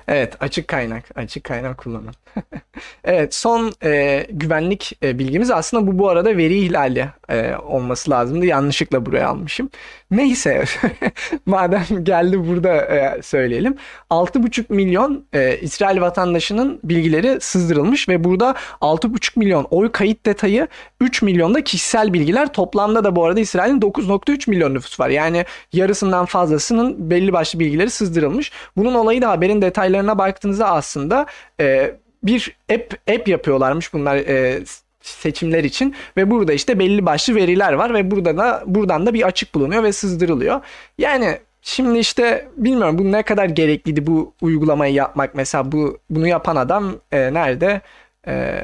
Evet 0.10 0.36
açık 0.40 0.68
kaynak. 0.68 1.04
Açık 1.16 1.44
kaynak 1.44 1.78
kullanın. 1.78 2.14
evet 3.04 3.36
son 3.36 3.74
e, 3.84 4.26
güvenlik 4.30 4.98
e, 5.04 5.20
bilgimiz 5.20 5.52
aslında 5.52 5.88
bu 5.88 6.00
bu 6.00 6.10
arada 6.10 6.38
veri 6.38 6.60
ihlali 6.60 7.08
e, 7.30 7.56
olması 7.56 8.12
lazımdı. 8.12 8.46
Yanlışlıkla 8.46 9.06
buraya 9.06 9.28
almışım. 9.28 9.70
Neyse 10.12 10.64
madem 11.46 11.86
geldi 12.04 12.48
burada 12.48 12.76
e, 12.76 13.22
söyleyelim. 13.22 13.76
6,5 14.10 14.74
milyon 14.74 15.26
e, 15.34 15.58
İsrail 15.58 16.02
vatandaşının 16.02 16.80
bilgileri 16.84 17.42
sızdırılmış 17.42 18.10
ve 18.10 18.24
burada 18.24 18.56
6,5 18.82 19.40
milyon 19.40 19.68
oy 19.72 19.92
kayıt 19.92 20.26
detayı 20.26 20.68
3 21.02 21.22
milyonda 21.22 21.64
kişisel 21.64 22.14
bilgiler. 22.14 22.54
Toplamda 22.54 23.04
da 23.04 23.16
bu 23.16 23.26
arada 23.26 23.40
İsrail'in 23.40 23.82
9,3 23.82 24.50
milyon 24.50 24.74
nüfus 24.74 25.00
var. 25.00 25.10
Yani 25.10 25.46
yarısından 25.74 26.26
fazlasının 26.26 27.10
belli 27.10 27.34
başlı 27.34 27.60
bilgileri 27.60 27.90
sızdırılmış. 27.90 28.52
Bunun 28.78 28.94
olayı 28.94 29.22
da 29.22 29.30
haberin 29.30 29.62
detaylarına 30.00 30.18
baktığınızda 30.18 30.68
aslında 30.68 31.26
e, 31.60 31.96
bir 32.24 32.58
app 32.74 32.94
app 33.10 33.28
yapıyorlarmış 33.28 33.94
bunlar 33.94 34.16
e, 34.16 34.62
seçimler 35.02 35.64
için 35.64 35.96
ve 36.18 36.26
burada 36.30 36.54
işte 36.54 36.80
belli 36.80 37.06
başlı 37.06 37.36
veriler 37.36 37.74
var 37.74 37.94
ve 37.94 38.12
burada 38.12 38.38
da 38.38 38.64
buradan 38.66 39.06
da 39.06 39.14
bir 39.14 39.24
açık 39.28 39.56
bulunuyor 39.56 39.84
ve 39.84 39.92
sızdırılıyor. 39.92 40.62
Yani 40.98 41.40
şimdi 41.62 42.00
işte 42.00 42.48
bilmiyorum 42.58 42.98
bu 42.98 43.12
ne 43.12 43.24
kadar 43.24 43.46
gerekliydi 43.46 44.08
bu 44.08 44.34
uygulamayı 44.42 44.94
yapmak 44.94 45.36
mesela 45.36 45.64
bu 45.72 46.00
bunu 46.10 46.28
yapan 46.28 46.56
adam 46.56 46.96
e, 47.12 47.34
nerede? 47.34 47.82
E, 48.28 48.62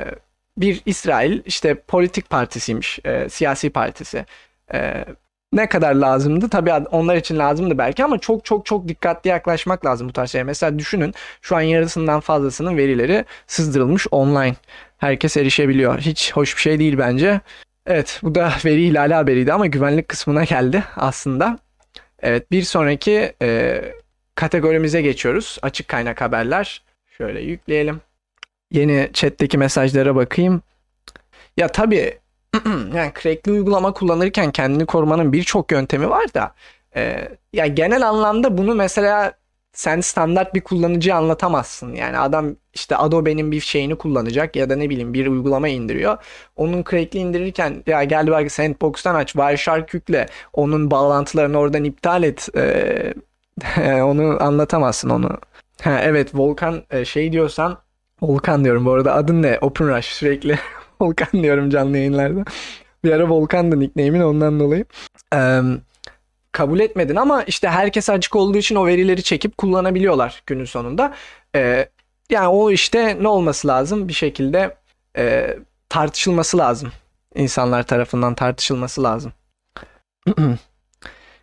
bir 0.58 0.82
İsrail 0.86 1.42
işte 1.46 1.76
politik 1.76 2.30
partisiymiş, 2.30 3.00
e, 3.06 3.30
siyasi 3.30 3.70
partisi. 3.70 4.26
E, 4.74 5.06
ne 5.56 5.70
kadar 5.70 5.96
lazımdı? 5.96 6.50
Tabii 6.50 6.74
onlar 6.74 7.16
için 7.16 7.40
lazımdı 7.40 7.78
belki 7.78 8.04
ama 8.04 8.18
çok 8.18 8.46
çok 8.46 8.66
çok 8.66 8.88
dikkatli 8.88 9.28
yaklaşmak 9.28 9.86
lazım 9.86 10.10
bu 10.10 10.14
tarz 10.14 10.32
şeye. 10.32 10.44
Mesela 10.44 10.80
düşünün 10.80 11.14
şu 11.42 11.56
an 11.56 11.62
yarısından 11.62 12.20
fazlasının 12.20 12.78
verileri 12.78 13.26
sızdırılmış 13.48 14.08
online. 14.12 14.56
Herkes 14.98 15.38
erişebiliyor. 15.38 16.00
Hiç 16.00 16.34
hoş 16.34 16.56
bir 16.56 16.62
şey 16.62 16.80
değil 16.80 16.98
bence. 16.98 17.42
Evet 17.86 18.20
bu 18.24 18.36
da 18.36 18.54
veri 18.66 18.88
ihlali 18.88 19.14
haberiydi 19.14 19.54
ama 19.54 19.66
güvenlik 19.66 20.10
kısmına 20.10 20.44
geldi 20.44 20.84
aslında. 20.96 21.60
Evet 22.20 22.52
bir 22.52 22.62
sonraki 22.62 23.34
e, 23.42 23.82
kategorimize 24.36 25.02
geçiyoruz. 25.02 25.58
Açık 25.62 25.88
kaynak 25.88 26.22
haberler. 26.22 26.82
Şöyle 27.18 27.42
yükleyelim. 27.42 28.02
Yeni 28.72 29.10
chat'teki 29.14 29.58
mesajlara 29.58 30.16
bakayım. 30.16 30.62
Ya 31.58 31.68
tabii 31.68 32.20
yani 32.96 33.12
crackli 33.22 33.52
uygulama 33.52 33.94
kullanırken 33.94 34.52
kendini 34.52 34.86
korumanın 34.86 35.34
birçok 35.34 35.72
yöntemi 35.72 36.10
var 36.10 36.34
da 36.34 36.56
e, 36.96 37.30
ya 37.54 37.68
genel 37.68 38.10
anlamda 38.10 38.58
bunu 38.58 38.76
mesela 38.76 39.34
sen 39.74 40.02
standart 40.02 40.56
bir 40.56 40.62
kullanıcı 40.62 41.16
anlatamazsın. 41.16 41.94
Yani 41.94 42.18
adam 42.18 42.56
işte 42.74 42.98
Adobe'nin 42.98 43.52
bir 43.52 43.60
şeyini 43.60 43.96
kullanacak 43.96 44.56
ya 44.56 44.70
da 44.70 44.76
ne 44.76 44.90
bileyim 44.90 45.14
bir 45.14 45.28
uygulama 45.28 45.68
indiriyor. 45.68 46.18
Onun 46.56 46.84
crackli 46.84 47.20
indirirken 47.20 47.84
ya 47.88 48.04
gel 48.04 48.28
bak 48.28 48.52
Sandbox'tan 48.52 49.16
aç 49.16 49.32
Wireshark 49.32 49.94
yükle. 49.94 50.26
Onun 50.54 50.92
bağlantılarını 50.92 51.58
oradan 51.58 51.84
iptal 51.84 52.24
et. 52.24 52.50
Ee, 52.56 53.14
onu 54.04 54.44
anlatamazsın 54.44 55.10
onu. 55.10 55.30
Ha, 55.82 56.00
evet 56.04 56.36
Volkan 56.36 56.84
e, 56.92 57.06
şey 57.06 57.32
diyorsan 57.32 57.78
Volkan 58.22 58.64
diyorum 58.64 58.86
bu 58.86 58.92
arada 58.94 59.14
adın 59.14 59.42
ne? 59.42 59.58
OpenRush 59.62 60.06
sürekli 60.06 60.60
Volkan 61.02 61.44
diyorum 61.44 61.70
canlı 61.70 61.98
yayınlarda. 61.98 62.44
Bir 63.04 63.12
ara 63.12 63.30
Volkan'dı 63.30 63.80
nickname'in 63.80 64.22
ondan 64.22 64.60
dolayı. 64.60 64.86
Ee, 65.36 65.62
kabul 66.52 66.80
etmedin 66.80 67.16
ama 67.16 67.44
işte 67.44 67.70
herkes 67.70 68.10
açık 68.10 68.36
olduğu 68.36 68.58
için 68.58 68.76
o 68.76 68.88
verileri 68.88 69.24
çekip 69.24 69.58
kullanabiliyorlar 69.58 70.44
günün 70.46 70.66
sonunda. 70.66 71.14
Ee, 71.56 71.90
yani 72.30 72.48
o 72.48 72.72
işte 72.72 73.18
ne 73.22 73.28
olması 73.28 73.68
lazım? 73.68 74.08
Bir 74.08 74.14
şekilde 74.14 74.78
e, 75.18 75.56
tartışılması 75.90 76.58
lazım. 76.58 76.92
İnsanlar 77.36 77.84
tarafından 77.84 78.36
tartışılması 78.36 79.04
lazım. 79.04 79.34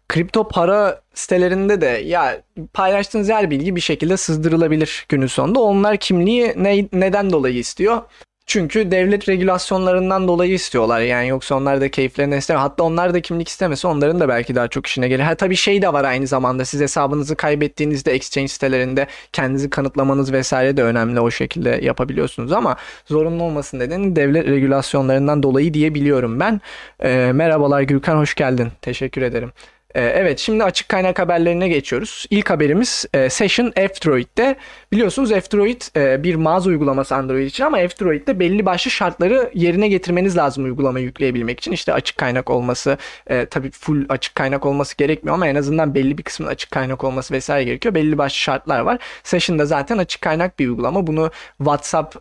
Kripto 0.09 0.49
para 0.49 1.03
sitelerinde 1.15 1.81
de 1.81 1.87
ya 1.87 2.43
paylaştığınız 2.73 3.29
her 3.29 3.51
bilgi 3.51 3.77
bir 3.77 3.81
şekilde 3.81 4.17
sızdırılabilir 4.17 5.07
günün 5.09 5.27
sonunda. 5.27 5.61
Onlar 5.61 5.97
kimliği 5.97 6.55
ne, 6.57 6.89
neden 6.93 7.31
dolayı 7.31 7.59
istiyor? 7.59 8.03
Çünkü 8.47 8.91
devlet 8.91 9.29
regülasyonlarından 9.29 10.29
dolayı 10.29 10.53
istiyorlar 10.53 11.01
yani 11.01 11.29
yoksa 11.29 11.55
onlar 11.55 11.81
da 11.81 11.91
keyiflerine 11.91 12.37
istemiyor. 12.37 12.63
Hatta 12.63 12.83
onlar 12.83 13.15
da 13.15 13.21
kimlik 13.21 13.49
istemese 13.49 13.89
onların 13.89 14.21
da 14.21 14.29
belki 14.29 14.55
daha 14.55 14.69
çok 14.69 14.87
işine 14.87 15.09
gelir. 15.09 15.23
Ha 15.23 15.35
tabii 15.35 15.57
şey 15.57 15.83
de 15.83 15.93
var 15.93 16.05
aynı 16.05 16.27
zamanda 16.27 16.65
siz 16.65 16.81
hesabınızı 16.81 17.37
kaybettiğinizde 17.37 18.13
exchange 18.13 18.49
sitelerinde 18.49 19.07
kendinizi 19.33 19.71
kanıtlamanız 19.71 20.33
vesaire 20.33 20.77
de 20.77 20.83
önemli 20.83 21.21
o 21.21 21.31
şekilde 21.31 21.81
yapabiliyorsunuz 21.83 22.53
ama 22.53 22.77
zorunlu 23.07 23.43
olmasın 23.43 23.79
nedeni 23.79 24.17
devlet 24.17 24.47
regülasyonlarından 24.47 25.43
dolayı 25.43 25.75
diye 25.75 25.95
biliyorum 25.95 26.41
ben. 26.41 26.61
E, 27.01 27.31
merhabalar 27.33 27.83
Gürkan 27.83 28.17
hoş 28.17 28.35
geldin. 28.35 28.69
Teşekkür 28.83 29.23
ederim. 29.23 29.53
Ee, 29.95 30.01
evet 30.01 30.39
şimdi 30.39 30.65
açık 30.65 30.89
kaynak 30.89 31.19
haberlerine 31.19 31.69
geçiyoruz. 31.69 32.27
İlk 32.31 32.51
haberimiz 32.51 33.05
e, 33.15 33.31
Session 33.31 33.71
F-Droid'de. 33.71 34.57
Biliyorsunuz 34.93 35.31
F-Droid 35.31 35.83
e, 35.97 36.23
bir 36.23 36.35
mağaza 36.35 36.71
uygulaması 36.71 37.15
Android 37.15 37.47
için 37.47 37.65
ama 37.65 37.77
F-Droid'de 37.77 38.41
belli 38.41 38.67
başlı 38.67 38.91
şartları 38.91 39.51
yerine 39.55 39.89
getirmeniz 39.89 40.37
lazım 40.37 40.65
uygulamayı 40.65 41.05
yükleyebilmek 41.05 41.61
için. 41.61 41.73
İşte 41.73 41.93
açık 41.93 42.17
kaynak 42.19 42.51
olması, 42.51 42.99
e, 43.27 43.47
tabii 43.47 43.71
full 43.71 44.05
açık 44.09 44.35
kaynak 44.35 44.67
olması 44.67 44.97
gerekmiyor 44.97 45.35
ama 45.35 45.49
en 45.49 45.55
azından 45.55 45.95
belli 45.95 46.19
bir 46.19 46.23
kısmın 46.23 46.49
açık 46.49 46.71
kaynak 46.71 47.05
olması 47.05 47.35
vesaire 47.35 47.65
gerekiyor. 47.65 47.95
Belli 47.95 48.19
başlı 48.19 48.37
şartlar 48.37 48.81
var. 48.81 48.99
Session'da 49.23 49.67
zaten 49.67 49.99
açık 49.99 50.21
kaynak 50.23 50.59
bir 50.59 50.69
uygulama. 50.69 51.07
Bunu 51.07 51.31
WhatsApp 51.59 52.13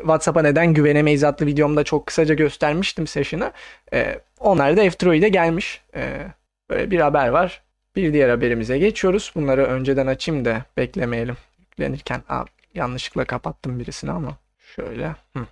WhatsApp'a 0.00 0.42
neden 0.42 0.74
güvenemeyiz 0.74 1.24
adlı 1.24 1.46
videomda 1.46 1.84
çok 1.84 2.06
kısaca 2.06 2.34
göstermiştim 2.34 3.06
Session'ı. 3.06 3.52
onlar 4.40 4.76
da 4.76 4.90
F-Droid'e 4.90 5.28
gelmiş. 5.28 5.82
Böyle 6.70 6.90
bir 6.90 7.00
haber 7.00 7.28
var. 7.28 7.62
Bir 7.96 8.12
diğer 8.12 8.28
haberimize 8.28 8.78
geçiyoruz. 8.78 9.32
Bunları 9.34 9.64
önceden 9.64 10.06
açayım 10.06 10.44
da 10.44 10.64
beklemeyelim. 10.76 11.36
Yüklenirken 11.58 12.22
Aa, 12.28 12.44
yanlışlıkla 12.74 13.24
kapattım 13.24 13.78
birisini 13.78 14.10
ama 14.10 14.36
şöyle. 14.76 15.16
Hı. 15.36 15.46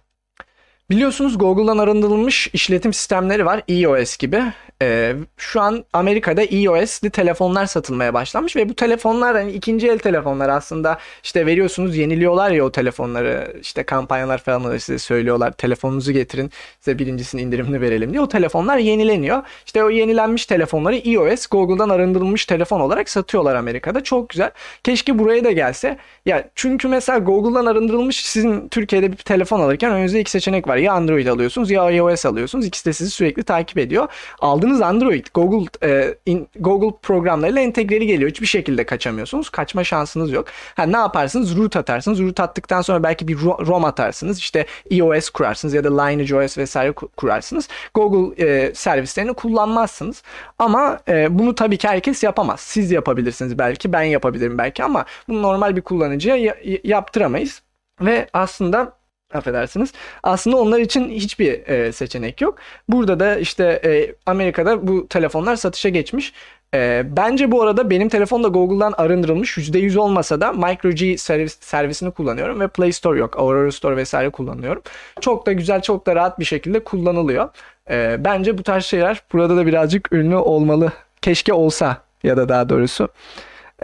Biliyorsunuz 0.91 1.39
Google'dan 1.39 1.79
arındırılmış 1.79 2.49
işletim 2.53 2.93
sistemleri 2.93 3.47
var. 3.47 3.63
iOS 3.69 4.17
gibi. 4.17 4.43
Ee, 4.83 5.15
şu 5.37 5.61
an 5.61 5.85
Amerika'da 5.93 6.43
iOS'li 6.45 7.11
telefonlar 7.11 7.67
satılmaya 7.67 8.15
başlanmış 8.15 8.57
ve 8.57 8.69
bu 8.69 8.75
telefonlar 8.75 9.37
hani 9.37 9.53
ikinci 9.53 9.89
el 9.89 9.99
telefonlar 9.99 10.49
aslında 10.49 10.99
işte 11.25 11.47
veriyorsunuz 11.47 11.97
yeniliyorlar 11.97 12.51
ya 12.51 12.65
o 12.65 12.73
telefonları 12.73 13.57
işte 13.63 13.83
kampanyalar 13.83 14.39
falan 14.39 14.65
da 14.65 14.79
size 14.79 14.99
söylüyorlar 14.99 15.53
telefonunuzu 15.53 16.13
getirin 16.13 16.51
size 16.81 16.99
birincisini 16.99 17.43
indirimli 17.43 17.81
verelim 17.81 18.11
diye 18.11 18.21
o 18.21 18.29
telefonlar 18.29 18.79
yenileniyor. 18.79 19.43
İşte 19.67 19.85
o 19.85 19.91
yenilenmiş 19.91 20.47
telefonları 20.47 20.97
iOS 20.97 21.47
Google'dan 21.47 21.89
arındırılmış 21.89 22.47
telefon 22.47 22.81
olarak 22.81 23.11
satıyorlar 23.11 23.55
Amerika'da. 23.55 24.05
Çok 24.05 24.29
güzel. 24.29 24.51
Keşke 24.85 25.19
buraya 25.19 25.45
da 25.45 25.53
gelse. 25.53 25.99
Ya 26.27 26.49
çünkü 26.55 26.89
mesela 26.89 27.19
Google'dan 27.19 27.67
arındırılmış 27.67 28.25
sizin 28.25 28.69
Türkiye'de 28.69 29.13
bir 29.13 29.17
telefon 29.17 29.61
alırken 29.61 29.93
önünüzde 29.93 30.21
iki 30.21 30.31
seçenek 30.31 30.69
var. 30.69 30.76
Ya 30.79 30.93
Android 30.93 31.27
alıyorsunuz 31.27 31.71
ya 31.71 31.91
iOS 31.91 32.27
alıyorsunuz. 32.27 32.67
İkisi 32.67 32.87
de 32.87 32.93
sizi 32.93 33.11
sürekli 33.11 33.43
takip 33.43 33.79
ediyor. 33.79 34.09
Aldığınız 34.39 34.81
Android 34.83 35.27
Google 35.35 35.67
e, 35.83 36.15
in, 36.27 36.49
Google 36.61 36.99
programlarıyla 37.03 37.61
entegreli 37.63 38.07
geliyor. 38.07 38.31
Hiçbir 38.31 38.47
şekilde 38.47 38.87
kaçamıyorsunuz. 38.87 39.51
Kaçma 39.51 39.85
şansınız 39.85 40.33
yok. 40.33 40.47
Ha, 40.77 40.83
ne 40.83 40.97
yaparsınız? 40.97 41.57
Root 41.57 41.77
atarsınız. 41.77 42.21
Root 42.21 42.41
attıktan 42.41 42.83
sonra 42.83 43.03
belki 43.03 43.29
bir 43.29 43.39
ROM 43.41 43.85
atarsınız. 43.85 44.39
İşte 44.39 44.67
iOS 44.91 45.31
kurarsınız 45.31 45.75
ya 45.75 45.85
da 45.85 46.03
Lineage 46.03 46.37
OS 46.37 46.59
vesaire 46.59 46.93
kurarsınız. 46.93 47.69
Google 47.95 48.45
e, 48.47 48.75
servislerini 48.75 49.33
kullanmazsınız. 49.35 50.23
Ama 50.59 50.99
e, 51.09 51.39
bunu 51.39 51.55
tabii 51.55 51.77
ki 51.77 51.89
herkes 51.89 52.23
yapamaz. 52.23 52.61
Siz 52.61 52.91
yapabilirsiniz 52.91 53.59
belki. 53.59 53.93
Ben 53.93 54.03
yapabilirim 54.03 54.59
belki 54.59 54.85
ama 54.85 55.05
bunu 55.29 55.43
normal 55.43 55.77
bir 55.77 55.83
kullanıcıya 55.83 56.37
ya- 56.37 56.57
yaptıramayız. 56.85 57.63
Ve 58.01 58.29
aslında 58.33 58.96
affedersiniz. 59.35 59.93
Aslında 60.23 60.57
onlar 60.57 60.79
için 60.79 61.09
hiçbir 61.09 61.69
e, 61.69 61.93
seçenek 61.93 62.41
yok. 62.41 62.59
Burada 62.89 63.21
da 63.21 63.37
işte 63.37 63.81
e, 63.85 64.15
Amerika'da 64.27 64.89
bu 64.89 65.09
telefonlar 65.09 65.57
satışa 65.57 65.89
geçmiş. 65.89 66.33
E, 66.75 67.05
bence 67.17 67.51
bu 67.51 67.63
arada 67.63 67.91
benim 67.91 68.09
telefon 68.09 68.45
da 68.45 68.49
Google'dan 68.49 68.95
arındırılmış. 68.97 69.59
%100 69.59 69.99
olmasa 69.99 70.41
da 70.41 70.53
MicroG 70.53 71.19
servis, 71.19 71.59
servisini 71.61 72.11
kullanıyorum 72.11 72.61
ve 72.61 72.69
Play 72.69 72.93
Store 72.93 73.19
yok. 73.19 73.39
Aurora 73.39 73.73
Store 73.73 73.97
vesaire 73.97 74.31
kullanıyorum. 74.31 74.83
Çok 75.21 75.47
da 75.47 75.53
güzel, 75.53 75.83
çok 75.83 76.07
da 76.07 76.17
rahat 76.17 76.39
bir 76.39 76.45
şekilde 76.45 76.85
kullanılıyor. 76.85 77.49
E, 77.91 78.17
bence 78.25 78.59
bu 78.59 78.63
tarz 78.63 78.85
şeyler 78.85 79.23
burada 79.33 79.57
da 79.57 79.67
birazcık 79.67 80.13
ünlü 80.13 80.37
olmalı. 80.37 80.93
Keşke 81.23 81.53
olsa 81.53 82.03
ya 82.23 82.37
da 82.37 82.49
daha 82.49 82.69
doğrusu. 82.69 83.09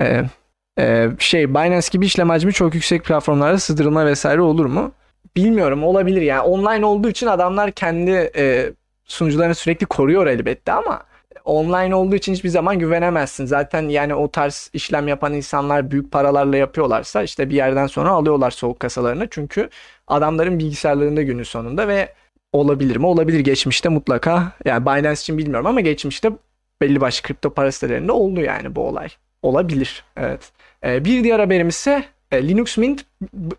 E, 0.00 0.22
e, 0.78 1.08
şey 1.18 1.50
Binance 1.50 1.88
gibi 1.92 2.06
işlem 2.06 2.28
hacmi 2.28 2.52
çok 2.52 2.74
yüksek 2.74 3.04
platformlarda 3.04 3.58
sığdırılma 3.58 4.06
vesaire 4.06 4.40
olur 4.40 4.66
mu? 4.66 4.92
Bilmiyorum 5.36 5.84
olabilir 5.84 6.22
yani 6.22 6.40
online 6.40 6.86
olduğu 6.86 7.08
için 7.08 7.26
adamlar 7.26 7.70
kendi 7.70 8.30
e, 8.36 8.72
sunucularını 9.04 9.54
sürekli 9.54 9.86
koruyor 9.86 10.26
elbette 10.26 10.72
ama 10.72 11.02
online 11.44 11.94
olduğu 11.94 12.14
için 12.14 12.34
hiçbir 12.34 12.48
zaman 12.48 12.78
güvenemezsin. 12.78 13.46
Zaten 13.46 13.88
yani 13.88 14.14
o 14.14 14.30
tarz 14.30 14.70
işlem 14.72 15.08
yapan 15.08 15.34
insanlar 15.34 15.90
büyük 15.90 16.12
paralarla 16.12 16.56
yapıyorlarsa 16.56 17.22
işte 17.22 17.50
bir 17.50 17.54
yerden 17.54 17.86
sonra 17.86 18.10
alıyorlar 18.10 18.50
soğuk 18.50 18.80
kasalarını. 18.80 19.28
Çünkü 19.30 19.68
adamların 20.06 20.58
bilgisayarlarında 20.58 21.22
günün 21.22 21.42
sonunda 21.42 21.88
ve 21.88 22.12
olabilir 22.52 22.96
mi? 22.96 23.06
Olabilir 23.06 23.40
geçmişte 23.40 23.88
mutlaka. 23.88 24.52
Yani 24.64 24.86
Binance 24.86 25.20
için 25.20 25.38
bilmiyorum 25.38 25.66
ama 25.66 25.80
geçmişte 25.80 26.30
belli 26.80 27.00
başlı 27.00 27.22
kripto 27.22 27.50
para 27.50 27.72
sitelerinde 27.72 28.12
oldu 28.12 28.40
yani 28.40 28.74
bu 28.74 28.80
olay. 28.80 29.08
Olabilir. 29.42 30.04
Evet. 30.16 30.52
Ee, 30.84 31.04
bir 31.04 31.24
diğer 31.24 31.38
haberimiz 31.38 31.74
ise 31.74 32.04
e, 32.32 32.48
Linux 32.48 32.76
Mint 32.78 33.04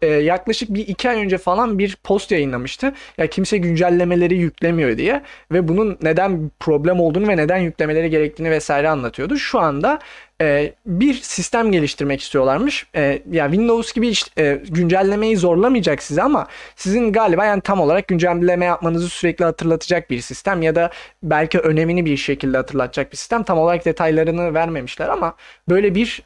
e, 0.01 0.07
yaklaşık 0.07 0.73
bir 0.73 0.88
iki 0.88 1.09
ay 1.09 1.17
önce 1.25 1.38
falan 1.38 1.79
bir 1.79 1.97
post 2.03 2.31
yayınlamıştı. 2.31 2.93
Ya 3.17 3.27
kimse 3.27 3.57
güncellemeleri 3.57 4.38
yüklemiyor 4.38 4.97
diye 4.97 5.21
ve 5.51 5.67
bunun 5.67 5.97
neden 6.01 6.51
problem 6.59 6.99
olduğunu 6.99 7.27
ve 7.27 7.38
neden 7.38 7.57
yüklemeleri 7.57 8.09
gerektiğini 8.09 8.51
vesaire 8.51 8.89
anlatıyordu. 8.89 9.38
Şu 9.38 9.59
anda 9.59 9.99
e, 10.41 10.73
bir 10.86 11.13
sistem 11.13 11.71
geliştirmek 11.71 12.21
istiyorlarmış. 12.21 12.88
Ya 13.31 13.45
Windows 13.45 13.93
gibi 13.93 14.07
işte, 14.07 14.62
güncellemeyi 14.69 15.38
zorlamayacak 15.38 16.03
size 16.03 16.23
ama 16.23 16.47
sizin 16.75 17.13
galiba 17.13 17.45
yani 17.45 17.62
tam 17.62 17.79
olarak 17.79 18.07
güncelleme 18.07 18.65
yapmanızı 18.65 19.09
sürekli 19.09 19.45
hatırlatacak 19.45 20.09
bir 20.09 20.21
sistem 20.21 20.62
ya 20.62 20.75
da 20.75 20.89
belki 21.23 21.59
önemini 21.59 22.05
bir 22.05 22.17
şekilde 22.17 22.57
hatırlatacak 22.57 23.12
bir 23.12 23.17
sistem. 23.17 23.43
Tam 23.43 23.57
olarak 23.57 23.86
detaylarını 23.86 24.53
vermemişler 24.53 25.09
ama 25.09 25.36
böyle 25.69 25.95
bir 25.95 26.23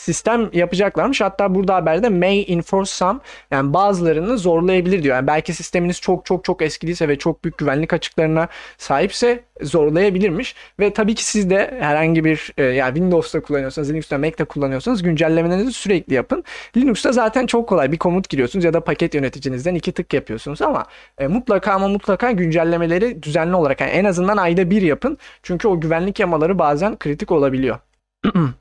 sistem 0.00 0.50
yapacaklarmış. 0.52 1.20
Hatta 1.20 1.54
burada 1.54 1.74
haberde 1.74 2.08
may 2.08 2.44
enforce 2.48 2.90
some 2.90 3.20
yani 3.50 3.72
bazılarını 3.72 4.38
zorlayabilir 4.38 5.02
diyor. 5.02 5.16
Yani 5.16 5.26
belki 5.26 5.54
sisteminiz 5.54 6.00
çok 6.00 6.26
çok 6.26 6.44
çok 6.44 6.62
eskiliyse 6.62 7.08
ve 7.08 7.18
çok 7.18 7.44
büyük 7.44 7.58
güvenlik 7.58 7.92
açıklarına 7.92 8.48
sahipse 8.78 9.44
zorlayabilirmiş. 9.62 10.54
Ve 10.80 10.92
tabii 10.92 11.14
ki 11.14 11.24
siz 11.24 11.50
de 11.50 11.76
herhangi 11.80 12.24
bir 12.24 12.52
e, 12.58 12.62
yani 12.62 12.94
Windows'ta 12.94 13.42
kullanıyorsanız, 13.42 13.90
Linux'ta, 13.90 14.18
Mac'te 14.18 14.44
kullanıyorsanız 14.44 15.02
güncellemelerinizi 15.02 15.72
sürekli 15.72 16.14
yapın. 16.14 16.44
Linux'ta 16.76 17.12
zaten 17.12 17.46
çok 17.46 17.68
kolay 17.68 17.92
bir 17.92 17.98
komut 17.98 18.28
giriyorsunuz 18.28 18.64
ya 18.64 18.72
da 18.72 18.84
paket 18.84 19.14
yöneticinizden 19.14 19.74
iki 19.74 19.92
tık 19.92 20.14
yapıyorsunuz 20.14 20.62
ama 20.62 20.84
e, 21.18 21.26
mutlaka 21.26 21.72
ama 21.72 21.88
mutlaka 21.88 22.30
güncellemeleri 22.30 23.22
düzenli 23.22 23.56
olarak 23.56 23.80
yani 23.80 23.90
en 23.90 24.04
azından 24.04 24.36
ayda 24.36 24.70
bir 24.70 24.82
yapın. 24.82 25.18
Çünkü 25.42 25.68
o 25.68 25.80
güvenlik 25.80 26.20
yamaları 26.20 26.58
bazen 26.58 26.98
kritik 26.98 27.32
olabiliyor. 27.32 27.78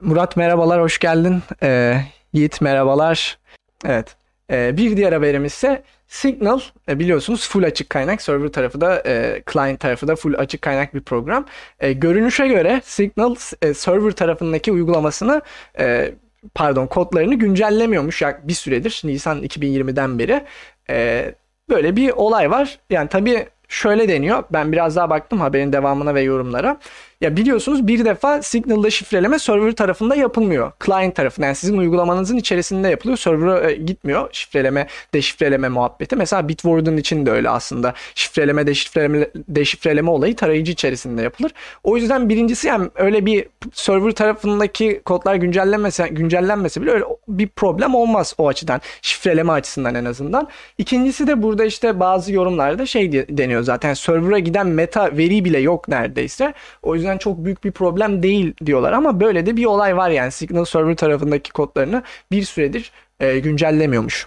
Murat 0.00 0.36
merhabalar, 0.36 0.80
hoş 0.80 0.98
geldin. 0.98 1.42
Ee, 1.62 1.96
Yiğit 2.32 2.60
merhabalar. 2.60 3.38
Evet. 3.86 4.16
Ee, 4.50 4.76
bir 4.76 4.96
diğer 4.96 5.12
haberimiz 5.12 5.52
ise 5.52 5.82
Signal 6.08 6.60
e, 6.88 6.98
biliyorsunuz 6.98 7.48
full 7.48 7.62
açık 7.62 7.90
kaynak. 7.90 8.22
Server 8.22 8.48
tarafı 8.48 8.80
da 8.80 9.02
e, 9.06 9.42
client 9.52 9.80
tarafı 9.80 10.08
da 10.08 10.16
full 10.16 10.34
açık 10.38 10.62
kaynak 10.62 10.94
bir 10.94 11.00
program. 11.00 11.46
E, 11.80 11.92
görünüşe 11.92 12.48
göre 12.48 12.80
Signal 12.84 13.34
e, 13.62 13.74
server 13.74 14.10
tarafındaki 14.10 14.72
uygulamasını 14.72 15.42
e, 15.78 16.14
pardon 16.54 16.86
kodlarını 16.86 17.34
güncellemiyormuş 17.34 18.22
ya 18.22 18.40
bir 18.44 18.54
süredir 18.54 19.00
Nisan 19.04 19.42
2020'den 19.42 20.18
beri. 20.18 20.44
E, 20.90 21.26
böyle 21.68 21.96
bir 21.96 22.10
olay 22.10 22.50
var. 22.50 22.78
Yani 22.90 23.08
tabii 23.08 23.46
şöyle 23.68 24.08
deniyor. 24.08 24.44
Ben 24.52 24.72
biraz 24.72 24.96
daha 24.96 25.10
baktım 25.10 25.40
haberin 25.40 25.72
devamına 25.72 26.14
ve 26.14 26.20
yorumlara. 26.20 26.80
Ya 27.20 27.36
biliyorsunuz 27.36 27.86
bir 27.86 28.04
defa 28.04 28.42
Signal'da 28.42 28.90
şifreleme 28.90 29.38
server 29.38 29.72
tarafında 29.72 30.16
yapılmıyor. 30.16 30.72
Client 30.86 31.16
tarafında 31.16 31.46
yani 31.46 31.56
sizin 31.56 31.78
uygulamanızın 31.78 32.36
içerisinde 32.36 32.88
yapılıyor. 32.88 33.18
Server'a 33.18 33.70
e, 33.70 33.74
gitmiyor 33.74 34.28
şifreleme, 34.32 34.86
deşifreleme 35.14 35.68
muhabbeti. 35.68 36.16
Mesela 36.16 36.48
Bitwarden 36.48 36.96
için 36.96 37.26
de 37.26 37.30
öyle 37.30 37.50
aslında. 37.50 37.94
Şifreleme, 38.14 38.66
deşifreleme, 38.66 39.30
deşifreleme 39.48 40.10
olayı 40.10 40.36
tarayıcı 40.36 40.72
içerisinde 40.72 41.22
yapılır. 41.22 41.52
O 41.84 41.96
yüzden 41.96 42.28
birincisi 42.28 42.68
yani 42.68 42.90
öyle 42.94 43.26
bir 43.26 43.46
server 43.72 44.12
tarafındaki 44.12 45.00
kodlar 45.04 45.34
güncellenmese, 45.34 46.08
güncellenmese 46.08 46.82
bile 46.82 46.90
öyle 46.90 47.04
bir 47.28 47.48
problem 47.48 47.94
olmaz 47.94 48.34
o 48.38 48.48
açıdan. 48.48 48.80
Şifreleme 49.02 49.52
açısından 49.52 49.94
en 49.94 50.04
azından. 50.04 50.48
İkincisi 50.78 51.26
de 51.26 51.42
burada 51.42 51.64
işte 51.64 52.00
bazı 52.00 52.32
yorumlarda 52.32 52.86
şey 52.86 53.12
deniyor 53.12 53.62
zaten 53.62 53.94
server'a 53.94 54.38
giden 54.38 54.66
meta 54.66 55.16
veri 55.16 55.44
bile 55.44 55.58
yok 55.58 55.88
neredeyse. 55.88 56.54
O 56.82 56.94
yüzden 56.94 57.09
yüzden 57.10 57.18
çok 57.18 57.44
büyük 57.44 57.64
bir 57.64 57.72
problem 57.72 58.22
değil 58.22 58.54
diyorlar 58.66 58.92
ama 58.92 59.20
böyle 59.20 59.46
de 59.46 59.56
bir 59.56 59.64
olay 59.64 59.96
var 59.96 60.10
yani 60.10 60.32
Signal 60.32 60.64
Server 60.64 60.96
tarafındaki 60.96 61.52
kodlarını 61.52 62.02
bir 62.32 62.42
süredir 62.42 62.92
e, 63.20 63.38
güncellemiyormuş. 63.38 64.26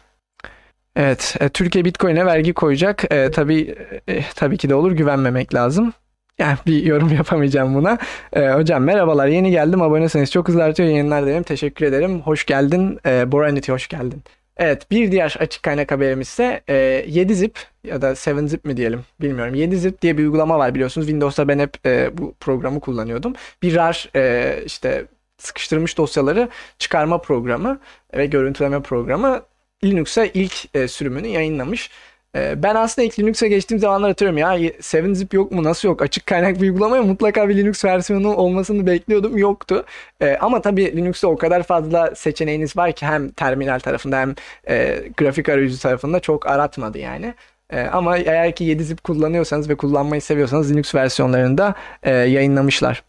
Evet, 0.95 1.35
e, 1.39 1.49
Türkiye 1.49 1.85
Bitcoin'e 1.85 2.25
vergi 2.25 2.53
koyacak. 2.53 3.11
E, 3.11 3.31
tabii 3.31 3.75
e, 4.07 4.21
tabii 4.35 4.57
ki 4.57 4.69
de 4.69 4.75
olur 4.75 4.91
güvenmemek 4.91 5.53
lazım. 5.53 5.93
Yani 6.39 6.57
bir 6.67 6.83
yorum 6.83 7.13
yapamayacağım 7.17 7.75
buna. 7.75 7.97
E, 8.33 8.49
hocam 8.49 8.83
merhabalar 8.83 9.27
yeni 9.27 9.51
geldim 9.51 9.81
abonesiniz 9.81 10.31
çok 10.31 10.47
hızlı 10.47 10.63
artıyor 10.63 10.89
yayınlar 10.89 11.25
derim 11.25 11.43
teşekkür 11.43 11.85
ederim. 11.85 12.21
Hoş 12.21 12.45
geldin 12.45 12.99
e, 13.05 13.31
Boranity 13.31 13.71
hoş 13.71 13.87
geldin. 13.87 14.23
Evet 14.57 14.91
bir 14.91 15.11
diğer 15.11 15.35
açık 15.39 15.63
kaynak 15.63 15.91
haberimiz 15.91 16.27
ise 16.27 16.61
e, 16.67 16.75
7zip 17.07 17.51
ya 17.83 18.01
da 18.01 18.11
7zip 18.11 18.67
mi 18.67 18.77
diyelim 18.77 19.05
bilmiyorum. 19.21 19.55
7zip 19.55 20.01
diye 20.01 20.17
bir 20.17 20.23
uygulama 20.23 20.59
var 20.59 20.75
biliyorsunuz. 20.75 21.07
Windows'ta 21.07 21.47
ben 21.47 21.59
hep 21.59 21.85
e, 21.85 22.17
bu 22.17 22.33
programı 22.39 22.79
kullanıyordum. 22.79 23.33
Bir 23.61 23.75
rar 23.75 24.09
e, 24.15 24.63
işte 24.65 25.05
sıkıştırmış 25.37 25.97
dosyaları 25.97 26.49
çıkarma 26.79 27.21
programı 27.21 27.79
ve 28.13 28.25
görüntüleme 28.25 28.81
programı 28.81 29.41
Linux'a 29.83 30.25
ilk 30.25 30.75
e, 30.75 30.87
sürümünü 30.87 31.27
yayınlamış. 31.27 31.91
Ee, 32.35 32.63
ben 32.63 32.75
aslında 32.75 33.05
ilk 33.05 33.19
Linux'e 33.19 33.47
geçtiğim 33.47 33.79
zamanlar 33.79 34.09
hatırlıyorum 34.09 34.37
ya 34.37 34.71
7zip 34.79 35.35
yok 35.35 35.51
mu 35.51 35.63
nasıl 35.63 35.87
yok 35.87 36.01
açık 36.01 36.25
kaynak 36.25 36.61
bir 36.61 36.69
uygulamaya 36.69 37.03
mutlaka 37.03 37.49
bir 37.49 37.57
Linux 37.57 37.85
versiyonu 37.85 38.35
olmasını 38.35 38.87
bekliyordum 38.87 39.37
yoktu. 39.37 39.85
Ee, 40.21 40.37
ama 40.41 40.61
tabii 40.61 40.97
Linux'te 40.97 41.27
o 41.27 41.37
kadar 41.37 41.63
fazla 41.63 42.15
seçeneğiniz 42.15 42.77
var 42.77 42.91
ki 42.91 43.05
hem 43.05 43.29
terminal 43.29 43.79
tarafında 43.79 44.19
hem 44.19 44.35
e, 44.69 45.03
grafik 45.17 45.49
arayüzü 45.49 45.79
tarafında 45.79 46.19
çok 46.19 46.47
aratmadı 46.47 46.97
yani. 46.97 47.33
E, 47.69 47.81
ama 47.81 48.17
eğer 48.17 48.55
ki 48.55 48.63
7zip 48.65 49.01
kullanıyorsanız 49.03 49.69
ve 49.69 49.75
kullanmayı 49.75 50.21
seviyorsanız 50.21 50.71
Linux 50.71 50.95
versiyonlarında 50.95 51.75
e, 52.03 52.11
yayınlamışlar. 52.11 53.03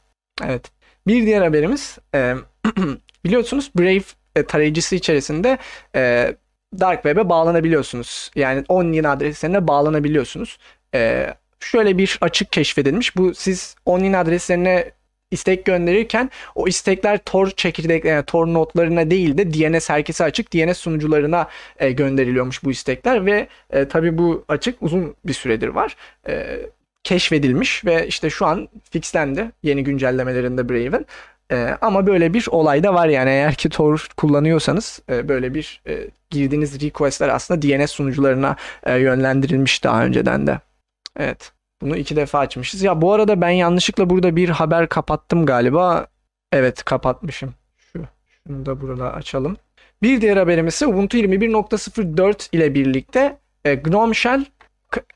Evet. 0.45 0.71
Bir 1.07 1.27
diğer 1.27 1.43
haberimiz 1.43 1.99
e, 2.15 2.35
biliyorsunuz 3.25 3.71
Brave 3.79 4.03
e, 4.37 4.47
tarayıcısı 4.47 4.95
içerisinde 4.95 5.59
e, 5.97 6.35
Dark 6.81 7.03
Web'e 7.03 7.29
bağlanabiliyorsunuz. 7.29 8.31
Yani 8.35 8.65
Onion 8.69 9.05
adreslerine 9.05 9.69
bağlanabiliyorsunuz. 9.69 10.59
Ee, 10.95 11.35
şöyle 11.61 11.99
bir 11.99 12.19
açık 12.21 12.53
keşfedilmiş. 12.53 13.17
Bu 13.17 13.35
siz 13.35 13.77
Onion 13.87 14.13
adreslerine 14.13 14.91
istek 15.31 15.65
gönderirken 15.65 16.31
o 16.55 16.69
istekler 16.69 17.19
Tor 17.19 17.51
çekirdek 17.51 18.05
yani 18.05 18.25
Tor 18.25 18.47
notlarına 18.47 19.11
değil 19.11 19.39
de 19.39 19.55
DNS 19.55 19.91
herkese 19.91 20.25
açık 20.25 20.53
DNS 20.55 20.79
sunucularına 20.79 21.49
e, 21.79 21.93
gönderiliyormuş 21.93 22.65
bu 22.65 22.71
istekler 22.71 23.27
ve 23.27 23.49
e, 23.71 23.89
tabi 23.89 24.19
bu 24.19 24.45
açık 24.49 24.83
uzun 24.83 25.17
bir 25.25 25.33
süredir 25.33 25.69
var. 25.69 25.97
E, 26.29 26.61
keşfedilmiş 27.05 27.85
ve 27.85 28.07
işte 28.07 28.31
şu 28.31 28.47
an 28.47 28.69
fixlendi 28.91 29.51
yeni 29.63 29.85
güncellemelerinde 29.85 30.69
Brave'in. 30.69 31.07
E, 31.53 31.77
ama 31.81 32.07
böyle 32.07 32.35
bir 32.35 32.47
olay 32.51 32.83
da 32.83 32.95
var 32.95 33.09
yani 33.09 33.31
eğer 33.31 33.55
ki 33.55 33.69
Tor 33.69 34.09
kullanıyorsanız 34.17 35.03
e, 35.11 35.29
böyle 35.29 35.55
bir 35.55 35.83
e, 35.87 36.11
girdiğiniz 36.31 36.83
requestler 36.83 37.29
aslında 37.29 37.63
DNS 37.63 37.91
sunucularına 37.91 38.57
e, 38.83 38.99
yönlendirilmiş 38.99 39.85
daha 39.85 40.05
önceden 40.05 40.47
de. 40.47 40.61
Evet. 41.17 41.53
Bunu 41.83 41.97
iki 41.97 42.17
defa 42.17 42.39
açmışız. 42.39 42.83
Ya 42.83 43.01
bu 43.01 43.13
arada 43.13 43.41
ben 43.41 43.51
yanlışlıkla 43.51 44.11
burada 44.11 44.37
bir 44.37 44.49
haber 44.49 44.89
kapattım 44.89 45.47
galiba. 45.47 46.07
Evet 46.53 46.85
kapatmışım. 46.85 47.55
Şu, 47.77 48.05
şunu 48.47 48.67
da 48.67 48.81
burada 48.81 49.15
açalım. 49.15 49.57
Bir 50.03 50.21
diğer 50.21 50.37
haberimiz 50.37 50.75
ise 50.75 50.87
Ubuntu 50.87 51.17
21.04 51.17 52.49
ile 52.53 52.75
birlikte 52.75 53.39
e, 53.65 53.75
GNOME 53.75 54.15
Shell 54.15 54.45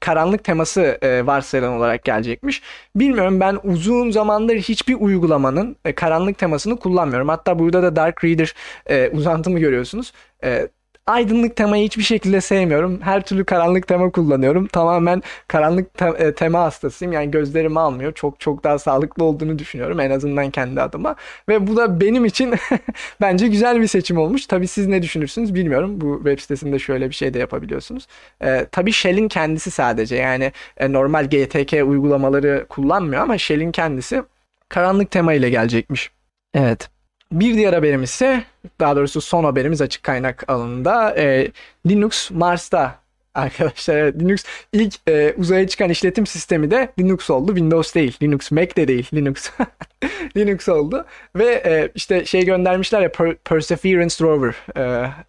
karanlık 0.00 0.44
teması 0.44 0.98
e, 1.02 1.26
varsayılan 1.26 1.72
olarak 1.72 2.04
gelecekmiş. 2.04 2.62
Bilmiyorum 2.96 3.40
ben 3.40 3.58
uzun 3.64 4.10
zamandır 4.10 4.56
hiçbir 4.56 4.94
uygulamanın 4.94 5.76
e, 5.84 5.94
karanlık 5.94 6.38
temasını 6.38 6.76
kullanmıyorum. 6.76 7.28
Hatta 7.28 7.58
burada 7.58 7.82
da 7.82 7.96
Dark 7.96 8.24
Reader 8.24 8.54
e, 8.86 9.10
uzantımı 9.10 9.58
görüyorsunuz. 9.58 10.12
E, 10.44 10.68
aydınlık 11.08 11.56
temayı 11.56 11.84
hiçbir 11.84 12.02
şekilde 12.02 12.40
sevmiyorum. 12.40 13.00
Her 13.02 13.24
türlü 13.24 13.44
karanlık 13.44 13.88
tema 13.88 14.10
kullanıyorum. 14.10 14.66
Tamamen 14.66 15.22
karanlık 15.48 15.94
te- 15.94 16.14
e, 16.18 16.34
tema 16.34 16.60
hastasıyım. 16.60 17.12
Yani 17.12 17.30
gözlerimi 17.30 17.80
almıyor. 17.80 18.12
Çok 18.12 18.40
çok 18.40 18.64
daha 18.64 18.78
sağlıklı 18.78 19.24
olduğunu 19.24 19.58
düşünüyorum 19.58 20.00
en 20.00 20.10
azından 20.10 20.50
kendi 20.50 20.80
adıma. 20.82 21.16
Ve 21.48 21.66
bu 21.66 21.76
da 21.76 22.00
benim 22.00 22.24
için 22.24 22.54
bence 23.20 23.48
güzel 23.48 23.80
bir 23.80 23.86
seçim 23.86 24.18
olmuş. 24.18 24.46
Tabii 24.46 24.68
siz 24.68 24.86
ne 24.86 25.02
düşünürsünüz 25.02 25.54
bilmiyorum. 25.54 26.00
Bu 26.00 26.16
web 26.16 26.38
sitesinde 26.38 26.78
şöyle 26.78 27.08
bir 27.08 27.14
şey 27.14 27.34
de 27.34 27.38
yapabiliyorsunuz. 27.38 28.06
Ee, 28.42 28.66
tabii 28.72 28.92
Shell'in 28.92 29.28
kendisi 29.28 29.70
sadece 29.70 30.16
yani 30.16 30.52
e, 30.76 30.92
normal 30.92 31.24
GTK 31.24 31.72
uygulamaları 31.72 32.66
kullanmıyor 32.68 33.22
ama 33.22 33.38
Shell'in 33.38 33.72
kendisi 33.72 34.22
karanlık 34.68 35.10
tema 35.10 35.32
ile 35.32 35.50
gelecekmiş. 35.50 36.10
Evet. 36.54 36.97
Bir 37.32 37.54
diğer 37.54 37.72
haberimiz 37.72 38.10
ise 38.10 38.44
daha 38.80 38.96
doğrusu 38.96 39.20
son 39.20 39.44
haberimiz 39.44 39.82
açık 39.82 40.02
kaynak 40.02 40.44
alanında 40.50 41.14
e, 41.18 41.52
Linux 41.86 42.30
Mars'ta 42.30 42.98
arkadaşlar. 43.34 43.96
Linux 43.96 44.44
ilk 44.72 44.94
e, 45.08 45.34
uzaya 45.36 45.68
çıkan 45.68 45.90
işletim 45.90 46.26
sistemi 46.26 46.70
de 46.70 46.92
Linux 46.98 47.30
oldu. 47.30 47.48
Windows 47.48 47.94
değil. 47.94 48.16
Linux 48.22 48.50
Mac 48.50 48.76
de 48.76 48.88
değil. 48.88 49.08
Linux. 49.14 49.50
Linux 50.36 50.68
oldu. 50.68 51.06
Ve 51.36 51.62
e, 51.66 51.92
işte 51.94 52.24
şey 52.24 52.44
göndermişler 52.44 53.00
ya 53.00 53.08
per- 53.08 53.36
Perseverance 53.44 54.24
Rover 54.24 54.54
e, 54.76 54.82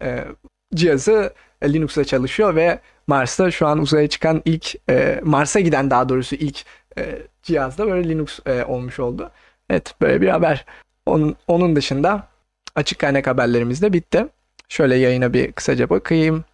e, 0.06 0.24
cihazı 0.74 1.34
e, 1.62 1.72
Linux'la 1.72 2.04
çalışıyor 2.04 2.54
ve 2.54 2.80
Mars'ta 3.06 3.50
şu 3.50 3.66
an 3.66 3.78
uzaya 3.78 4.08
çıkan 4.08 4.42
ilk 4.44 4.74
e, 4.90 5.20
Mars'a 5.24 5.60
giden 5.60 5.90
daha 5.90 6.08
doğrusu 6.08 6.36
ilk 6.36 6.64
e, 6.98 7.18
cihazda 7.42 7.86
böyle 7.86 8.08
Linux 8.08 8.38
e, 8.46 8.64
olmuş 8.64 9.00
oldu. 9.00 9.30
Evet 9.70 9.94
böyle 10.00 10.20
bir 10.20 10.28
haber. 10.28 10.64
Onun, 11.10 11.36
onun 11.48 11.76
dışında 11.76 12.28
açık 12.74 12.98
kaynak 12.98 13.26
haberlerimiz 13.26 13.82
de 13.82 13.92
bitti. 13.92 14.26
Şöyle 14.68 14.96
yayına 14.96 15.32
bir 15.32 15.52
kısaca 15.52 15.90
bakayım. 15.90 16.44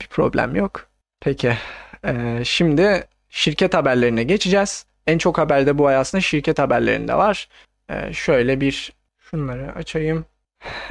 Bir 0.00 0.06
problem 0.06 0.56
yok. 0.56 0.86
Peki. 1.20 1.54
Ee, 2.04 2.40
şimdi 2.44 3.04
şirket 3.30 3.74
haberlerine 3.74 4.22
geçeceğiz. 4.22 4.86
En 5.06 5.18
çok 5.18 5.38
haberde 5.38 5.78
bu 5.78 5.86
ay 5.86 5.96
aslında 5.96 6.22
şirket 6.22 6.58
haberlerinde 6.58 7.14
var. 7.14 7.48
Ee, 7.90 8.12
şöyle 8.12 8.60
bir 8.60 8.92
şunları 9.18 9.72
açayım. 9.72 10.24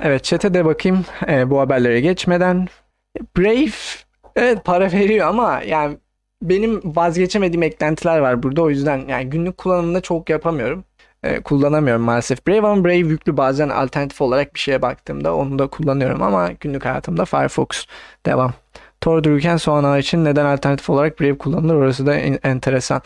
Evet 0.01 0.23
chat'e 0.23 0.53
de 0.53 0.65
bakayım 0.65 1.05
ee, 1.27 1.49
bu 1.49 1.59
haberlere 1.59 2.01
geçmeden. 2.01 2.67
Brave 3.37 3.71
evet 4.35 4.65
para 4.65 4.91
veriyor 4.91 5.27
ama 5.27 5.61
yani 5.61 5.97
benim 6.41 6.81
vazgeçemediğim 6.95 7.63
eklentiler 7.63 8.19
var 8.19 8.43
burada. 8.43 8.61
O 8.61 8.69
yüzden 8.69 9.07
yani 9.07 9.29
günlük 9.29 9.57
kullanımda 9.57 10.01
çok 10.01 10.29
yapamıyorum 10.29 10.83
e, 11.23 11.39
kullanamıyorum 11.39 12.01
maalesef 12.01 12.47
Brave 12.47 12.67
ama 12.67 12.83
Brave 12.83 12.95
yüklü 12.95 13.37
bazen 13.37 13.69
alternatif 13.69 14.21
olarak 14.21 14.53
bir 14.55 14.59
şeye 14.59 14.81
baktığımda 14.81 15.35
onu 15.35 15.59
da 15.59 15.67
kullanıyorum 15.67 16.21
ama 16.21 16.51
günlük 16.51 16.85
hayatımda 16.85 17.25
Firefox 17.25 17.67
devam. 18.25 18.53
Tor 19.01 19.23
dururken 19.23 19.57
soğan 19.57 19.83
ağı 19.83 19.99
için 19.99 20.25
neden 20.25 20.45
alternatif 20.45 20.89
olarak 20.89 21.19
Brave 21.21 21.37
kullanılır 21.37 21.75
orası 21.75 22.05
da 22.05 22.15
en- 22.15 22.39
enteresan. 22.43 23.01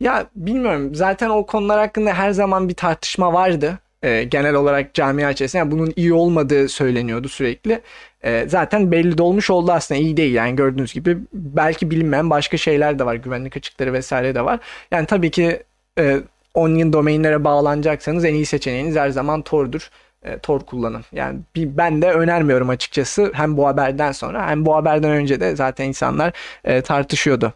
Ya 0.00 0.26
bilmiyorum 0.36 0.94
zaten 0.94 1.30
o 1.30 1.46
konular 1.46 1.78
hakkında 1.78 2.12
her 2.14 2.30
zaman 2.30 2.68
bir 2.68 2.74
tartışma 2.74 3.32
vardı. 3.32 3.78
E, 4.02 4.22
genel 4.24 4.54
olarak 4.54 4.94
camia 4.94 5.30
içerisinde 5.30 5.58
yani 5.58 5.70
bunun 5.70 5.92
iyi 5.96 6.12
olmadığı 6.12 6.68
söyleniyordu 6.68 7.28
sürekli. 7.28 7.80
E, 8.24 8.48
zaten 8.48 8.92
belli 8.92 9.18
de 9.18 9.22
olmuş 9.22 9.50
oldu 9.50 9.72
aslında 9.72 10.00
iyi 10.00 10.16
değil 10.16 10.34
yani 10.34 10.56
gördüğünüz 10.56 10.92
gibi 10.92 11.18
belki 11.32 11.90
bilinmeyen 11.90 12.30
başka 12.30 12.56
şeyler 12.56 12.98
de 12.98 13.06
var 13.06 13.14
güvenlik 13.14 13.56
açıkları 13.56 13.92
vesaire 13.92 14.34
de 14.34 14.44
var. 14.44 14.60
Yani 14.90 15.06
tabii 15.06 15.30
ki 15.30 15.62
e, 15.98 16.20
Onion 16.56 16.92
domainlere 16.92 17.44
bağlanacaksanız 17.44 18.24
en 18.24 18.34
iyi 18.34 18.46
seçeneğiniz 18.46 18.96
her 18.96 19.10
zaman 19.10 19.42
Tor'dur. 19.42 19.90
E, 20.22 20.38
Tor 20.38 20.60
kullanın. 20.60 21.04
Yani 21.12 21.40
bir, 21.54 21.76
ben 21.76 22.02
de 22.02 22.12
önermiyorum 22.12 22.68
açıkçası 22.68 23.30
hem 23.34 23.56
bu 23.56 23.66
haberden 23.66 24.12
sonra 24.12 24.48
hem 24.48 24.66
bu 24.66 24.76
haberden 24.76 25.10
önce 25.10 25.40
de 25.40 25.56
zaten 25.56 25.84
insanlar 25.84 26.32
e, 26.64 26.80
tartışıyordu. 26.80 27.52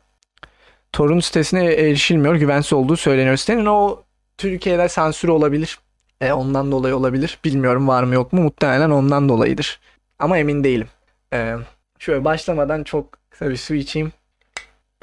Tor'un 0.92 1.20
sitesine 1.20 1.64
erişilmiyor. 1.64 2.34
Güvensiz 2.34 2.72
olduğu 2.72 2.96
söyleniyor. 2.96 3.36
Sitenin 3.36 3.66
o 3.66 4.02
Türkiye'de 4.38 4.88
sansür 4.88 5.28
olabilir. 5.28 5.78
E, 6.20 6.32
ondan 6.32 6.72
dolayı 6.72 6.96
olabilir. 6.96 7.38
Bilmiyorum 7.44 7.88
var 7.88 8.02
mı 8.02 8.14
yok 8.14 8.32
mu. 8.32 8.42
Muhtemelen 8.42 8.90
ondan 8.90 9.28
dolayıdır. 9.28 9.80
Ama 10.18 10.38
emin 10.38 10.64
değilim. 10.64 10.88
E, 11.32 11.56
şöyle 11.98 12.24
başlamadan 12.24 12.84
çok 12.84 13.12
kısa 13.30 13.50
bir 13.50 13.56
su 13.56 13.74
içeyim. 13.74 14.12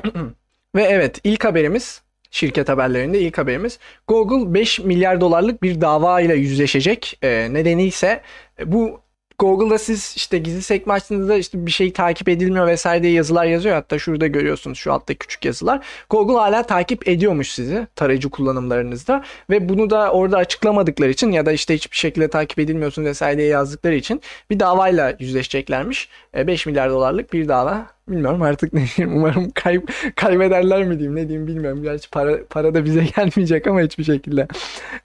Ve 0.76 0.84
evet 0.84 1.20
ilk 1.24 1.46
haberimiz 1.46 2.02
şirket 2.32 2.70
haberlerinde 2.70 3.20
ilk 3.20 3.38
haberimiz. 3.38 3.80
Google 4.08 4.54
5 4.54 4.80
milyar 4.80 5.22
dolarlık 5.22 5.64
bir 5.64 5.82
dava 5.82 6.22
ile 6.22 6.36
yüzleşecek. 6.36 7.20
E, 7.22 7.54
nedeni 7.54 7.84
ise 7.84 8.22
e, 8.60 8.72
bu 8.72 9.02
Google'da 9.40 9.78
siz 9.78 10.14
işte 10.18 10.38
gizli 10.38 10.62
sekme 10.62 10.94
açtığınızda 10.94 11.36
işte 11.38 11.66
bir 11.66 11.72
şey 11.72 11.94
takip 11.94 12.30
edilmiyor 12.30 12.68
vesaire 12.68 13.04
diye 13.04 13.14
yazılar 13.14 13.46
yazıyor. 13.46 13.76
Hatta 13.76 14.00
şurada 14.00 14.28
görüyorsunuz 14.28 14.78
şu 14.78 14.94
altta 14.94 15.14
küçük 15.14 15.46
yazılar. 15.46 15.86
Google 16.10 16.34
hala 16.34 16.64
takip 16.64 17.08
ediyormuş 17.08 17.52
sizi 17.52 17.88
tarayıcı 17.96 18.30
kullanımlarınızda 18.30 19.24
ve 19.50 19.70
bunu 19.70 19.90
da 19.90 20.12
orada 20.12 20.38
açıklamadıkları 20.38 21.10
için 21.10 21.32
ya 21.32 21.46
da 21.46 21.52
işte 21.52 21.76
hiçbir 21.76 21.98
şekilde 21.98 22.28
takip 22.28 22.60
edilmiyorsun 22.60 23.06
vesaire 23.06 23.38
diye 23.38 23.48
yazdıkları 23.48 23.96
için 23.96 24.22
bir 24.50 24.60
davayla 24.60 25.16
yüzleşeceklermiş. 25.20 26.10
5 26.38 26.68
e, 26.68 26.70
milyar 26.70 26.90
dolarlık 26.90 27.34
bir 27.34 27.48
dava 27.48 27.98
Bilmiyorum 28.08 28.42
artık 28.42 28.74
ne 28.74 28.86
diyeyim. 28.98 29.18
Umarım 29.18 29.52
kay 29.52 29.82
kaybederler 30.16 30.84
mi 30.84 31.00
diyeyim 31.00 31.16
ne 31.16 31.28
diyeyim 31.28 31.48
bilmiyorum. 31.48 31.84
Gerçi 31.84 32.10
para, 32.10 32.38
para 32.50 32.74
da 32.74 32.86
bize 32.86 33.04
gelmeyecek 33.16 33.68
ama 33.68 33.82
hiçbir 33.82 34.04
şekilde. 34.04 34.48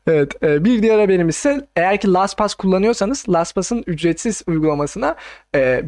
Evet. 0.07 0.43
E, 0.43 0.65
bir 0.65 0.83
diğer 0.83 0.99
haberimiz 0.99 1.37
ise 1.37 1.67
eğer 1.77 2.01
ki 2.01 2.13
LastPass 2.13 2.55
kullanıyorsanız 2.55 3.29
LastPass'ın 3.29 3.85
ücretsiz 3.87 4.43
uygulamasına 4.47 5.17
e, 5.55 5.81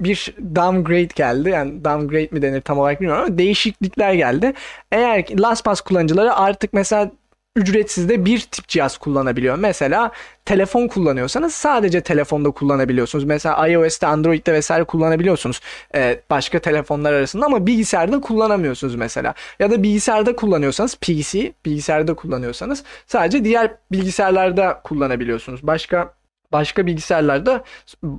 bir 0.00 0.34
downgrade 0.54 1.08
geldi. 1.14 1.50
Yani 1.50 1.84
downgrade 1.84 2.28
mi 2.30 2.42
denir 2.42 2.60
tam 2.60 2.78
olarak 2.78 3.00
bilmiyorum 3.00 3.24
ama 3.26 3.38
değişiklikler 3.38 4.12
geldi. 4.12 4.52
Eğer 4.92 5.26
ki 5.26 5.40
LastPass 5.40 5.80
kullanıcıları 5.80 6.34
artık 6.34 6.72
mesela 6.72 7.10
ücretsiz 7.56 8.08
de 8.08 8.24
bir 8.24 8.40
tip 8.40 8.68
cihaz 8.68 8.98
kullanabiliyor. 8.98 9.56
Mesela 9.56 10.12
telefon 10.44 10.88
kullanıyorsanız 10.88 11.54
sadece 11.54 12.00
telefonda 12.00 12.50
kullanabiliyorsunuz. 12.50 13.24
Mesela 13.24 13.68
iOS'te, 13.68 14.06
Android'de 14.06 14.52
vesaire 14.52 14.84
kullanabiliyorsunuz. 14.84 15.60
Ee, 15.94 16.20
başka 16.30 16.58
telefonlar 16.58 17.12
arasında 17.12 17.46
ama 17.46 17.66
bilgisayarda 17.66 18.20
kullanamıyorsunuz 18.20 18.94
mesela. 18.94 19.34
Ya 19.58 19.70
da 19.70 19.82
bilgisayarda 19.82 20.36
kullanıyorsanız 20.36 20.96
PC, 20.96 21.52
bilgisayarda 21.64 22.14
kullanıyorsanız 22.14 22.84
sadece 23.06 23.44
diğer 23.44 23.74
bilgisayarlarda 23.92 24.80
kullanabiliyorsunuz. 24.84 25.66
Başka 25.66 26.14
başka 26.52 26.86
bilgisayarlarda 26.86 27.64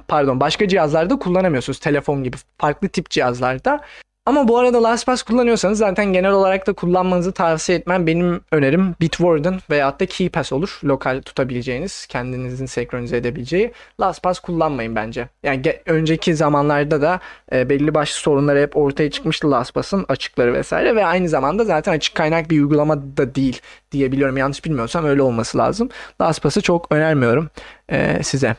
pardon 0.07 0.39
başka 0.39 0.67
cihazlarda 0.67 1.19
kullanamıyorsunuz. 1.19 1.79
Telefon 1.79 2.23
gibi 2.23 2.37
farklı 2.57 2.87
tip 2.89 3.09
cihazlarda. 3.09 3.81
Ama 4.25 4.47
bu 4.47 4.57
arada 4.57 4.83
LastPass 4.83 5.23
kullanıyorsanız 5.23 5.77
zaten 5.77 6.13
genel 6.13 6.31
olarak 6.31 6.67
da 6.67 6.73
kullanmanızı 6.73 7.31
tavsiye 7.31 7.77
etmem. 7.77 8.07
Benim 8.07 8.41
önerim 8.51 8.95
Bitwarden 9.01 9.59
veyahut 9.69 9.99
da 9.99 10.05
KeyPass 10.05 10.53
olur. 10.53 10.79
Lokal 10.83 11.21
tutabileceğiniz, 11.21 12.05
kendinizin 12.05 12.65
senkronize 12.65 13.17
edebileceği. 13.17 13.71
LastPass 14.01 14.39
kullanmayın 14.39 14.95
bence. 14.95 15.29
Yani 15.43 15.61
önceki 15.85 16.35
zamanlarda 16.35 17.01
da 17.01 17.19
e, 17.51 17.69
belli 17.69 17.93
başlı 17.93 18.15
sorunları 18.15 18.61
hep 18.61 18.77
ortaya 18.77 19.11
çıkmıştı 19.11 19.51
LastPass'ın 19.51 20.05
açıkları 20.07 20.53
vesaire 20.53 20.95
ve 20.95 21.05
aynı 21.05 21.29
zamanda 21.29 21.65
zaten 21.65 21.93
açık 21.93 22.15
kaynak 22.15 22.49
bir 22.49 22.61
uygulama 22.61 23.17
da 23.17 23.35
değil 23.35 23.61
diyebiliyorum. 23.91 24.37
Yanlış 24.37 24.65
bilmiyorsam 24.65 25.05
öyle 25.05 25.21
olması 25.21 25.57
lazım. 25.57 25.89
LastPass'ı 26.21 26.61
çok 26.61 26.91
önermiyorum 26.91 27.49
e, 27.89 28.23
size. 28.23 28.55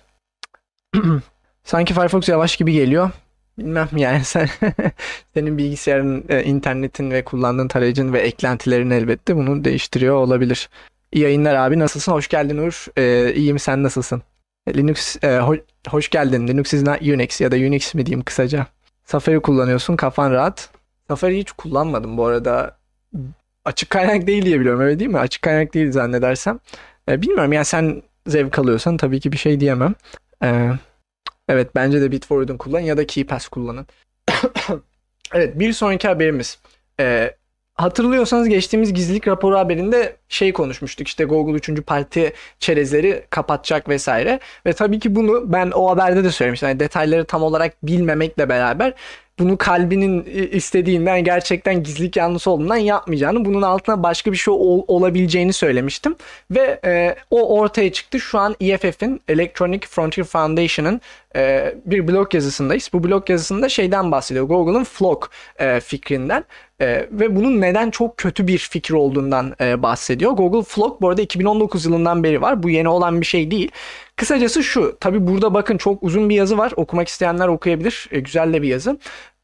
Sanki 1.65 1.95
Firefox 1.95 2.29
yavaş 2.29 2.57
gibi 2.57 2.73
geliyor. 2.73 3.11
Bilmem 3.59 3.89
yani 3.97 4.25
sen 4.25 4.49
senin 5.35 5.59
bilgisayarın, 5.59 6.25
e, 6.29 6.43
internetin 6.45 7.11
ve 7.11 7.25
kullandığın 7.25 7.69
tarayıcın 7.69 8.13
ve 8.13 8.21
eklentilerin 8.21 8.91
elbette 8.91 9.37
bunu 9.37 9.65
değiştiriyor 9.65 10.15
olabilir. 10.15 10.69
İyi 11.13 11.23
yayınlar 11.25 11.55
abi 11.55 11.79
nasılsın? 11.79 12.13
Hoş 12.13 12.29
geldin 12.29 12.59
Uğur. 12.59 12.87
Ee, 12.97 13.33
iyiyim 13.35 13.59
sen 13.59 13.83
nasılsın? 13.83 14.23
E, 14.67 14.75
Linux 14.75 15.17
e, 15.17 15.27
ho- 15.27 15.63
hoş 15.89 16.11
geldin. 16.11 16.49
Linux 16.49 16.75
is 16.75 16.83
not 16.83 17.03
Unix 17.03 17.41
ya 17.41 17.53
da 17.53 17.57
Unix 17.57 17.95
mi 17.95 18.07
diyeyim 18.07 18.25
kısaca. 18.25 18.67
Safari 19.05 19.41
kullanıyorsun 19.41 19.97
kafan 19.97 20.31
rahat. 20.33 20.71
Safari 21.09 21.39
hiç 21.39 21.53
kullanmadım 21.53 22.17
bu 22.17 22.27
arada. 22.27 22.77
Açık 23.65 23.91
kaynak 23.91 24.27
değil 24.27 24.45
diye 24.47 24.61
biliyorum 24.61 24.81
öyle 24.81 24.99
değil 24.99 25.11
mi? 25.11 25.19
Açık 25.19 25.43
kaynak 25.43 25.75
değil 25.75 25.93
zannedersem. 25.93 26.59
E, 27.09 27.23
bilmiyorum 27.23 27.53
yani 27.53 27.65
sen 27.65 28.03
zevk 28.27 28.59
alıyorsan 28.59 28.97
tabii 28.97 29.21
ki 29.21 29.33
bir 29.33 29.37
şey 29.37 29.61
diyemem. 29.61 29.95
E, 30.45 30.71
evet 31.49 31.75
bence 31.75 32.01
de 32.01 32.13
Bitforward'un 32.13 32.57
kullan 32.57 32.81
ya 32.81 32.97
da 32.97 33.07
KeePass 33.07 33.49
kullanın. 33.49 33.87
evet 35.35 35.59
bir 35.59 35.73
sonraki 35.73 36.09
haberimiz. 36.09 36.59
E, 37.01 37.35
hatırlıyorsanız 37.75 38.49
geçtiğimiz 38.49 38.95
gizlilik 38.95 39.29
raporu 39.29 39.59
haberinde 39.59 40.17
şey 40.29 40.53
konuşmuştuk 40.53 41.09
işte 41.09 41.25
Google 41.25 41.53
3. 41.53 41.71
parti 41.87 42.33
çerezleri 42.59 43.27
kapatacak 43.31 43.89
vesaire. 43.89 44.41
Ve 44.67 44.73
tabii 44.73 44.99
ki 44.99 45.15
bunu 45.15 45.53
ben 45.53 45.71
o 45.71 45.91
haberde 45.91 46.25
de 46.25 46.31
söylemiştim. 46.31 46.69
Yani 46.69 46.81
detayları 46.81 47.25
tam 47.25 47.43
olarak 47.43 47.77
bilmemekle 47.83 48.49
beraber 48.49 48.95
bunu 49.39 49.57
kalbinin 49.57 50.25
istediğinden 50.53 51.25
gerçekten 51.25 51.83
gizlilik 51.83 52.17
yanlısı 52.17 52.51
olduğundan 52.51 52.77
yapmayacağını 52.77 53.45
bunun 53.45 53.63
altına 53.63 54.03
başka 54.03 54.33
bir 54.33 54.37
şey 54.37 54.55
ol, 54.55 54.85
olabileceğini 54.89 55.53
söylemiştim 55.53 56.17
ve 56.51 56.81
e, 56.85 57.17
o 57.31 57.59
ortaya 57.59 57.93
çıktı 57.93 58.21
şu 58.21 58.39
an 58.39 58.57
EFF'in 58.61 59.21
Electronic 59.29 59.87
Frontier 59.87 60.27
Foundation'ın 60.27 61.01
e, 61.37 61.75
bir 61.85 62.09
blog 62.09 62.35
yazısındayız 62.35 62.91
bu 62.93 63.05
blog 63.05 63.31
yazısında 63.31 63.69
şeyden 63.69 64.13
bahsediyor 64.13 64.45
Google'ın 64.45 64.85
Flock 64.85 65.31
e, 65.59 65.81
fikrinden 65.81 66.45
e, 66.81 67.09
ve 67.11 67.37
bunun 67.37 67.61
neden 67.61 67.91
çok 67.91 68.17
kötü 68.17 68.47
bir 68.47 68.59
fikir 68.59 68.95
olduğundan 68.95 69.55
e, 69.61 69.83
bahsediyor 69.83 70.33
Google 70.33 70.63
Flock 70.63 71.03
bu 71.03 71.09
arada 71.09 71.23
2019 71.23 71.85
yılından 71.85 72.25
beri 72.25 72.43
var 72.43 72.63
bu 72.63 72.71
yeni 72.71 72.89
olan 72.89 73.21
bir 73.21 73.27
şey 73.27 73.51
değil 73.51 73.71
Kısacası 74.17 74.63
şu. 74.63 74.97
Tabi 75.01 75.27
burada 75.27 75.55
bakın 75.55 75.77
çok 75.77 76.03
uzun 76.03 76.29
bir 76.29 76.35
yazı 76.35 76.59
var. 76.59 76.73
Okumak 76.77 77.09
isteyenler 77.09 77.49
okuyabilir. 77.49 78.09
E, 78.11 78.21
güzel 78.21 78.53
de 78.53 78.63
bir 78.63 78.69
yazı. 78.69 78.99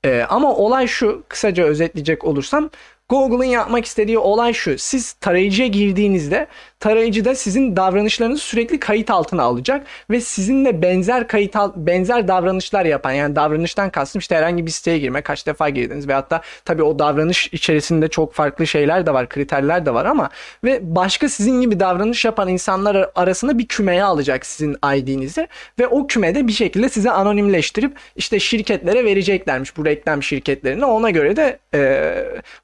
E, 0.05 0.27
ama 0.29 0.57
olay 0.57 0.87
şu. 0.87 1.23
Kısaca 1.29 1.65
özetleyecek 1.65 2.25
olursam. 2.25 2.71
Google'ın 3.11 3.45
yapmak 3.45 3.85
istediği 3.85 4.19
olay 4.19 4.53
şu. 4.53 4.79
Siz 4.79 5.13
tarayıcıya 5.13 5.69
girdiğinizde 5.69 6.47
tarayıcı 6.81 7.25
da 7.25 7.35
sizin 7.35 7.77
davranışlarınızı 7.77 8.43
sürekli 8.43 8.81
kayıt 8.81 9.11
altına 9.11 9.43
alacak 9.43 9.87
ve 10.11 10.21
sizinle 10.21 10.83
benzer 10.83 11.29
kayıt 11.29 11.57
benzer 11.77 12.29
davranışlar 12.29 12.85
yapan 12.85 13.13
yani 13.13 13.37
davranıştan 13.37 13.91
kastım 13.91 14.21
işte 14.21 14.37
herhangi 14.37 14.67
bir 14.67 14.71
siteye 14.71 14.99
girme 14.99 15.23
kaç 15.23 15.47
defa 15.47 15.69
girdiniz 15.69 16.09
ve 16.09 16.15
hatta 16.15 16.41
tabii 16.65 16.83
o 16.83 16.99
davranış 16.99 17.47
içerisinde 17.53 18.09
çok 18.09 18.35
farklı 18.35 18.67
şeyler 18.67 19.07
de 19.07 19.15
var 19.15 19.29
kriterler 19.29 19.87
de 19.87 19.95
var 19.95 20.05
ama 20.05 20.31
ve 20.65 20.79
başka 20.83 21.29
sizin 21.29 21.61
gibi 21.61 21.81
davranış 21.81 22.25
yapan 22.25 22.49
insanlar 22.49 23.11
arasında 23.15 23.59
bir 23.59 23.67
kümeye 23.67 24.05
alacak 24.05 24.47
sizin 24.47 24.77
ID'nizi 24.97 25.49
ve 25.79 25.87
o 25.87 26.07
kümede 26.07 26.47
bir 26.47 26.53
şekilde 26.53 26.89
size 26.89 27.11
anonimleştirip 27.11 27.97
işte 28.17 28.41
şirketlere 28.41 29.05
vereceklermiş 29.05 29.77
bu 29.77 29.85
reklam 29.85 30.23
şirketlerine 30.23 30.85
ona 30.85 31.11
göre 31.11 31.37
de 31.37 31.59
e, 31.75 32.13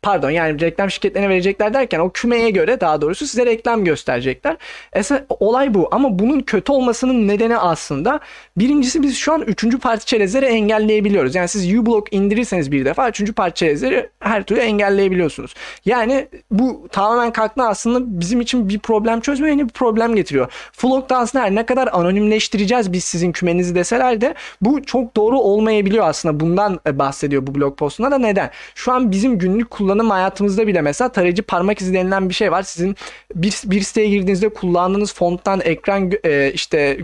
pardon 0.02 0.35
yani 0.36 0.60
reklam 0.60 0.90
şirketlerine 0.90 1.28
verecekler 1.28 1.74
derken 1.74 1.98
o 1.98 2.10
kümeye 2.10 2.50
göre 2.50 2.80
daha 2.80 3.00
doğrusu 3.00 3.26
size 3.26 3.46
reklam 3.46 3.84
gösterecekler. 3.84 4.56
Esas 4.92 5.20
olay 5.40 5.74
bu 5.74 5.88
ama 5.90 6.18
bunun 6.18 6.40
kötü 6.40 6.72
olmasının 6.72 7.28
nedeni 7.28 7.56
aslında 7.56 8.20
birincisi 8.56 9.02
biz 9.02 9.16
şu 9.16 9.32
an 9.32 9.40
üçüncü 9.40 9.78
parti 9.78 10.06
çerezleri 10.06 10.46
engelleyebiliyoruz. 10.46 11.34
Yani 11.34 11.48
siz 11.48 11.74
uBlock 11.74 12.12
indirirseniz 12.12 12.72
bir 12.72 12.84
defa 12.84 13.08
üçüncü 13.08 13.32
parti 13.32 13.58
çerezleri 13.58 14.10
her 14.20 14.42
türlü 14.42 14.60
engelleyebiliyorsunuz. 14.60 15.54
Yani 15.84 16.28
bu 16.50 16.88
tamamen 16.92 17.32
kalktı 17.32 17.62
aslında 17.62 18.20
bizim 18.20 18.40
için 18.40 18.68
bir 18.68 18.78
problem 18.78 19.20
çözmüyor 19.20 19.56
yeni 19.56 19.68
bir 19.68 19.72
problem 19.72 20.16
getiriyor. 20.16 20.52
Flock'ta 20.72 21.16
aslında 21.16 21.44
her 21.44 21.54
ne 21.54 21.66
kadar 21.66 21.88
anonimleştireceğiz 21.92 22.92
biz 22.92 23.04
sizin 23.04 23.32
kümenizi 23.32 23.74
deseler 23.74 24.20
de 24.20 24.34
bu 24.60 24.82
çok 24.84 25.16
doğru 25.16 25.38
olmayabiliyor 25.38 26.08
aslında. 26.08 26.40
Bundan 26.40 26.80
bahsediyor 26.86 27.46
bu 27.46 27.54
blog 27.54 27.78
postunda 27.78 28.10
da 28.10 28.18
neden? 28.18 28.50
Şu 28.74 28.92
an 28.92 29.10
bizim 29.10 29.38
günlük 29.38 29.70
kullanım 29.70 30.10
hayatımızda 30.10 30.25
bile 30.66 30.80
mesela 30.80 31.12
tarayıcı 31.12 31.42
parmak 31.42 31.80
izi 31.80 31.94
denilen 31.94 32.28
bir 32.28 32.34
şey 32.34 32.52
var. 32.52 32.62
Sizin 32.62 32.96
bir, 33.34 33.60
bir 33.64 33.80
siteye 33.80 34.08
girdiğinizde 34.08 34.48
kullandığınız 34.48 35.14
fonttan 35.14 35.60
ekran 35.60 36.12
e, 36.24 36.52
işte 36.52 36.98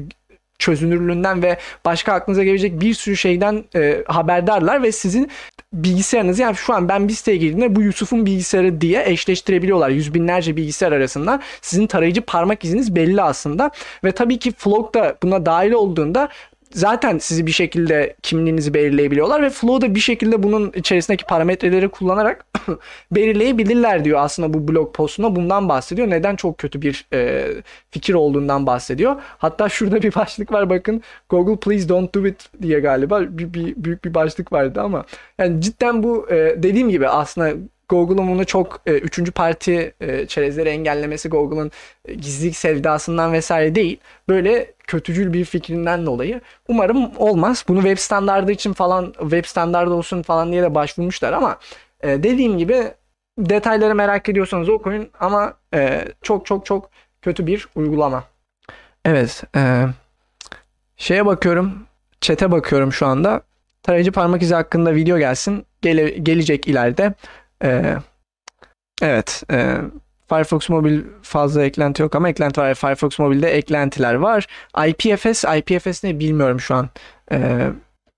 çözünürlüğünden 0.63 1.43
ve 1.43 1.59
başka 1.85 2.13
aklınıza 2.13 2.45
gelecek 2.45 2.81
bir 2.81 2.95
sürü 2.95 3.17
şeyden 3.17 3.65
e, 3.75 4.05
haberdarlar 4.07 4.83
ve 4.83 4.93
sizin 4.93 5.31
bilgisayarınızı 5.73 6.43
yani 6.43 6.57
şu 6.57 6.75
an 6.75 6.89
ben 6.89 7.09
bir 7.09 7.13
siteye 7.13 7.37
girdiğimde 7.37 7.77
bu 7.77 7.83
Yusuf'un 7.83 8.27
bilgisayarı 8.27 8.81
diye 8.81 9.03
eşleştirebiliyorlar. 9.07 9.91
Yüz 9.91 10.15
binlerce 10.15 10.57
bilgisayar 10.57 10.93
arasından 10.93 11.43
sizin 11.63 11.87
tarayıcı 11.87 12.23
parmak 12.23 12.65
iziniz 12.65 12.95
belli 12.95 13.23
aslında 13.23 13.71
ve 14.05 14.13
tabii 14.13 14.39
ki 14.39 14.53
Flock 14.53 14.95
da 14.95 15.17
buna 15.23 15.47
dahil 15.47 15.73
olduğunda 15.73 16.29
zaten 16.75 17.19
sizi 17.19 17.47
bir 17.47 17.53
şekilde 17.53 18.17
kimliğinizi 18.23 18.75
belirleyebiliyorlar 18.75 19.43
ve 19.43 19.51
Flow'da 19.51 19.95
bir 19.95 20.01
şekilde 20.01 20.43
bunun 20.43 20.73
içerisindeki 20.75 21.25
parametreleri 21.25 21.89
kullanarak 21.89 22.47
belirleyebilirler 23.13 24.05
diyor 24.05 24.21
aslında 24.21 24.55
bu 24.55 24.69
blog 24.69 24.95
postunda 24.95 25.37
bundan 25.37 25.69
bahsediyor. 25.69 26.11
Neden 26.11 26.37
çok 26.37 26.59
kötü 26.59 26.83
bir 26.83 27.07
e, 27.13 27.49
fikir 27.91 28.15
olduğundan 28.15 28.67
bahsediyor. 28.67 29.17
Hatta 29.39 29.69
şurada 29.69 30.03
bir 30.03 30.15
başlık 30.15 30.53
var 30.53 30.71
bakın 30.71 31.03
Google 31.29 31.57
please 31.57 31.89
don't 31.89 32.15
do 32.15 32.27
it 32.27 32.49
diye 32.63 32.81
galiba 32.81 33.21
bir, 33.21 33.55
bir 33.55 33.75
büyük 33.77 34.05
bir 34.05 34.15
başlık 34.15 34.53
vardı 34.53 34.81
ama 34.81 35.05
yani 35.39 35.61
cidden 35.61 36.03
bu 36.03 36.31
e, 36.31 36.63
dediğim 36.63 36.89
gibi 36.89 37.09
aslında 37.09 37.53
Google'un 37.88 38.29
bunu 38.29 38.45
çok 38.45 38.81
e, 38.87 38.92
üçüncü 38.92 39.33
parti 39.33 39.95
e, 40.01 40.27
çerezleri 40.27 40.68
engellemesi 40.68 41.29
Google'ın 41.29 41.71
e, 42.05 42.14
gizlilik 42.14 42.57
sevdasından 42.57 43.33
vesaire 43.33 43.75
değil. 43.75 43.99
Böyle 44.29 44.73
kötücül 44.87 45.33
bir 45.33 45.45
fikrinden 45.45 46.07
dolayı. 46.07 46.40
Umarım 46.68 47.11
olmaz. 47.16 47.64
Bunu 47.68 47.83
web 47.83 47.99
standardı 47.99 48.53
için 48.53 48.73
falan 48.73 49.12
web 49.21 49.45
standardı 49.45 49.90
olsun 49.90 50.23
falan 50.23 50.53
diye 50.53 50.62
de 50.62 50.75
başvurmuşlar 50.75 51.33
ama 51.33 51.59
e, 52.01 52.09
dediğim 52.09 52.59
gibi 52.59 52.85
detayları 53.38 53.95
merak 53.95 54.29
ediyorsanız 54.29 54.68
okuyun 54.68 55.11
ama 55.21 55.55
e, 55.75 56.05
çok 56.23 56.47
çok 56.47 56.66
çok 56.66 56.90
kötü 57.23 57.47
bir 57.47 57.68
uygulama. 57.75 58.25
Evet. 59.05 59.45
E, 59.57 59.87
şeye 60.97 61.27
bakıyorum. 61.27 61.87
Çete 62.21 62.51
bakıyorum 62.51 62.92
şu 62.92 63.07
anda. 63.07 63.42
Tarayıcı 63.83 64.12
parmak 64.12 64.42
izi 64.42 64.55
hakkında 64.55 64.95
video 64.95 65.18
gelsin. 65.18 65.66
Gele, 65.83 66.11
gelecek 66.11 66.68
ileride. 66.68 67.14
Ee, 67.62 67.96
evet. 69.03 69.42
E, 69.51 69.77
Firefox 70.29 70.68
Mobil 70.68 71.03
fazla 71.22 71.64
eklenti 71.64 72.03
yok 72.03 72.14
ama 72.14 72.29
eklenti 72.29 72.61
var. 72.61 72.75
Firefox 72.75 73.18
Mobil'de 73.18 73.51
eklentiler 73.51 74.14
var. 74.14 74.46
IPFS, 74.87 75.44
IPFS 75.44 76.05
ne 76.05 76.18
bilmiyorum 76.18 76.61
şu 76.61 76.75
an. 76.75 76.88
Ee, 77.33 77.70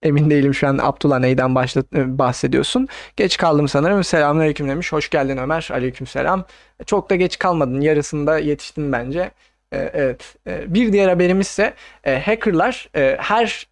emin 0.02 0.30
değilim 0.30 0.54
şu 0.54 0.68
an 0.68 0.78
Abdullah 0.83 1.18
neyden 1.18 1.54
başlat, 1.54 1.87
e, 1.94 2.18
bahsediyorsun. 2.18 2.88
Geç 3.16 3.37
kaldım 3.37 3.68
sanırım. 3.68 4.04
Selamünaleyküm 4.04 4.68
demiş. 4.68 4.92
Hoş 4.92 5.11
geldin 5.11 5.37
Ömer. 5.37 5.68
Aleykümselam. 5.72 6.44
Çok 6.87 7.11
da 7.11 7.16
geç 7.16 7.38
kalmadın. 7.38 7.80
Yarısında 7.80 8.38
yetiştin 8.38 8.92
bence. 8.92 9.30
Ee, 9.72 9.90
evet. 9.94 10.37
Ee, 10.46 10.74
bir 10.74 10.92
diğer 10.92 11.09
haberimiz 11.09 11.46
ise 11.46 11.74
e, 12.04 12.18
hackerlar 12.18 12.88
e, 12.96 13.16
her 13.20 13.68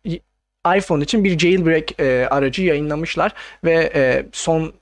iPhone 0.77 1.05
için 1.05 1.25
bir 1.25 1.39
jailbreak 1.39 2.01
e, 2.01 2.29
aracı 2.31 2.63
yayınlamışlar 2.63 3.33
ve 3.65 4.27
son 4.33 4.73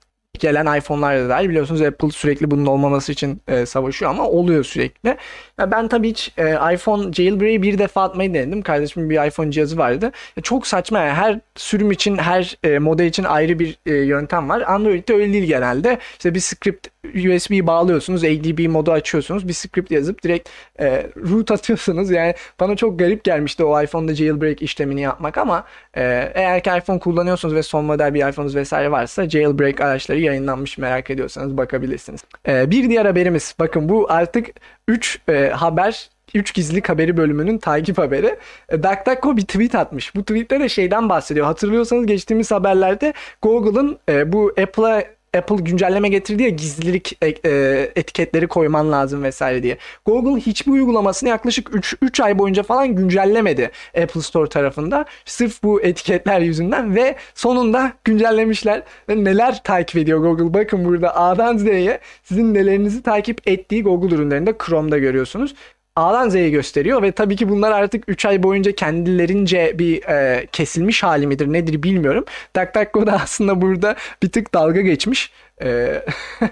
gelen 0.40 0.78
iPhone'larda 0.78 1.24
da 1.24 1.28
dahil 1.28 1.48
biliyorsunuz 1.48 1.82
Apple 1.82 2.10
sürekli 2.10 2.50
bunun 2.50 2.66
olmaması 2.66 3.12
için 3.12 3.42
e, 3.48 3.66
savaşıyor 3.66 4.10
ama 4.10 4.28
oluyor 4.28 4.64
sürekli. 4.64 5.16
Ya 5.58 5.70
ben 5.70 5.88
tabii 5.88 6.10
hiç 6.10 6.32
e, 6.38 6.74
iPhone 6.74 7.12
jailbreak'i 7.12 7.62
bir 7.62 7.78
defa 7.78 8.02
atmayı 8.02 8.34
denedim. 8.34 8.62
Kardeşimin 8.62 9.10
bir 9.10 9.26
iPhone 9.26 9.50
cihazı 9.50 9.78
vardı. 9.78 10.12
Ya 10.36 10.42
çok 10.42 10.66
saçma 10.66 10.98
yani 10.98 11.12
her 11.12 11.40
sürüm 11.56 11.90
için 11.90 12.16
her 12.18 12.56
e, 12.64 12.78
model 12.78 13.06
için 13.06 13.24
ayrı 13.24 13.58
bir 13.58 13.78
e, 13.86 13.94
yöntem 13.94 14.48
var. 14.48 14.60
Android'de 14.66 15.14
öyle 15.14 15.32
değil 15.32 15.44
genelde. 15.44 15.98
İşte 16.12 16.34
bir 16.34 16.40
script 16.40 16.88
USB 17.04 17.66
bağlıyorsunuz, 17.66 18.24
ADB 18.24 18.68
modu 18.68 18.92
açıyorsunuz, 18.92 19.48
bir 19.48 19.52
script 19.52 19.90
yazıp 19.90 20.22
direkt 20.22 20.48
e, 20.80 21.06
root 21.30 21.50
atıyorsunuz. 21.50 22.10
Yani 22.10 22.34
bana 22.60 22.76
çok 22.76 22.98
garip 22.98 23.24
gelmişti 23.24 23.64
o 23.64 23.82
iPhone'da 23.82 24.14
jailbreak 24.14 24.62
işlemini 24.62 25.00
yapmak 25.00 25.38
ama 25.38 25.64
e, 25.96 26.32
eğer 26.34 26.62
ki 26.62 26.70
iPhone 26.78 26.98
kullanıyorsunuz 26.98 27.54
ve 27.54 27.62
son 27.62 27.84
model 27.84 28.14
bir 28.14 28.28
iPhone'unuz 28.28 28.56
vesaire 28.56 28.90
varsa 28.90 29.28
jailbreak 29.28 29.80
araçları 29.80 30.18
yayınlanmış 30.30 30.78
merak 30.78 31.10
ediyorsanız 31.10 31.56
bakabilirsiniz. 31.56 32.20
E, 32.48 32.70
bir 32.70 32.90
diğer 32.90 33.06
haberimiz 33.06 33.54
bakın 33.58 33.88
bu 33.88 34.06
artık 34.12 34.46
3 34.88 35.20
e, 35.28 35.48
haber 35.48 36.10
3 36.34 36.54
gizlilik 36.54 36.88
haberi 36.88 37.16
bölümünün 37.16 37.58
takip 37.58 37.98
haberi. 37.98 38.36
E, 38.68 38.82
DuckDuckGo 38.82 39.36
bir 39.36 39.42
tweet 39.42 39.74
atmış. 39.74 40.14
Bu 40.14 40.20
tweette 40.22 40.60
de 40.60 40.68
şeyden 40.68 41.08
bahsediyor. 41.08 41.46
Hatırlıyorsanız 41.46 42.06
geçtiğimiz 42.06 42.50
haberlerde 42.50 43.12
Google'ın 43.42 43.98
e, 44.08 44.32
bu 44.32 44.52
Apple'a 44.62 45.04
Apple 45.38 45.56
güncelleme 45.56 46.08
getirdi 46.08 46.42
ya 46.42 46.48
gizlilik 46.48 47.18
e, 47.22 47.28
e, 47.28 47.92
etiketleri 47.96 48.46
koyman 48.46 48.92
lazım 48.92 49.22
vesaire 49.22 49.62
diye. 49.62 49.78
Google 50.04 50.40
hiçbir 50.40 50.72
uygulamasını 50.72 51.28
yaklaşık 51.28 51.74
3, 51.74 51.96
3 52.02 52.20
ay 52.20 52.38
boyunca 52.38 52.62
falan 52.62 52.94
güncellemedi 52.94 53.70
Apple 54.02 54.20
Store 54.20 54.48
tarafında. 54.48 55.04
Sırf 55.24 55.62
bu 55.62 55.82
etiketler 55.82 56.40
yüzünden 56.40 56.96
ve 56.96 57.16
sonunda 57.34 57.92
güncellemişler. 58.04 58.82
Neler 59.08 59.62
takip 59.62 59.96
ediyor 59.96 60.18
Google? 60.18 60.54
Bakın 60.54 60.84
burada 60.84 61.16
A'dan 61.16 61.56
Z'ye 61.56 62.00
sizin 62.22 62.54
nelerinizi 62.54 63.02
takip 63.02 63.48
ettiği 63.48 63.82
Google 63.82 64.14
ürünlerinde 64.14 64.54
Chrome'da 64.66 64.98
görüyorsunuz. 64.98 65.54
A'dan 65.96 66.28
Z'ye 66.28 66.50
gösteriyor 66.50 67.02
ve 67.02 67.12
tabii 67.12 67.36
ki 67.36 67.48
bunlar 67.48 67.72
artık 67.72 68.04
3 68.08 68.24
ay 68.26 68.42
boyunca 68.42 68.72
kendilerince 68.72 69.78
bir 69.78 70.02
e, 70.02 70.46
kesilmiş 70.52 71.02
hali 71.02 71.26
midir 71.26 71.52
nedir 71.52 71.82
bilmiyorum. 71.82 72.24
DuckDuckGo 72.56 73.06
da 73.06 73.12
aslında 73.12 73.62
burada 73.62 73.96
bir 74.22 74.32
tık 74.32 74.54
dalga 74.54 74.80
geçmiş. 74.80 75.32
E, 75.62 76.02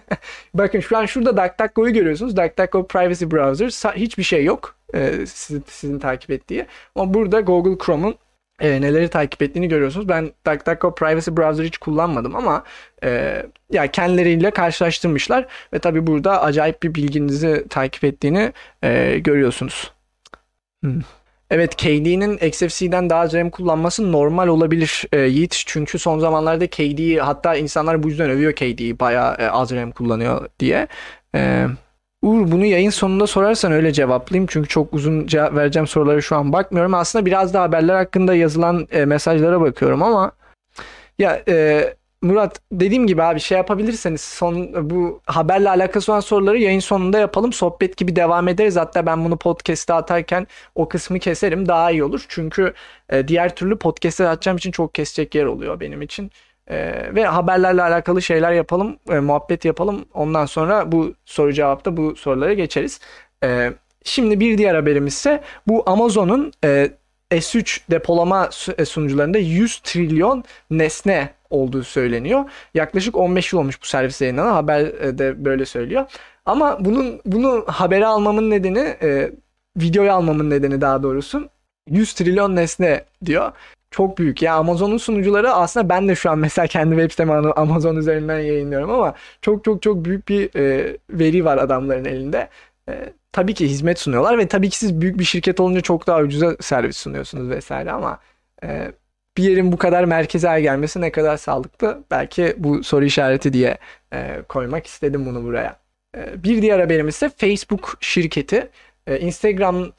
bakın 0.55 0.81
şu 0.81 0.97
an 0.99 1.07
şurada 1.07 1.37
DuckDuckGo'yu 1.37 1.93
görüyorsunuz. 1.93 2.37
DuckDuckGo 2.37 2.87
Privacy 2.87 3.25
Browser 3.25 3.93
hiçbir 3.97 4.23
şey 4.23 4.45
yok 4.45 4.75
e, 4.95 5.27
sizin, 5.27 5.65
sizin 5.69 5.99
takip 5.99 6.31
ettiği. 6.31 6.67
Ama 6.95 7.15
burada 7.15 7.41
Google 7.41 7.85
Chrome'un 7.85 8.17
e, 8.61 8.81
neleri 8.81 9.09
takip 9.09 9.43
ettiğini 9.43 9.69
görüyorsunuz. 9.69 10.09
Ben 10.09 10.33
DuckDuckGo 10.47 10.95
Privacy 10.95 11.31
Browser 11.31 11.65
hiç 11.65 11.79
kullanmadım 11.79 12.37
ama 12.37 12.65
e, 13.05 13.43
ya 13.73 13.91
kendileriyle 13.91 14.51
karşılaştırmışlar 14.51 15.47
ve 15.73 15.79
tabi 15.79 16.07
burada 16.07 16.43
acayip 16.43 16.83
bir 16.83 16.95
bilginizi 16.95 17.65
takip 17.71 18.05
ettiğini 18.05 18.53
e, 18.83 19.19
görüyorsunuz. 19.19 19.93
Hmm. 20.83 21.01
Evet 21.51 21.77
KD'nin 21.77 22.39
XFC'den 22.39 23.11
daha 23.11 23.21
az 23.21 23.35
RAM 23.35 23.51
kullanması 23.51 24.13
normal 24.13 24.49
olabilir 24.49 25.05
e, 25.13 25.21
Yiğit. 25.21 25.63
Çünkü 25.67 25.99
son 25.99 26.19
zamanlarda 26.19 26.67
KD'yi 26.67 27.21
hatta 27.21 27.55
insanlar 27.55 28.03
bu 28.03 28.09
yüzden 28.09 28.31
övüyor 28.31 28.53
KD'yi 28.53 29.01
bayağı 29.01 29.35
e, 29.35 29.49
az 29.49 29.73
RAM 29.73 29.91
kullanıyor 29.91 30.49
diye. 30.61 30.89
E, 31.35 31.67
Uğur 32.23 32.51
bunu 32.51 32.65
yayın 32.65 32.91
sonunda 32.91 33.27
sorarsan 33.27 33.73
öyle 33.73 33.93
cevaplayayım. 33.93 34.47
Çünkü 34.51 34.69
çok 34.69 34.95
uzun 34.95 35.27
cevap 35.27 35.55
vereceğim 35.55 35.87
soruları 35.87 36.23
şu 36.23 36.37
an 36.37 36.53
bakmıyorum. 36.53 36.95
Aslında 36.95 37.27
biraz 37.27 37.55
da 37.55 37.63
haberler 37.63 37.95
hakkında 37.95 38.35
yazılan 38.35 38.89
e, 38.91 39.05
mesajlara 39.05 39.61
bakıyorum 39.61 40.03
ama 40.03 40.33
ya 41.19 41.43
e, 41.49 41.85
Murat 42.23 42.61
dediğim 42.73 43.07
gibi 43.07 43.23
abi 43.23 43.41
şey 43.41 43.59
yapabilirseniz 43.59 44.21
son 44.21 44.91
bu 44.91 45.21
haberle 45.27 45.71
alakası 45.71 46.13
olan 46.13 46.21
soruları 46.21 46.59
yayın 46.59 46.81
sonunda 46.81 47.19
yapalım. 47.19 47.53
Sohbet 47.53 47.97
gibi 47.97 48.17
devam 48.17 48.49
ederiz. 48.49 48.77
Hatta 48.77 49.07
ben 49.07 49.25
bunu 49.25 49.37
podcast'te 49.37 49.95
atarken 49.95 50.47
o 50.75 50.89
kısmı 50.89 51.19
keserim 51.19 51.69
daha 51.69 51.91
iyi 51.91 52.05
olur. 52.05 52.25
Çünkü 52.29 52.75
e, 53.11 53.29
diğer 53.29 53.55
türlü 53.55 53.79
podcast'te 53.79 54.29
atacağım 54.29 54.57
için 54.59 54.71
çok 54.71 54.95
kesecek 54.95 55.35
yer 55.35 55.45
oluyor 55.45 55.81
benim 55.81 56.03
için. 56.03 56.31
Ee, 56.71 57.15
ve 57.15 57.25
haberlerle 57.25 57.83
alakalı 57.83 58.23
şeyler 58.23 58.53
yapalım, 58.53 58.97
e, 59.11 59.19
muhabbet 59.19 59.65
yapalım. 59.65 60.05
Ondan 60.15 60.47
sonra 60.47 60.93
bu 60.93 61.15
soru 61.25 61.53
cevapta 61.53 61.97
bu 61.97 62.17
sorulara 62.17 62.55
geçeriz. 62.55 63.01
Ee, 63.45 63.73
şimdi 64.05 64.41
bir 64.41 64.59
diğer 64.59 64.75
haberimiz 64.75 65.15
ise 65.15 65.43
bu 65.67 65.83
Amazon'un 65.87 66.53
e, 66.65 66.91
S3 67.31 67.81
depolama 67.91 68.51
e, 68.79 68.85
sunucularında 68.85 69.39
100 69.39 69.79
trilyon 69.79 70.45
nesne 70.71 71.31
olduğu 71.51 71.83
söyleniyor. 71.83 72.45
Yaklaşık 72.75 73.17
15 73.17 73.53
yıl 73.53 73.61
olmuş 73.61 73.83
bu 73.83 73.87
servis 73.87 74.21
yayınlanan 74.21 74.53
haber 74.53 74.81
e, 74.81 75.19
de 75.19 75.45
böyle 75.45 75.65
söylüyor. 75.65 76.07
Ama 76.47 76.85
bunun 76.85 77.21
bunu 77.27 77.65
habere 77.67 78.07
almamın 78.07 78.51
nedeni 78.51 78.97
e, 79.03 79.33
videoya 79.77 80.15
almamın 80.15 80.51
nedeni 80.51 80.81
daha 80.81 81.03
doğrusu 81.03 81.49
100 81.91 82.13
trilyon 82.13 82.57
nesne 82.57 83.05
diyor 83.25 83.53
çok 83.91 84.19
büyük. 84.19 84.43
Ya 84.43 84.55
Amazon'un 84.55 84.97
sunucuları 84.97 85.53
aslında 85.53 85.89
ben 85.89 86.09
de 86.09 86.15
şu 86.15 86.31
an 86.31 86.39
mesela 86.39 86.67
kendi 86.67 86.95
web 86.95 87.11
sitemi 87.11 87.33
Amazon 87.33 87.97
üzerinden 87.97 88.39
yayınlıyorum 88.39 88.91
ama 88.91 89.15
çok 89.43 89.65
çok 89.65 89.83
çok 89.83 90.05
büyük 90.05 90.29
bir 90.29 90.55
e, 90.57 90.97
veri 91.11 91.45
var 91.45 91.59
adamların 91.59 92.05
elinde. 92.05 92.49
E, 92.89 93.13
tabii 93.33 93.55
ki 93.55 93.69
hizmet 93.69 93.99
sunuyorlar 93.99 94.39
ve 94.39 94.49
tabii 94.49 94.71
ki 94.71 94.79
siz 94.79 95.01
büyük 95.01 95.19
bir 95.19 95.25
şirket 95.25 95.61
olunca 95.61 95.81
çok 95.81 96.07
daha 96.07 96.21
ucuza 96.21 96.57
servis 96.61 96.97
sunuyorsunuz 96.97 97.51
vesaire 97.51 97.93
ama 97.93 98.21
e, 98.65 98.93
bir 99.37 99.43
yerin 99.43 99.73
bu 99.73 99.77
kadar 99.77 100.05
merkeze 100.05 100.61
gelmesi 100.61 101.01
ne 101.01 101.13
kadar 101.13 101.37
sağlıklı? 101.37 102.05
Belki 102.11 102.55
bu 102.59 102.85
soru 102.85 103.05
işareti 103.05 103.53
diye 103.53 103.79
e, 104.13 104.43
koymak 104.49 104.87
istedim 104.87 105.27
bunu 105.27 105.45
buraya. 105.45 105.81
E, 106.17 106.43
bir 106.45 106.63
diğer 106.63 106.81
haberimiz 106.81 107.15
ise 107.15 107.29
Facebook 107.29 107.97
şirketi 108.01 108.71
ee, 109.09 109.19
Instagram 109.21 109.93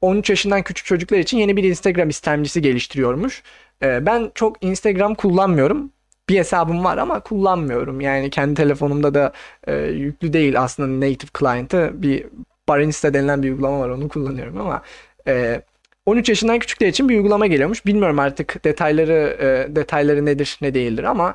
13 0.00 0.30
e, 0.30 0.32
yaşından 0.32 0.62
küçük 0.62 0.86
çocuklar 0.86 1.18
için 1.18 1.38
yeni 1.38 1.56
bir 1.56 1.64
Instagram 1.64 2.08
istemcisi 2.08 2.62
geliştiriyormuş. 2.62 3.42
Ee, 3.82 4.06
ben 4.06 4.30
çok 4.34 4.64
Instagram 4.64 5.14
kullanmıyorum. 5.14 5.92
Bir 6.28 6.38
hesabım 6.38 6.84
var 6.84 6.98
ama 6.98 7.20
kullanmıyorum. 7.20 8.00
Yani 8.00 8.30
kendi 8.30 8.54
telefonumda 8.54 9.14
da 9.14 9.32
e, 9.66 9.74
yüklü 9.76 10.32
değil 10.32 10.60
aslında 10.60 11.06
native 11.06 11.30
client'ı. 11.38 11.90
Bir 11.94 12.26
Barinista 12.68 13.14
denilen 13.14 13.42
bir 13.42 13.50
uygulama 13.50 13.80
var 13.80 13.88
onu 13.88 14.08
kullanıyorum 14.08 14.60
ama 14.60 14.82
13 16.06 16.28
e, 16.28 16.32
yaşından 16.32 16.58
küçükler 16.58 16.88
için 16.88 17.08
bir 17.08 17.16
uygulama 17.16 17.46
geliyormuş. 17.46 17.86
Bilmiyorum 17.86 18.18
artık 18.18 18.64
detayları 18.64 19.36
detayları 19.76 20.24
nedir 20.24 20.58
ne 20.60 20.74
değildir 20.74 21.04
ama 21.04 21.34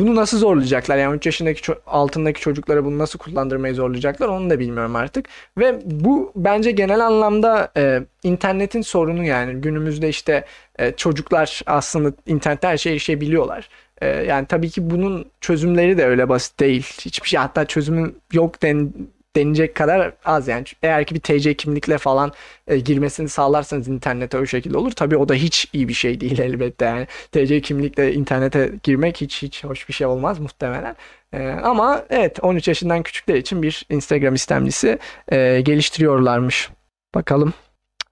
bunu 0.00 0.14
nasıl 0.14 0.38
zorlayacaklar? 0.38 0.96
Yani 0.96 1.16
3 1.16 1.26
yaşındaki 1.26 1.72
altındaki 1.86 2.40
çocuklara 2.40 2.84
bunu 2.84 2.98
nasıl 2.98 3.18
kullandırmayı 3.18 3.74
zorlayacaklar 3.74 4.28
onu 4.28 4.50
da 4.50 4.58
bilmiyorum 4.58 4.96
artık. 4.96 5.26
Ve 5.58 5.80
bu 5.84 6.32
bence 6.36 6.70
genel 6.70 7.06
anlamda 7.06 7.72
e, 7.76 8.00
internetin 8.22 8.82
sorunu 8.82 9.24
yani. 9.24 9.60
Günümüzde 9.60 10.08
işte 10.08 10.44
e, 10.78 10.92
çocuklar 10.92 11.62
aslında 11.66 12.12
internette 12.26 12.68
her 12.68 12.76
şeyi 12.76 12.92
erişebiliyorlar. 12.92 13.68
E, 14.02 14.06
yani 14.08 14.46
tabii 14.46 14.70
ki 14.70 14.90
bunun 14.90 15.30
çözümleri 15.40 15.98
de 15.98 16.04
öyle 16.06 16.28
basit 16.28 16.60
değil. 16.60 16.82
Hiçbir 17.00 17.28
şey 17.28 17.40
hatta 17.40 17.64
çözümü 17.64 18.14
yok 18.32 18.62
den, 18.62 18.92
denilecek 19.38 19.74
kadar 19.74 20.12
az 20.24 20.48
yani. 20.48 20.64
Eğer 20.82 21.04
ki 21.04 21.14
bir 21.14 21.20
TC 21.20 21.54
kimlikle 21.54 21.98
falan 21.98 22.32
e, 22.66 22.78
girmesini 22.78 23.28
sağlarsanız 23.28 23.88
internete 23.88 24.38
o 24.38 24.46
şekilde 24.46 24.78
olur. 24.78 24.92
Tabii 24.92 25.16
o 25.16 25.28
da 25.28 25.34
hiç 25.34 25.68
iyi 25.72 25.88
bir 25.88 25.94
şey 25.94 26.20
değil 26.20 26.38
elbette 26.48 26.84
yani. 26.84 27.06
TC 27.32 27.60
kimlikle 27.60 28.12
internete 28.12 28.72
girmek 28.82 29.20
hiç 29.20 29.42
hiç 29.42 29.64
hoş 29.64 29.88
bir 29.88 29.94
şey 29.94 30.06
olmaz 30.06 30.38
muhtemelen. 30.38 30.96
E, 31.32 31.48
ama 31.48 32.04
evet 32.10 32.38
13 32.42 32.68
yaşından 32.68 33.02
küçükler 33.02 33.34
için 33.34 33.62
bir 33.62 33.86
Instagram 33.90 34.34
istemcisi 34.34 34.98
e, 35.28 35.60
geliştiriyorlarmış. 35.60 36.70
Bakalım. 37.14 37.54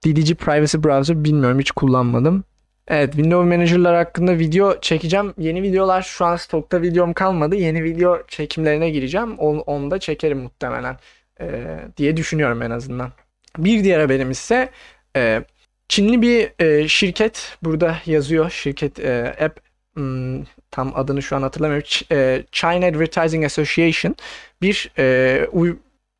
DDG 0.05 0.35
Privacy 0.35 0.77
Browser 0.77 1.23
bilmiyorum 1.23 1.59
hiç 1.59 1.71
kullanmadım. 1.71 2.43
Evet 2.87 3.11
Windows 3.13 3.47
Manager'lar 3.47 3.95
hakkında 3.95 4.39
video 4.39 4.79
çekeceğim. 4.81 5.33
Yeni 5.37 5.61
videolar 5.61 6.01
şu 6.01 6.25
an 6.25 6.35
stokta 6.35 6.81
videom 6.81 7.13
kalmadı. 7.13 7.55
Yeni 7.55 7.83
video 7.83 8.27
çekimlerine 8.27 8.89
gireceğim. 8.89 9.37
Onu, 9.37 9.61
onu 9.61 9.91
da 9.91 9.99
çekerim 9.99 10.39
muhtemelen 10.39 10.97
e, 11.41 11.77
diye 11.97 12.17
düşünüyorum 12.17 12.61
en 12.61 12.71
azından. 12.71 13.11
Bir 13.57 13.83
diğer 13.83 13.99
haberimiz 13.99 14.37
ise 14.37 14.69
e, 15.15 15.43
Çinli 15.89 16.21
bir 16.21 16.65
e, 16.65 16.87
şirket 16.87 17.57
burada 17.63 17.97
yazıyor. 18.05 18.49
Şirket 18.49 18.99
e, 18.99 19.35
App 19.41 19.59
hmm, 19.93 20.43
tam 20.71 20.91
adını 20.95 21.21
şu 21.21 21.35
an 21.35 21.41
hatırlamıyorum. 21.41 21.87
Ç, 21.87 22.03
e, 22.11 22.43
China 22.51 22.85
Advertising 22.85 23.45
Association 23.45 24.15
bir 24.61 24.91
e, 24.97 25.47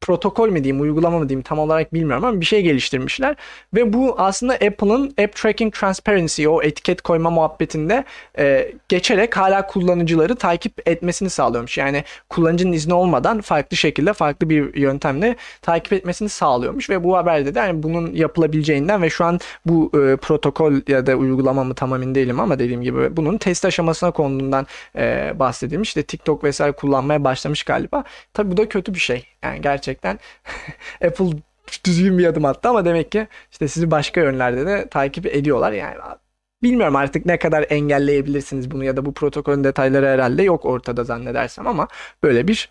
protokol 0.01 0.49
mi 0.49 0.63
diyeyim, 0.63 0.81
uygulama 0.81 1.19
mı 1.19 1.29
diyeyim 1.29 1.43
tam 1.43 1.59
olarak 1.59 1.93
bilmiyorum 1.93 2.25
ama 2.25 2.41
bir 2.41 2.45
şey 2.45 2.61
geliştirmişler. 2.61 3.35
Ve 3.73 3.93
bu 3.93 4.15
aslında 4.17 4.53
Apple'ın 4.53 5.13
App 5.23 5.35
Tracking 5.35 5.73
Transparency 5.73 6.47
o 6.47 6.61
etiket 6.61 7.01
koyma 7.01 7.29
muhabbetinde 7.29 8.03
e, 8.37 8.71
geçerek 8.89 9.37
hala 9.37 9.67
kullanıcıları 9.67 10.35
takip 10.35 10.87
etmesini 10.87 11.29
sağlıyormuş. 11.29 11.77
Yani 11.77 12.03
kullanıcının 12.29 12.71
izni 12.71 12.93
olmadan 12.93 13.41
farklı 13.41 13.77
şekilde 13.77 14.13
farklı 14.13 14.49
bir 14.49 14.75
yöntemle 14.75 15.35
takip 15.61 15.93
etmesini 15.93 16.29
sağlıyormuş 16.29 16.89
ve 16.89 17.03
bu 17.03 17.17
haberde 17.17 17.55
de 17.55 17.59
yani 17.59 17.83
bunun 17.83 18.13
yapılabileceğinden 18.13 19.01
ve 19.01 19.09
şu 19.09 19.25
an 19.25 19.39
bu 19.65 19.91
e, 19.93 20.15
protokol 20.15 20.73
ya 20.87 21.05
da 21.05 21.15
uygulama 21.15 21.63
mı 21.63 21.75
tam 21.75 21.93
emin 21.93 22.15
değilim 22.15 22.39
ama 22.39 22.59
dediğim 22.59 22.81
gibi 22.81 23.17
bunun 23.17 23.37
test 23.37 23.65
aşamasına 23.65 24.11
konduğundan 24.11 24.67
e, 24.95 25.33
bahsedilmiş. 25.39 25.89
İşte 25.89 26.03
TikTok 26.03 26.43
vesaire 26.43 26.71
kullanmaya 26.71 27.23
başlamış 27.23 27.63
galiba. 27.63 28.03
Tabi 28.33 28.51
bu 28.51 28.57
da 28.57 28.69
kötü 28.69 28.93
bir 28.93 28.99
şey. 28.99 29.36
Yani 29.43 29.61
gerçekten 29.61 30.19
Apple 31.05 31.25
düzgün 31.85 32.17
bir 32.17 32.25
adım 32.25 32.45
attı 32.45 32.69
ama 32.69 32.85
demek 32.85 33.11
ki 33.11 33.27
işte 33.51 33.67
sizi 33.67 33.91
başka 33.91 34.21
yönlerde 34.21 34.65
de 34.65 34.89
takip 34.89 35.25
ediyorlar. 35.25 35.71
Yani 35.71 35.95
bilmiyorum 36.63 36.95
artık 36.95 37.25
ne 37.25 37.39
kadar 37.39 37.65
engelleyebilirsiniz 37.69 38.71
bunu 38.71 38.83
ya 38.83 38.97
da 38.97 39.05
bu 39.05 39.13
protokolün 39.13 39.63
detayları 39.63 40.07
herhalde 40.07 40.43
yok 40.43 40.65
ortada 40.65 41.03
zannedersem 41.03 41.67
ama 41.67 41.87
böyle 42.23 42.47
bir 42.47 42.69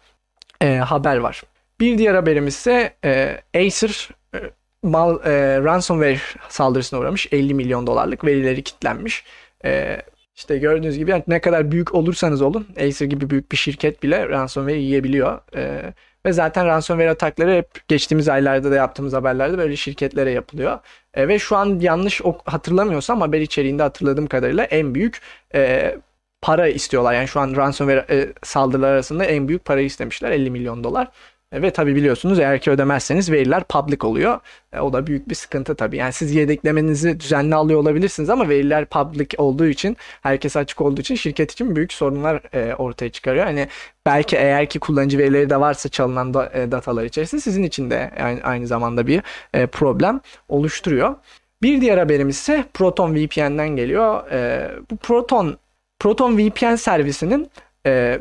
e, 0.60 0.76
haber 0.76 1.16
var. 1.16 1.42
Bir 1.80 1.98
diğer 1.98 2.14
haberimiz 2.14 2.54
ise 2.54 2.96
e, 3.04 3.40
Acer 3.54 4.08
e, 4.34 4.38
mal 4.82 5.26
e, 5.26 5.60
ransomware 5.64 6.20
saldırısına 6.48 7.00
uğramış. 7.00 7.28
50 7.32 7.54
milyon 7.54 7.86
dolarlık 7.86 8.24
verileri 8.24 8.62
kilitlenmiş. 8.62 9.24
E, 9.64 10.02
işte 10.36 10.58
gördüğünüz 10.58 10.98
gibi 10.98 11.22
ne 11.26 11.40
kadar 11.40 11.72
büyük 11.72 11.94
olursanız 11.94 12.42
olun 12.42 12.66
Acer 12.76 13.06
gibi 13.06 13.30
büyük 13.30 13.52
bir 13.52 13.56
şirket 13.56 14.02
bile 14.02 14.28
ransomware 14.28 14.78
yiyebiliyor. 14.78 15.40
E, 15.56 15.92
ve 16.26 16.32
zaten 16.32 16.66
ransomware 16.66 17.10
atakları 17.10 17.54
hep 17.54 17.88
geçtiğimiz 17.88 18.28
aylarda 18.28 18.70
da 18.70 18.74
yaptığımız 18.74 19.12
haberlerde 19.12 19.58
böyle 19.58 19.76
şirketlere 19.76 20.30
yapılıyor. 20.30 20.78
E, 21.14 21.28
ve 21.28 21.38
şu 21.38 21.56
an 21.56 21.78
yanlış 21.80 22.20
hatırlamıyorsam 22.44 23.20
haber 23.20 23.40
içeriğinde 23.40 23.82
hatırladığım 23.82 24.26
kadarıyla 24.26 24.64
en 24.64 24.94
büyük 24.94 25.20
e, 25.54 25.94
para 26.42 26.68
istiyorlar. 26.68 27.14
Yani 27.14 27.28
şu 27.28 27.40
an 27.40 27.56
ransomware 27.56 28.06
e, 28.10 28.32
saldırılar 28.42 28.92
arasında 28.92 29.24
en 29.24 29.48
büyük 29.48 29.64
parayı 29.64 29.86
istemişler 29.86 30.30
50 30.30 30.50
milyon 30.50 30.84
dolar. 30.84 31.08
E, 31.52 31.62
ve 31.62 31.70
tabi 31.70 31.96
biliyorsunuz 31.96 32.38
eğer 32.38 32.60
ki 32.60 32.70
ödemezseniz 32.70 33.32
veriler 33.32 33.64
public 33.64 33.98
oluyor. 34.02 34.40
E, 34.72 34.80
o 34.80 34.92
da 34.92 35.06
büyük 35.06 35.28
bir 35.28 35.34
sıkıntı 35.34 35.74
tabii. 35.74 35.96
Yani 35.96 36.12
siz 36.12 36.34
yedeklemenizi 36.34 37.20
düzenli 37.20 37.54
alıyor 37.54 37.80
olabilirsiniz 37.80 38.30
ama 38.30 38.48
veriler 38.48 38.86
public 38.86 39.28
olduğu 39.38 39.66
için, 39.66 39.96
herkes 40.22 40.56
açık 40.56 40.80
olduğu 40.80 41.00
için 41.00 41.14
şirket 41.14 41.52
için 41.52 41.76
büyük 41.76 41.92
sorunlar 41.92 42.54
e, 42.54 42.74
ortaya 42.74 43.10
çıkarıyor. 43.12 43.44
Hani 43.44 43.68
belki 44.06 44.36
eğer 44.36 44.68
ki 44.68 44.78
kullanıcı 44.78 45.18
verileri 45.18 45.50
de 45.50 45.60
varsa 45.60 45.88
çalınan 45.88 46.34
da, 46.34 46.52
e, 46.54 46.72
datalar 46.72 47.04
içerisinde 47.04 47.40
sizin 47.40 47.62
için 47.62 47.90
de 47.90 48.10
yani 48.18 48.40
aynı 48.42 48.66
zamanda 48.66 49.06
bir 49.06 49.22
e, 49.54 49.66
problem 49.66 50.20
oluşturuyor. 50.48 51.14
Bir 51.62 51.80
diğer 51.80 51.98
haberimiz 51.98 52.36
ise 52.36 52.64
Proton 52.74 53.14
VPN'den 53.14 53.68
geliyor. 53.68 54.30
E, 54.30 54.70
bu 54.90 54.96
Proton 54.96 55.58
Proton 55.98 56.38
VPN 56.38 56.74
servisinin 56.74 57.50
e, 57.86 58.20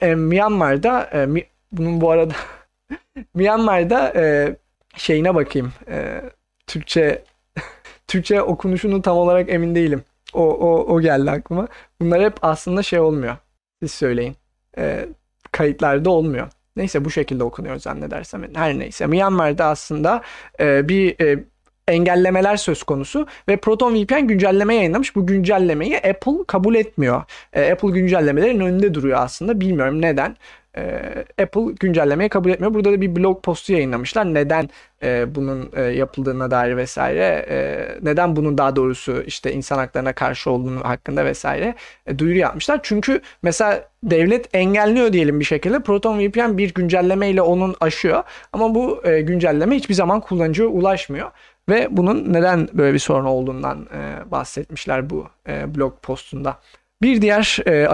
e, 0.00 0.14
Myanmar'da 0.14 1.10
e, 1.14 1.44
bunun 1.76 2.00
bu 2.00 2.10
arada 2.10 2.34
Myanmar'da 3.34 4.12
e, 4.16 4.56
şeyine 4.96 5.34
bakayım. 5.34 5.72
E, 5.88 6.22
Türkçe 6.66 7.24
Türkçe 8.06 8.42
okunuşunu 8.42 9.02
tam 9.02 9.16
olarak 9.16 9.52
emin 9.52 9.74
değilim. 9.74 10.04
O, 10.34 10.42
o, 10.42 10.94
o 10.94 11.00
geldi 11.00 11.30
aklıma. 11.30 11.68
Bunlar 12.00 12.22
hep 12.22 12.34
aslında 12.42 12.82
şey 12.82 13.00
olmuyor. 13.00 13.36
Siz 13.82 13.92
söyleyin. 13.92 14.36
E, 14.78 15.06
kayıtlarda 15.52 16.10
olmuyor. 16.10 16.48
Neyse 16.76 17.04
bu 17.04 17.10
şekilde 17.10 17.44
okunuyor 17.44 17.76
zannedersem. 17.76 18.54
Her 18.54 18.78
neyse. 18.78 19.06
Myanmar'da 19.06 19.64
aslında 19.66 20.22
e, 20.60 20.88
bir 20.88 21.20
e, 21.20 21.44
engellemeler 21.88 22.56
söz 22.56 22.82
konusu 22.82 23.26
ve 23.48 23.56
Proton 23.56 23.94
VPN 23.94 24.26
güncelleme 24.26 24.74
yayınlamış. 24.74 25.16
Bu 25.16 25.26
güncellemeyi 25.26 25.96
Apple 25.96 26.44
kabul 26.46 26.74
etmiyor. 26.74 27.22
E, 27.52 27.72
Apple 27.72 27.88
güncellemelerin 27.88 28.60
önünde 28.60 28.94
duruyor 28.94 29.18
aslında. 29.20 29.60
Bilmiyorum 29.60 30.02
neden 30.02 30.36
e, 30.76 31.42
Apple 31.42 31.72
güncellemeyi 31.80 32.28
kabul 32.28 32.50
etmiyor. 32.50 32.74
Burada 32.74 32.92
da 32.92 33.00
bir 33.00 33.16
blog 33.16 33.42
postu 33.42 33.72
yayınlamışlar. 33.72 34.34
Neden 34.34 34.68
e, 35.02 35.34
bunun 35.34 35.70
e, 35.76 35.82
yapıldığına 35.82 36.50
dair 36.50 36.76
vesaire, 36.76 37.46
e, 37.48 37.88
neden 38.02 38.36
bunun 38.36 38.58
daha 38.58 38.76
doğrusu 38.76 39.22
işte 39.26 39.52
insan 39.52 39.78
haklarına 39.78 40.12
karşı 40.12 40.50
olduğunu 40.50 40.84
hakkında 40.84 41.24
vesaire 41.24 41.74
e, 42.06 42.18
duyuru 42.18 42.38
yapmışlar. 42.38 42.80
Çünkü 42.82 43.20
mesela 43.42 43.88
devlet 44.02 44.54
engelliyor 44.54 45.12
diyelim 45.12 45.40
bir 45.40 45.44
şekilde. 45.44 45.80
Proton 45.80 46.18
VPN 46.18 46.58
bir 46.58 46.74
güncelleme 46.74 47.30
ile 47.30 47.42
onun 47.42 47.76
aşıyor. 47.80 48.22
Ama 48.52 48.74
bu 48.74 49.00
e, 49.04 49.20
güncelleme 49.20 49.76
hiçbir 49.76 49.94
zaman 49.94 50.20
kullanıcıya 50.20 50.68
ulaşmıyor. 50.68 51.30
Ve 51.68 51.88
bunun 51.90 52.32
neden 52.32 52.68
böyle 52.72 52.94
bir 52.94 52.98
sorun 52.98 53.24
olduğundan 53.24 53.88
e, 53.94 54.30
bahsetmişler 54.30 55.10
bu 55.10 55.26
e, 55.48 55.74
blog 55.74 56.02
postunda. 56.02 56.58
Bir 57.02 57.22
diğer 57.22 57.58
e, 57.66 57.88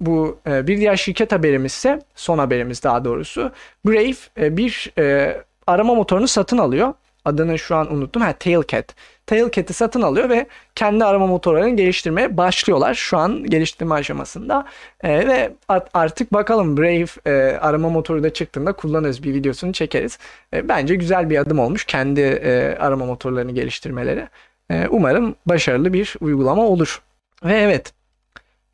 bu 0.00 0.38
e, 0.46 0.66
bir 0.66 0.78
diğer 0.78 0.96
şirket 0.96 1.32
haberimiz 1.32 1.72
ise 1.72 2.00
son 2.14 2.38
haberimiz 2.38 2.82
daha 2.82 3.04
doğrusu. 3.04 3.52
Brave 3.86 4.16
e, 4.40 4.56
bir 4.56 4.92
e, 4.98 5.36
arama 5.66 5.94
motorunu 5.94 6.28
satın 6.28 6.58
alıyor. 6.58 6.94
Adını 7.24 7.58
şu 7.58 7.76
an 7.76 7.94
unuttum. 7.94 8.22
Ha 8.22 8.32
Tailcat. 8.32 8.94
Tailcat'i 9.26 9.72
satın 9.72 10.02
alıyor 10.02 10.28
ve 10.28 10.46
kendi 10.74 11.04
arama 11.04 11.26
motorlarını 11.26 11.76
geliştirmeye 11.76 12.36
başlıyorlar. 12.36 12.94
Şu 12.94 13.16
an 13.18 13.44
geliştirme 13.44 13.94
aşamasında. 13.94 14.64
E, 15.02 15.28
ve 15.28 15.52
artık 15.94 16.32
bakalım 16.32 16.76
Brave 16.76 17.06
e, 17.26 17.58
arama 17.58 17.88
motoru 17.88 18.22
da 18.22 18.32
çıktığında 18.32 18.72
kullanırız. 18.72 19.22
Bir 19.22 19.34
videosunu 19.34 19.72
çekeriz. 19.72 20.18
E, 20.54 20.68
bence 20.68 20.94
güzel 20.94 21.30
bir 21.30 21.38
adım 21.38 21.58
olmuş 21.58 21.84
kendi 21.84 22.20
e, 22.20 22.76
arama 22.80 23.06
motorlarını 23.06 23.52
geliştirmeleri. 23.52 24.28
E, 24.70 24.86
umarım 24.90 25.34
başarılı 25.46 25.92
bir 25.92 26.16
uygulama 26.20 26.62
olur. 26.62 27.02
Ve 27.44 27.54
evet 27.54 27.92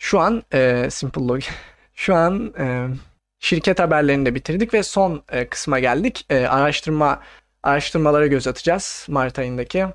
şu 0.05 0.21
an 0.21 0.43
e, 0.53 0.91
Simple 0.91 1.23
Log 1.23 1.43
şu 1.95 2.15
an 2.15 2.55
e, 2.59 2.89
şirket 3.41 3.79
haberlerini 3.79 4.27
de 4.27 4.35
bitirdik 4.35 4.75
ve 4.75 4.83
son 4.83 5.23
e, 5.33 5.49
kısma 5.49 5.79
geldik. 5.79 6.27
E, 6.31 6.47
araştırma 6.47 7.21
araştırmalara 7.63 8.27
göz 8.27 8.47
atacağız 8.47 9.07
Mart 9.09 9.39
ayındaki. 9.39 9.87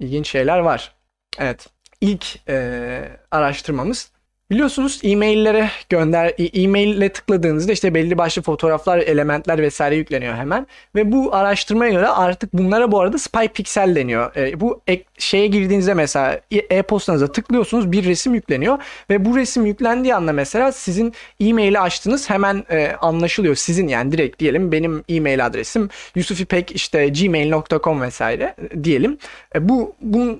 ilginç 0.00 0.28
şeyler 0.28 0.58
var. 0.58 0.94
Evet. 1.38 1.66
İlk 2.00 2.48
e, 2.48 3.08
araştırmamız 3.30 4.10
Biliyorsunuz 4.50 5.00
e-maillere 5.02 5.70
gönder 5.88 6.34
e-maille 6.64 7.08
tıkladığınızda 7.08 7.72
işte 7.72 7.94
belli 7.94 8.18
başlı 8.18 8.42
fotoğraflar, 8.42 8.98
elementler 8.98 9.58
vesaire 9.58 9.96
yükleniyor 9.96 10.34
hemen 10.34 10.66
ve 10.94 11.12
bu 11.12 11.34
araştırmaya 11.34 11.92
göre 11.92 12.08
artık 12.08 12.52
bunlara 12.52 12.92
bu 12.92 13.00
arada 13.00 13.18
spy 13.18 13.46
pixel 13.54 13.96
deniyor. 13.96 14.36
E, 14.36 14.60
bu 14.60 14.82
ek, 14.86 15.04
şeye 15.18 15.46
girdiğinizde 15.46 15.94
mesela 15.94 16.40
e-postanıza 16.50 17.32
tıklıyorsunuz 17.32 17.92
bir 17.92 18.04
resim 18.04 18.34
yükleniyor 18.34 18.78
ve 19.10 19.24
bu 19.24 19.36
resim 19.36 19.66
yüklendiği 19.66 20.14
anda 20.14 20.32
mesela 20.32 20.72
sizin 20.72 21.14
e-maili 21.40 21.80
açtınız 21.80 22.30
hemen 22.30 22.64
e, 22.70 22.92
anlaşılıyor. 23.00 23.54
Sizin 23.54 23.88
yani 23.88 24.12
direkt 24.12 24.38
diyelim 24.38 24.72
benim 24.72 25.04
e-mail 25.08 25.46
adresim 25.46 25.88
yusufipek 26.14 26.72
işte 26.72 27.08
gmail.com 27.08 28.02
vesaire 28.02 28.54
diyelim. 28.82 29.18
E, 29.54 29.68
bu 29.68 29.94
bu 30.00 30.38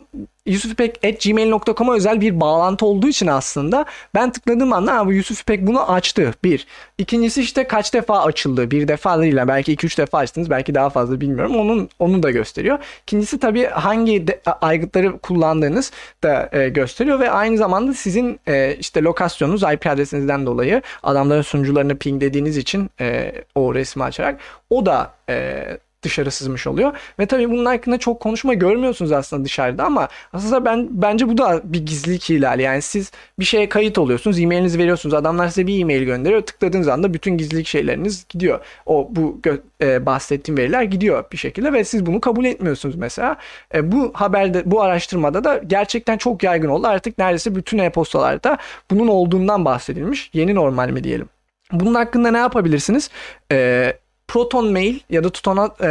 yusufipek.gmail.com'a 0.49 1.95
özel 1.95 2.21
bir 2.21 2.41
bağlantı 2.41 2.87
olduğu 2.87 3.09
için 3.09 3.27
aslında 3.27 3.85
ben 4.15 4.33
tıkladığım 4.33 4.73
anda 4.73 5.07
bu 5.07 5.13
Yusuf 5.13 5.41
İpek 5.41 5.67
bunu 5.67 5.93
açtı. 5.93 6.35
Bir. 6.45 6.67
İkincisi 6.99 7.41
işte 7.41 7.65
kaç 7.65 7.95
defa 7.95 8.23
açıldı. 8.23 8.71
Bir 8.71 8.89
defa 8.89 9.21
değil 9.21 9.37
belki 9.37 9.73
iki 9.73 9.87
üç 9.87 9.99
defa 9.99 10.19
açtınız 10.19 10.51
belki 10.51 10.75
daha 10.75 10.91
fazla 10.91 11.21
bilmiyorum. 11.21 11.57
Onun 11.57 11.89
onu 11.99 12.23
da 12.23 12.31
gösteriyor. 12.31 12.79
İkincisi 13.03 13.39
tabii 13.39 13.65
hangi 13.65 14.27
de, 14.27 14.41
aygıtları 14.69 15.19
kullandığınız 15.19 15.93
da 16.23 16.49
e, 16.53 16.69
gösteriyor 16.69 17.21
ve 17.21 17.31
aynı 17.31 17.57
zamanda 17.57 17.95
sizin 17.95 18.41
e, 18.49 18.77
işte 18.81 19.03
lokasyonunuz 19.03 19.63
IP 19.63 19.87
adresinizden 19.87 20.47
dolayı 20.47 20.83
adamların 21.03 21.43
sunucularını 21.43 21.99
pinglediğiniz 21.99 22.57
için 22.57 22.91
e, 23.01 23.33
o 23.55 23.75
resmi 23.75 24.05
açarak 24.05 24.41
o 24.71 24.87
da 24.87 25.13
e, 25.29 25.65
dışarı 26.03 26.31
sızmış 26.31 26.67
oluyor. 26.67 26.93
Ve 27.19 27.27
tabii 27.27 27.51
bunun 27.51 27.65
hakkında 27.65 27.99
çok 27.99 28.21
konuşma 28.21 28.55
görmüyorsunuz 28.55 29.13
aslında 29.13 29.45
dışarıda 29.45 29.85
ama 29.85 30.09
aslında 30.33 30.65
ben 30.65 30.89
bence 30.91 31.29
bu 31.29 31.39
da 31.39 31.61
bir 31.65 31.87
gizlilik 31.87 32.31
ihlali. 32.31 32.63
Yani 32.63 32.83
siz 32.83 33.13
bir 33.39 33.45
şeye 33.45 33.69
kayıt 33.69 33.99
oluyorsunuz, 33.99 34.41
e-mailinizi 34.41 34.79
veriyorsunuz. 34.79 35.15
Adamlar 35.15 35.49
size 35.49 35.67
bir 35.67 35.81
e-mail 35.81 36.03
gönderiyor. 36.03 36.41
Tıkladığınız 36.41 36.89
anda 36.89 37.15
bütün 37.15 37.39
gizlilik 37.39 37.67
şeyleriniz 37.67 38.27
gidiyor. 38.29 38.61
O 38.87 39.09
bu 39.11 39.41
e, 39.83 40.07
bahsettiğim 40.07 40.59
veriler 40.59 40.83
gidiyor 40.83 41.25
bir 41.33 41.37
şekilde 41.37 41.73
ve 41.73 41.85
siz 41.85 42.07
bunu 42.07 42.21
kabul 42.21 42.45
etmiyorsunuz 42.45 42.95
mesela. 42.97 43.37
E, 43.75 43.93
bu 43.93 44.11
haberde, 44.15 44.63
bu 44.67 44.83
araştırmada 44.83 45.45
da 45.45 45.61
gerçekten 45.67 46.19
çok 46.19 46.43
yaygın 46.43 46.69
oldu. 46.69 46.87
Artık 46.87 47.19
neredeyse 47.19 47.55
bütün 47.55 47.79
e-postalarda 47.79 48.59
bunun 48.91 49.09
olduğundan 49.09 49.65
bahsedilmiş. 49.65 50.31
Yeni 50.33 50.55
normal 50.55 50.91
mi 50.91 51.05
diyelim. 51.05 51.29
Bunun 51.73 51.95
hakkında 51.95 52.31
ne 52.31 52.39
yapabilirsiniz? 52.39 53.11
Ee, 53.53 53.99
Proton 54.29 54.73
Mail 54.73 55.01
ya 55.11 55.25
da 55.25 55.31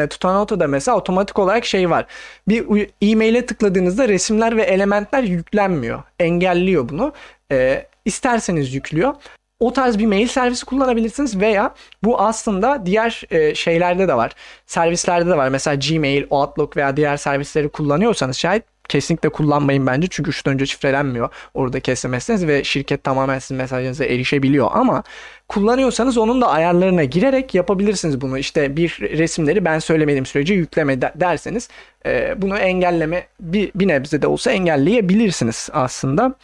Tutanota'da 0.10 0.64
e, 0.64 0.68
mesela 0.68 0.98
otomatik 0.98 1.40
olarak 1.40 1.66
şey 1.66 1.90
var. 1.90 2.06
Bir 2.48 2.90
e-mail'e 3.02 3.46
tıkladığınızda 3.46 4.08
resimler 4.08 4.58
ve 4.58 4.64
elementler 4.64 5.24
yüklenmiyor. 5.24 6.04
Engelliyor 6.20 6.90
bunu. 6.90 7.14
E, 7.52 7.88
isterseniz 8.06 8.74
yüklüyor. 8.74 9.14
O 9.60 9.74
tarz 9.74 10.00
bir 10.00 10.06
mail 10.06 10.28
servisi 10.28 10.66
kullanabilirsiniz 10.66 11.40
veya 11.40 11.74
bu 12.04 12.22
aslında 12.22 12.86
diğer 12.86 13.24
e, 13.30 13.56
şeylerde 13.56 14.08
de 14.08 14.14
var. 14.14 14.32
Servislerde 14.66 15.30
de 15.30 15.38
var. 15.38 15.50
Mesela 15.50 15.76
Gmail, 15.76 16.26
Outlook 16.30 16.78
veya 16.78 16.98
diğer 16.98 17.18
servisleri 17.18 17.70
kullanıyorsanız 17.70 18.38
şayet 18.38 18.64
kesinlikle 18.90 19.30
kullanmayın 19.30 19.88
bence. 19.88 20.08
Çünkü 20.12 20.30
üçten 20.30 20.54
önce 20.54 20.66
şifrelenmiyor 20.66 21.30
orada 21.54 21.96
SMS'iniz 21.96 22.48
ve 22.48 22.64
şirket 22.64 23.04
tamamen 23.04 23.40
sizin 23.40 23.58
mesajınıza 23.58 24.06
erişebiliyor. 24.06 24.70
Ama 24.74 25.04
kullanıyorsanız 25.48 26.18
onun 26.18 26.42
da 26.42 26.50
ayarlarına 26.50 27.04
girerek 27.04 27.56
yapabilirsiniz 27.56 28.22
bunu. 28.22 28.38
İşte 28.38 28.78
bir 28.78 29.00
resimleri 29.02 29.66
ben 29.66 29.80
söylemediğim 29.80 30.26
sürece 30.26 30.54
yükleme 30.54 31.02
derseniz 31.02 31.70
e, 32.06 32.42
bunu 32.42 32.58
engelleme 32.58 33.28
bir, 33.40 33.72
bir 33.76 33.88
nebze 33.88 34.22
de 34.22 34.28
olsa 34.28 34.52
engelleyebilirsiniz 34.52 35.70
aslında. 35.74 36.36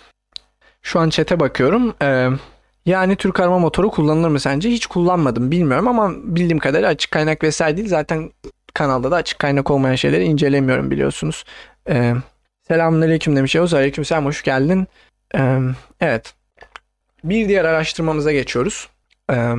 Şu 0.81 0.99
an 0.99 1.09
chat'e 1.09 1.39
bakıyorum. 1.39 1.93
Ee, 2.01 2.29
yani 2.85 3.15
Türk 3.15 3.39
arama 3.39 3.59
motoru 3.59 3.91
kullanılır 3.91 4.29
mı 4.29 4.39
sence? 4.39 4.69
Hiç 4.69 4.85
kullanmadım 4.85 5.51
bilmiyorum 5.51 5.87
ama 5.87 6.11
bildiğim 6.23 6.59
kadarıyla 6.59 6.89
açık 6.89 7.11
kaynak 7.11 7.43
vesaire 7.43 7.77
değil. 7.77 7.89
Zaten 7.89 8.31
kanalda 8.73 9.11
da 9.11 9.15
açık 9.15 9.39
kaynak 9.39 9.71
olmayan 9.71 9.95
şeyleri 9.95 10.23
incelemiyorum 10.23 10.91
biliyorsunuz. 10.91 11.43
Ee, 11.89 12.13
Selamünaleyküm 12.67 13.35
demiş 13.35 13.55
Yavuz. 13.55 13.73
Aleykümselam 13.73 14.25
hoş 14.25 14.43
geldin. 14.43 14.87
Ee, 15.35 15.57
evet. 16.01 16.33
Bir 17.23 17.49
diğer 17.49 17.65
araştırmamıza 17.65 18.31
geçiyoruz. 18.31 18.89
Ee, 19.31 19.53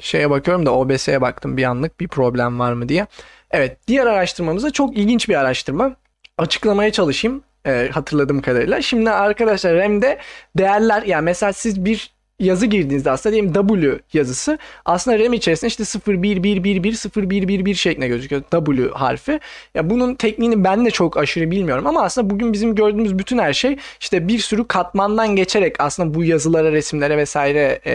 şeye 0.00 0.30
bakıyorum 0.30 0.66
da 0.66 0.74
OBS'ye 0.74 1.20
baktım 1.20 1.56
bir 1.56 1.64
anlık 1.64 2.00
bir 2.00 2.08
problem 2.08 2.58
var 2.58 2.72
mı 2.72 2.88
diye. 2.88 3.06
Evet 3.50 3.76
diğer 3.88 4.06
araştırmamızda 4.06 4.70
çok 4.70 4.96
ilginç 4.96 5.28
bir 5.28 5.34
araştırma. 5.34 5.96
Açıklamaya 6.38 6.92
çalışayım 6.92 7.42
e, 7.66 7.88
hatırladığım 7.92 8.42
kadarıyla. 8.42 8.82
Şimdi 8.82 9.10
arkadaşlar 9.10 9.74
RAM'de 9.74 10.18
değerler 10.58 11.02
yani 11.02 11.24
mesela 11.24 11.52
siz 11.52 11.84
bir 11.84 12.17
yazı 12.40 12.66
girdiğinizde 12.66 13.10
aslında 13.10 13.32
diyelim 13.32 13.52
W 13.52 13.98
yazısı 14.12 14.58
aslında 14.84 15.18
RAM 15.18 15.32
içerisinde 15.32 15.68
işte 15.68 15.84
01111 15.84 17.74
şeklinde 17.74 18.08
gözüküyor 18.08 18.42
W 18.50 18.90
harfi. 18.90 19.40
Ya 19.74 19.90
bunun 19.90 20.14
tekniğini 20.14 20.64
ben 20.64 20.86
de 20.86 20.90
çok 20.90 21.16
aşırı 21.16 21.50
bilmiyorum 21.50 21.86
ama 21.86 22.02
aslında 22.02 22.30
bugün 22.30 22.52
bizim 22.52 22.74
gördüğümüz 22.74 23.18
bütün 23.18 23.38
her 23.38 23.52
şey 23.52 23.76
işte 24.00 24.28
bir 24.28 24.38
sürü 24.38 24.68
katmandan 24.68 25.36
geçerek 25.36 25.80
aslında 25.80 26.14
bu 26.14 26.24
yazılara, 26.24 26.72
resimlere 26.72 27.16
vesaire 27.16 27.80
e, 27.86 27.92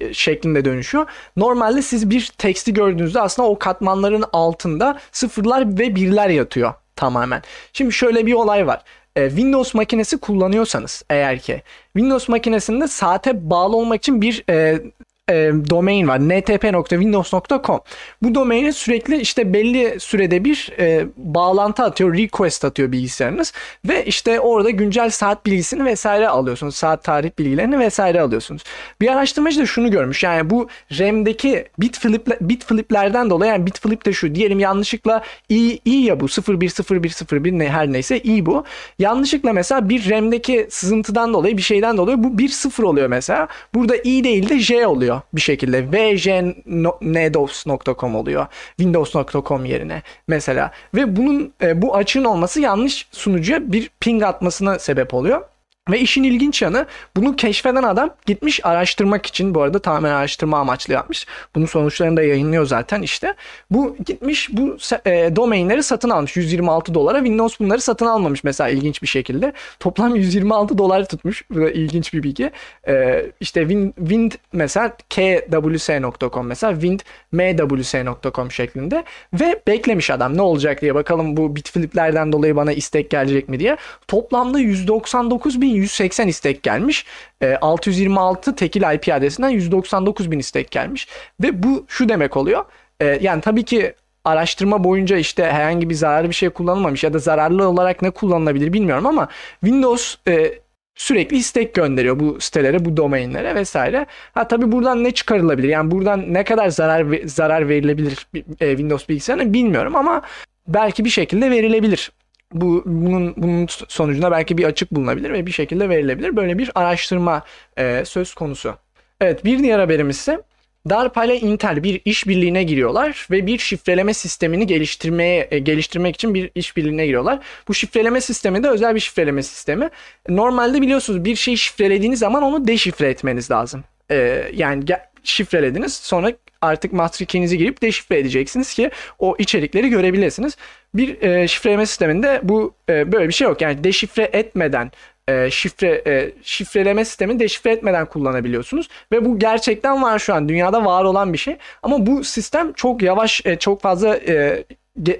e, 0.00 0.14
şeklinde 0.14 0.64
dönüşüyor. 0.64 1.06
Normalde 1.36 1.82
siz 1.82 2.10
bir 2.10 2.32
teksti 2.38 2.72
gördüğünüzde 2.74 3.20
aslında 3.20 3.48
o 3.48 3.58
katmanların 3.58 4.24
altında 4.32 5.00
sıfırlar 5.12 5.78
ve 5.78 5.94
birler 5.94 6.28
yatıyor 6.28 6.74
tamamen. 6.96 7.42
Şimdi 7.72 7.92
şöyle 7.92 8.26
bir 8.26 8.32
olay 8.32 8.66
var. 8.66 8.82
E, 9.16 9.28
Windows 9.28 9.74
makinesi 9.74 10.18
kullanıyorsanız 10.18 11.04
eğer 11.10 11.38
ki 11.38 11.62
Windows 11.96 12.28
makinesinde 12.28 12.88
saate 12.88 13.50
bağlı 13.50 13.76
olmak 13.76 13.98
için 13.98 14.22
bir 14.22 14.44
e, 14.50 14.82
e, 15.30 15.52
domain 15.70 16.08
var. 16.08 16.20
ntp.windows.com. 16.20 17.80
Bu 18.22 18.34
domaini 18.34 18.72
sürekli 18.72 19.20
işte 19.20 19.52
belli 19.52 20.00
sürede 20.00 20.44
bir 20.44 20.72
e, 20.78 21.06
bağlantı 21.16 21.82
atıyor, 21.82 22.14
request 22.14 22.64
atıyor 22.64 22.92
bilgisayarınız 22.92 23.52
ve 23.84 24.04
işte 24.04 24.40
orada 24.40 24.70
güncel 24.70 25.10
saat 25.10 25.46
bilgisini 25.46 25.84
vesaire 25.84 26.28
alıyorsunuz. 26.28 26.76
Saat 26.76 27.04
tarih 27.04 27.30
bilgilerini 27.38 27.78
vesaire 27.78 28.20
alıyorsunuz. 28.20 28.62
Bir 29.00 29.08
araştırmacı 29.08 29.60
da 29.60 29.66
şunu 29.66 29.90
görmüş. 29.90 30.22
Yani 30.22 30.50
bu 30.50 30.68
RAM'deki 30.98 31.64
bit 31.78 31.98
flip 31.98 32.40
bit 32.40 32.64
fliplerden 32.64 33.30
dolayı 33.30 33.52
yani 33.52 33.66
bit 33.66 33.80
flip 33.80 34.06
de 34.06 34.12
şu 34.12 34.34
diyelim 34.34 34.58
yanlışlıkla 34.60 35.22
i 35.48 35.78
i 35.84 35.90
ya 35.90 36.20
bu 36.20 36.26
010101 36.28 37.52
ne 37.52 37.68
her 37.68 37.92
neyse 37.92 38.18
i 38.18 38.46
bu. 38.46 38.64
Yanlışlıkla 38.98 39.52
mesela 39.52 39.88
bir 39.88 40.10
RAM'deki 40.10 40.66
sızıntıdan 40.70 41.34
dolayı 41.34 41.56
bir 41.56 41.62
şeyden 41.62 41.96
dolayı 41.96 42.24
bu 42.24 42.38
1 42.38 42.48
0 42.48 42.82
oluyor 42.82 43.08
mesela. 43.08 43.48
Burada 43.74 43.96
i 43.96 44.24
değil 44.24 44.48
de 44.48 44.58
j 44.58 44.86
oluyor 44.86 45.11
bir 45.32 45.40
şekilde. 45.40 45.92
vjnedos.com 45.92 48.16
oluyor. 48.16 48.46
Windows.com 48.76 49.64
yerine 49.64 50.02
mesela. 50.28 50.72
Ve 50.94 51.16
bunun 51.16 51.52
e, 51.62 51.82
bu 51.82 51.96
açığın 51.96 52.24
olması 52.24 52.60
yanlış 52.60 53.08
sunucuya 53.12 53.72
bir 53.72 53.90
ping 54.00 54.22
atmasına 54.22 54.78
sebep 54.78 55.14
oluyor. 55.14 55.42
Ve 55.90 56.00
işin 56.00 56.22
ilginç 56.22 56.62
yanı 56.62 56.86
bunu 57.16 57.36
keşfeden 57.36 57.82
adam 57.82 58.10
gitmiş 58.26 58.66
araştırmak 58.66 59.26
için 59.26 59.54
bu 59.54 59.62
arada 59.62 59.78
tamamen 59.78 60.10
araştırma 60.10 60.58
amaçlı 60.58 60.92
yapmış. 60.92 61.26
Bunun 61.54 61.66
sonuçlarını 61.66 62.16
da 62.16 62.22
yayınlıyor 62.22 62.66
zaten 62.66 63.02
işte. 63.02 63.34
Bu 63.70 63.96
gitmiş 64.06 64.48
bu 64.52 64.76
e, 65.06 65.36
domainleri 65.36 65.82
satın 65.82 66.10
almış 66.10 66.36
126 66.36 66.94
dolara. 66.94 67.18
Windows 67.18 67.60
bunları 67.60 67.80
satın 67.80 68.06
almamış 68.06 68.44
mesela 68.44 68.70
ilginç 68.70 69.02
bir 69.02 69.06
şekilde. 69.06 69.52
Toplam 69.80 70.16
126 70.16 70.78
dolar 70.78 71.08
tutmuş. 71.08 71.44
Bu 71.50 71.60
da 71.60 71.70
ilginç 71.70 72.14
bir 72.14 72.22
bilgi. 72.22 72.50
E, 72.88 73.24
işte 73.40 73.60
Wind, 73.60 73.92
Wind 73.96 74.32
mesela 74.52 74.96
kwc.com 75.10 76.46
mesela 76.46 76.72
Wind 76.72 77.00
mwc.com 77.32 78.50
şeklinde 78.50 79.04
ve 79.32 79.62
beklemiş 79.66 80.10
adam 80.10 80.36
ne 80.36 80.42
olacak 80.42 80.82
diye 80.82 80.94
bakalım 80.94 81.36
bu 81.36 81.56
bitfliplerden 81.56 82.32
dolayı 82.32 82.56
bana 82.56 82.72
istek 82.72 83.10
gelecek 83.10 83.48
mi 83.48 83.60
diye. 83.60 83.76
Toplamda 84.08 84.58
199 84.58 85.60
bin 85.60 85.71
180 85.72 86.28
istek 86.28 86.62
gelmiş. 86.62 87.04
E, 87.42 87.56
626 87.56 88.56
tekil 88.56 88.94
IP 88.94 89.14
adresinden 89.14 89.48
199 89.48 90.30
bin 90.30 90.38
istek 90.38 90.70
gelmiş. 90.70 91.08
Ve 91.42 91.62
bu 91.62 91.84
şu 91.88 92.08
demek 92.08 92.36
oluyor. 92.36 92.64
E, 93.00 93.18
yani 93.22 93.40
tabii 93.40 93.64
ki 93.64 93.94
araştırma 94.24 94.84
boyunca 94.84 95.16
işte 95.16 95.44
herhangi 95.44 95.90
bir 95.90 95.94
zararlı 95.94 96.28
bir 96.28 96.34
şey 96.34 96.50
kullanılmamış 96.50 97.04
ya 97.04 97.12
da 97.12 97.18
zararlı 97.18 97.68
olarak 97.68 98.02
ne 98.02 98.10
kullanılabilir 98.10 98.72
bilmiyorum 98.72 99.06
ama 99.06 99.28
Windows 99.60 100.16
e, 100.28 100.58
sürekli 100.94 101.36
istek 101.36 101.74
gönderiyor 101.74 102.20
bu 102.20 102.40
sitelere, 102.40 102.84
bu 102.84 102.96
domainlere 102.96 103.54
vesaire. 103.54 104.06
Ha 104.34 104.48
tabii 104.48 104.72
buradan 104.72 105.04
ne 105.04 105.10
çıkarılabilir? 105.10 105.68
Yani 105.68 105.90
buradan 105.90 106.34
ne 106.34 106.44
kadar 106.44 106.68
zarar 106.68 107.06
zarar 107.24 107.68
verilebilir 107.68 108.26
e, 108.60 108.68
Windows 108.68 109.08
bilgisayarına 109.08 109.52
bilmiyorum 109.52 109.96
ama 109.96 110.22
belki 110.68 111.04
bir 111.04 111.10
şekilde 111.10 111.50
verilebilir 111.50 112.12
bu 112.54 112.82
bunun 112.86 113.34
bunun 113.36 113.66
sonucunda 113.88 114.30
belki 114.30 114.58
bir 114.58 114.64
açık 114.64 114.90
bulunabilir 114.90 115.32
ve 115.32 115.46
bir 115.46 115.52
şekilde 115.52 115.88
verilebilir. 115.88 116.36
Böyle 116.36 116.58
bir 116.58 116.70
araştırma 116.74 117.44
e, 117.78 118.04
söz 118.04 118.34
konusu. 118.34 118.74
Evet 119.20 119.44
bir 119.44 119.58
diğer 119.58 119.78
haberimiz 119.78 120.16
ise 120.16 120.42
DARPA 120.88 121.24
ile 121.24 121.40
Intel 121.40 121.82
bir 121.82 122.00
işbirliğine 122.04 122.62
giriyorlar 122.62 123.26
ve 123.30 123.46
bir 123.46 123.58
şifreleme 123.58 124.14
sistemini 124.14 124.66
geliştirmeye 124.66 125.48
e, 125.50 125.58
geliştirmek 125.58 126.14
için 126.14 126.34
bir 126.34 126.50
işbirliğine 126.54 127.06
giriyorlar. 127.06 127.40
Bu 127.68 127.74
şifreleme 127.74 128.20
sistemi 128.20 128.62
de 128.62 128.68
özel 128.68 128.94
bir 128.94 129.00
şifreleme 129.00 129.42
sistemi. 129.42 129.90
Normalde 130.28 130.82
biliyorsunuz 130.82 131.24
bir 131.24 131.36
şeyi 131.36 131.58
şifrelediğiniz 131.58 132.18
zaman 132.18 132.42
onu 132.42 132.66
deşifre 132.66 133.08
etmeniz 133.08 133.50
lazım. 133.50 133.84
Ee, 134.10 134.50
yani 134.54 134.84
şifrelediniz 135.24 135.94
sonra 135.94 136.32
artık 136.62 136.92
master 136.92 137.26
girip 137.26 137.82
deşifre 137.82 138.18
edeceksiniz 138.18 138.74
ki 138.74 138.90
o 139.18 139.36
içerikleri 139.38 139.88
görebilirsiniz. 139.88 140.56
Bir 140.94 141.22
e, 141.22 141.48
şifreleme 141.48 141.86
sisteminde 141.86 142.40
bu 142.42 142.74
e, 142.88 143.12
böyle 143.12 143.28
bir 143.28 143.32
şey 143.32 143.48
yok. 143.48 143.60
Yani 143.60 143.84
deşifre 143.84 144.30
etmeden 144.32 144.90
e, 145.28 145.50
şifre 145.50 146.02
e, 146.06 146.32
şifreleme 146.42 147.04
sistemini 147.04 147.40
deşifre 147.40 147.72
etmeden 147.72 148.06
kullanabiliyorsunuz 148.06 148.88
ve 149.12 149.24
bu 149.24 149.38
gerçekten 149.38 150.02
var 150.02 150.18
şu 150.18 150.34
an 150.34 150.48
dünyada 150.48 150.84
var 150.84 151.04
olan 151.04 151.32
bir 151.32 151.38
şey. 151.38 151.56
Ama 151.82 152.06
bu 152.06 152.24
sistem 152.24 152.72
çok 152.72 153.02
yavaş, 153.02 153.46
e, 153.46 153.56
çok 153.56 153.80
fazla 153.80 154.16
e, 154.16 154.64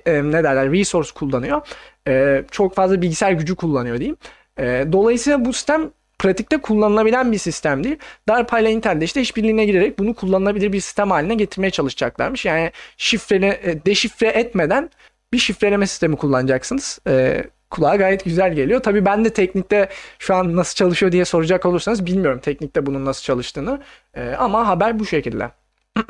e, 0.07 0.23
ne 0.23 0.45
derler 0.45 0.73
resource 0.73 1.11
kullanıyor. 1.15 1.61
E, 2.09 2.45
çok 2.51 2.75
fazla 2.75 3.03
bilgisayar 3.03 3.33
gücü 3.33 3.57
kullanıyor 3.57 3.99
diyeyim. 3.99 4.17
E, 4.59 4.87
dolayısıyla 4.93 5.45
bu 5.45 5.53
sistem 5.53 5.91
pratikte 6.23 6.57
kullanılabilen 6.57 7.33
bir 7.33 7.39
sistem 7.39 7.85
değil. 7.85 7.97
DARPA 8.29 8.59
ile 8.59 8.71
Intel'de 8.71 9.05
işte 9.05 9.21
işbirliğine 9.21 9.65
girerek 9.65 9.99
bunu 9.99 10.15
kullanılabilir 10.15 10.73
bir 10.73 10.81
sistem 10.81 11.11
haline 11.11 11.35
getirmeye 11.35 11.71
çalışacaklarmış. 11.71 12.45
Yani 12.45 12.73
şifrele, 12.97 13.61
e, 13.65 13.87
deşifre 13.87 14.29
etmeden 14.29 14.91
bir 15.33 15.39
şifreleme 15.39 15.87
sistemi 15.87 16.17
kullanacaksınız. 16.17 16.99
Ee, 17.09 17.45
kulağa 17.71 17.97
gayet 17.97 18.25
güzel 18.25 18.55
geliyor. 18.55 18.83
Tabii 18.83 19.05
ben 19.05 19.25
de 19.25 19.33
teknikte 19.33 19.89
şu 20.19 20.35
an 20.35 20.57
nasıl 20.57 20.75
çalışıyor 20.75 21.13
diye 21.13 21.25
soracak 21.25 21.67
olursanız 21.67 22.07
bilmiyorum 22.07 22.41
teknikte 22.41 22.87
bunun 22.87 23.05
nasıl 23.05 23.23
çalıştığını. 23.23 23.81
Ee, 24.15 24.35
ama 24.39 24.69
haber 24.69 24.99
bu 24.99 25.07
şekilde. 25.07 25.51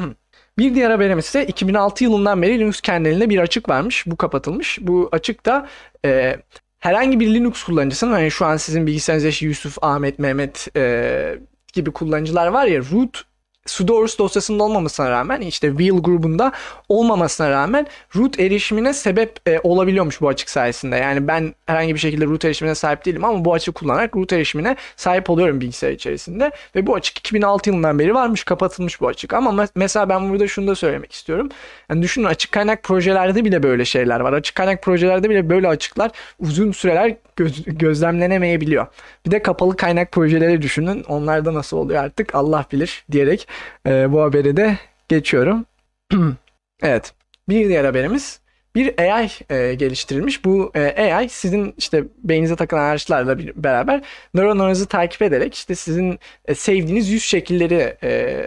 Bir 0.59 0.75
diğer 0.75 0.91
haberimiz 0.91 1.25
ise 1.25 1.47
2006 1.47 2.05
yılından 2.05 2.43
beri 2.43 2.59
Linux 2.59 2.81
kernelinde 2.81 3.31
bir 3.31 3.39
açık 3.39 3.69
varmış. 3.69 4.05
Bu 4.07 4.17
kapatılmış. 4.17 4.79
Bu 4.81 5.09
açık 5.13 5.47
da 5.47 5.69
e, 6.05 6.37
herhangi 6.83 7.21
bir 7.21 7.35
Linux 7.35 7.65
kullanıcısının 7.65 8.13
hani 8.13 8.31
şu 8.31 8.47
an 8.47 8.57
sizin 8.57 8.87
bilgisayarınızda 8.87 9.47
Yusuf, 9.47 9.79
Ahmet, 9.83 10.19
Mehmet 10.19 10.69
e, 10.77 11.39
gibi 11.73 11.91
kullanıcılar 11.91 12.47
var 12.47 12.67
ya 12.67 12.81
root 12.93 13.25
sudoers 13.67 14.19
dosyasında 14.19 14.63
olmamasına 14.63 15.11
rağmen 15.11 15.41
işte 15.41 15.69
wheel 15.69 16.03
grubunda 16.03 16.53
olmamasına 16.89 17.51
rağmen 17.51 17.87
root 18.17 18.41
erişimine 18.41 18.95
sebep 18.95 19.49
e, 19.49 19.61
olabiliyormuş 19.63 20.21
bu 20.21 20.29
açık 20.29 20.51
sayesinde. 20.51 20.97
Yani 20.97 21.29
ben 21.29 21.55
herhangi 21.67 21.95
bir 21.95 21.99
şekilde 21.99 22.27
root 22.27 22.45
erişimine 22.45 22.75
sahip 22.75 23.05
değilim 23.05 23.25
ama 23.25 23.45
bu 23.45 23.55
açık 23.55 23.75
kullanarak 23.75 24.17
root 24.17 24.33
erişimine 24.33 24.77
sahip 24.97 25.31
oluyorum 25.31 25.61
bilgisayar 25.61 25.93
içerisinde. 25.93 26.51
Ve 26.77 26.87
bu 26.87 26.95
açık 26.95 27.19
2006 27.19 27.71
yılından 27.71 27.99
beri 27.99 28.15
varmış 28.15 28.45
kapatılmış 28.45 29.01
bu 29.01 29.09
açık. 29.09 29.35
Ama 29.35 29.67
mesela 29.75 30.09
ben 30.09 30.31
burada 30.31 30.49
şunu 30.49 30.67
da 30.67 30.75
söylemek 30.75 31.13
istiyorum. 31.13 31.49
Yani 31.91 32.03
düşünün 32.03 32.25
açık 32.25 32.53
kaynak 32.53 32.83
projelerde 32.83 33.45
bile 33.45 33.63
böyle 33.63 33.85
şeyler 33.85 34.21
var. 34.21 34.33
Açık 34.33 34.57
kaynak 34.57 34.83
projelerde 34.83 35.31
bile 35.31 35.51
böyle 35.51 35.69
açıklar 35.69 36.11
uzun 36.39 36.73
süreler 36.73 37.17
göz, 37.37 37.65
gözlemlenemeyebiliyor. 37.65 38.87
Bir 39.27 39.31
de 39.31 39.43
kapalı 39.43 39.77
kaynak 39.77 40.13
projeleri 40.13 40.63
düşünün. 40.63 41.05
Onlarda 41.09 41.55
nasıl 41.55 41.77
oluyor 41.77 42.05
artık 42.05 42.35
Allah 42.35 42.67
bilir 42.73 43.05
diyerek 43.13 43.49
e, 43.87 44.13
bu 44.13 44.23
haberi 44.23 44.57
de 44.57 44.79
geçiyorum. 45.09 45.67
evet. 46.83 47.15
Bir 47.49 47.69
diğer 47.69 47.85
haberimiz 47.85 48.41
bir 48.75 48.99
AI 48.99 49.31
e, 49.51 49.75
geliştirilmiş. 49.75 50.45
Bu 50.45 50.73
e, 50.75 51.15
AI 51.15 51.29
sizin 51.29 51.75
işte 51.79 52.05
beyninize 52.19 52.57
takılan 52.57 52.83
araçlarla 52.83 53.39
bir, 53.39 53.53
beraber 53.57 54.03
nöronlarınızı 54.35 54.87
takip 54.87 55.23
ederek 55.23 55.55
işte 55.55 55.75
sizin 55.75 56.19
e, 56.45 56.55
sevdiğiniz 56.55 57.09
yüz 57.09 57.23
şekilleri 57.23 57.97
e, 58.03 58.43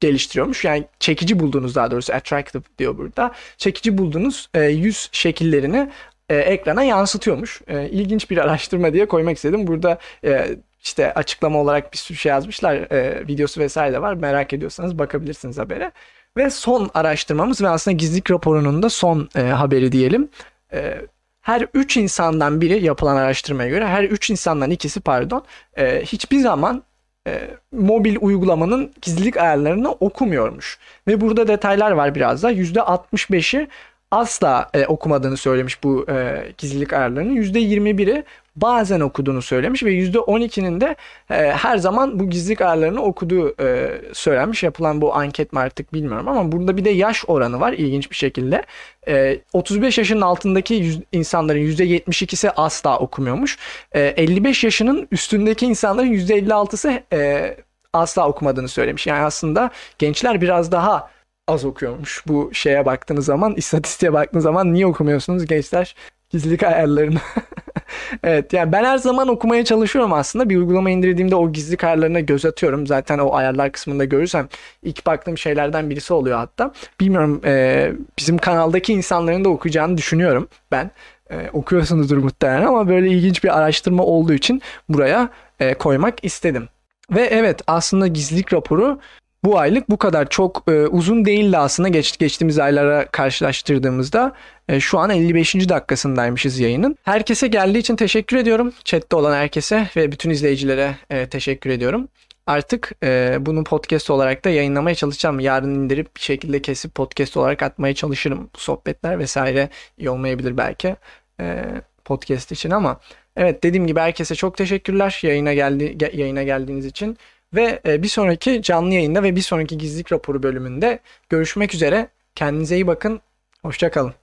geliştiriyormuş. 0.00 0.64
Yani 0.64 0.84
çekici 1.00 1.40
bulduğunuz 1.40 1.74
daha 1.74 1.90
doğrusu 1.90 2.12
attractive 2.12 2.62
diyor 2.78 2.98
burada. 2.98 3.34
Çekici 3.56 3.98
bulduğunuz 3.98 4.48
e, 4.54 4.64
yüz 4.64 5.08
şekillerini 5.12 5.90
e, 6.28 6.36
ekrana 6.36 6.82
yansıtıyormuş. 6.82 7.60
E, 7.66 7.88
ilginç 7.88 8.30
bir 8.30 8.38
araştırma 8.38 8.92
diye 8.92 9.06
koymak 9.06 9.36
istedim. 9.36 9.66
Burada 9.66 9.98
e, 10.24 10.56
işte 10.86 11.14
açıklama 11.14 11.58
olarak 11.58 11.92
bir 11.92 11.98
sürü 11.98 12.18
şey 12.18 12.30
yazmışlar. 12.30 12.74
E, 12.74 13.26
videosu 13.28 13.60
vesaire 13.60 13.92
de 13.92 14.02
var. 14.02 14.14
Merak 14.14 14.52
ediyorsanız 14.52 14.98
bakabilirsiniz 14.98 15.58
habere. 15.58 15.92
Ve 16.36 16.50
son 16.50 16.90
araştırmamız 16.94 17.62
ve 17.62 17.68
aslında 17.68 17.96
gizlilik 17.96 18.30
raporunun 18.30 18.82
da 18.82 18.90
son 18.90 19.28
e, 19.36 19.40
haberi 19.40 19.92
diyelim. 19.92 20.28
E, 20.72 21.00
her 21.40 21.66
3 21.74 21.96
insandan 21.96 22.60
biri 22.60 22.84
yapılan 22.84 23.16
araştırmaya 23.16 23.68
göre 23.68 23.86
her 23.86 24.04
3 24.04 24.30
insandan 24.30 24.70
ikisi 24.70 25.00
pardon 25.00 25.44
e, 25.76 26.02
hiçbir 26.02 26.40
zaman 26.40 26.82
e, 27.26 27.50
mobil 27.72 28.16
uygulamanın 28.20 28.92
gizlilik 29.02 29.36
ayarlarını 29.36 29.92
okumuyormuş. 29.92 30.78
Ve 31.08 31.20
burada 31.20 31.48
detaylar 31.48 31.90
var 31.90 32.14
biraz 32.14 32.42
da. 32.42 32.52
%65'i 32.52 33.68
asla 34.10 34.70
e, 34.74 34.86
okumadığını 34.86 35.36
söylemiş 35.36 35.82
bu 35.82 36.06
e, 36.10 36.44
gizlilik 36.58 36.92
ayarlarının. 36.92 37.36
%21'i 37.36 38.24
bazen 38.56 39.00
okuduğunu 39.00 39.42
söylemiş 39.42 39.82
ve 39.82 39.92
%12'nin 39.92 40.80
de 40.80 40.96
e, 41.30 41.34
her 41.34 41.76
zaman 41.76 42.18
bu 42.18 42.30
gizlilik 42.30 42.60
ayarlarını 42.60 43.02
okuduğu 43.02 43.54
e, 43.62 44.00
söylenmiş. 44.12 44.62
Yapılan 44.62 45.00
bu 45.00 45.14
anket 45.14 45.52
mi 45.52 45.58
artık 45.58 45.92
bilmiyorum 45.92 46.28
ama 46.28 46.52
burada 46.52 46.76
bir 46.76 46.84
de 46.84 46.90
yaş 46.90 47.24
oranı 47.26 47.60
var 47.60 47.72
ilginç 47.72 48.10
bir 48.10 48.16
şekilde. 48.16 48.62
E, 49.08 49.38
35 49.52 49.98
yaşının 49.98 50.20
altındaki 50.20 50.74
yüz, 50.74 51.00
insanların 51.12 51.60
%72'si 51.60 52.50
asla 52.56 52.98
okumuyormuş. 52.98 53.58
E, 53.92 54.00
55 54.00 54.64
yaşının 54.64 55.08
üstündeki 55.12 55.66
insanların 55.66 56.12
%56'sı 56.12 57.02
e, 57.12 57.56
asla 57.92 58.28
okumadığını 58.28 58.68
söylemiş. 58.68 59.06
Yani 59.06 59.24
aslında 59.24 59.70
gençler 59.98 60.40
biraz 60.40 60.72
daha 60.72 61.10
az 61.48 61.64
okuyormuş. 61.64 62.22
Bu 62.28 62.50
şeye 62.54 62.86
baktığınız 62.86 63.24
zaman, 63.24 63.54
istatistiğe 63.54 64.12
baktığınız 64.12 64.42
zaman 64.42 64.74
niye 64.74 64.86
okumuyorsunuz 64.86 65.46
gençler? 65.46 65.94
Gizlilik 66.30 66.62
ayarlarını. 66.62 67.18
evet 68.24 68.52
yani 68.52 68.72
ben 68.72 68.84
her 68.84 68.98
zaman 68.98 69.28
okumaya 69.28 69.64
çalışıyorum 69.64 70.12
aslında. 70.12 70.48
Bir 70.48 70.56
uygulama 70.56 70.90
indirdiğimde 70.90 71.36
o 71.36 71.52
gizlilik 71.52 71.84
ayarlarına 71.84 72.20
göz 72.20 72.44
atıyorum. 72.44 72.86
Zaten 72.86 73.18
o 73.18 73.34
ayarlar 73.34 73.72
kısmında 73.72 74.04
görürsem 74.04 74.48
ilk 74.82 75.06
baktığım 75.06 75.38
şeylerden 75.38 75.90
birisi 75.90 76.14
oluyor 76.14 76.38
hatta. 76.38 76.72
Bilmiyorum 77.00 77.40
e, 77.44 77.92
bizim 78.18 78.38
kanaldaki 78.38 78.92
insanların 78.92 79.44
da 79.44 79.48
okuyacağını 79.48 79.96
düşünüyorum 79.96 80.48
ben. 80.72 80.90
E, 81.30 81.50
okuyorsunuzdur 81.52 82.16
muhtemelen 82.16 82.66
ama 82.66 82.88
böyle 82.88 83.08
ilginç 83.08 83.44
bir 83.44 83.58
araştırma 83.58 84.02
olduğu 84.02 84.32
için 84.32 84.62
buraya 84.88 85.28
e, 85.60 85.74
koymak 85.74 86.24
istedim. 86.24 86.68
Ve 87.10 87.22
evet 87.22 87.62
aslında 87.66 88.06
gizlilik 88.06 88.52
raporu 88.52 89.00
bu 89.44 89.58
aylık 89.58 89.90
bu 89.90 89.96
kadar 89.96 90.28
çok 90.28 90.64
e, 90.68 90.86
uzun 90.86 91.24
değildi 91.24 91.58
aslında 91.58 91.88
geç, 91.88 92.18
geçtiğimiz 92.18 92.58
aylara 92.58 93.06
karşılaştırdığımızda. 93.06 94.32
E, 94.68 94.80
şu 94.80 94.98
an 94.98 95.10
55. 95.10 95.54
dakikasındaymışız 95.54 96.58
yayının. 96.58 96.96
Herkese 97.02 97.46
geldiği 97.46 97.78
için 97.78 97.96
teşekkür 97.96 98.36
ediyorum. 98.36 98.72
Chat'te 98.84 99.16
olan 99.16 99.34
herkese 99.34 99.88
ve 99.96 100.12
bütün 100.12 100.30
izleyicilere 100.30 100.96
e, 101.10 101.28
teşekkür 101.28 101.70
ediyorum. 101.70 102.08
Artık 102.46 102.92
e, 103.02 103.36
bunu 103.40 103.64
podcast 103.64 104.10
olarak 104.10 104.44
da 104.44 104.50
yayınlamaya 104.50 104.94
çalışacağım. 104.94 105.40
Yarın 105.40 105.74
indirip 105.74 106.16
bir 106.16 106.20
şekilde 106.20 106.62
kesip 106.62 106.94
podcast 106.94 107.36
olarak 107.36 107.62
atmaya 107.62 107.94
çalışırım. 107.94 108.50
Bu 108.54 108.58
sohbetler 108.58 109.18
vesaire 109.18 109.68
iyi 109.98 110.10
olmayabilir 110.10 110.56
belki 110.56 110.96
e, 111.40 111.64
podcast 112.04 112.52
için 112.52 112.70
ama 112.70 113.00
evet 113.36 113.62
dediğim 113.62 113.86
gibi 113.86 114.00
herkese 114.00 114.34
çok 114.34 114.56
teşekkürler 114.56 115.20
yayına 115.22 115.54
geldi 115.54 116.10
yayına 116.12 116.42
geldiğiniz 116.42 116.86
için. 116.86 117.18
Ve 117.54 117.80
e, 117.86 118.02
bir 118.02 118.08
sonraki 118.08 118.62
canlı 118.62 118.94
yayında 118.94 119.22
ve 119.22 119.36
bir 119.36 119.40
sonraki 119.40 119.78
gizlilik 119.78 120.12
raporu 120.12 120.42
bölümünde 120.42 120.98
görüşmek 121.28 121.74
üzere. 121.74 122.08
Kendinize 122.34 122.74
iyi 122.74 122.86
bakın. 122.86 123.20
Hoşçakalın. 123.62 124.14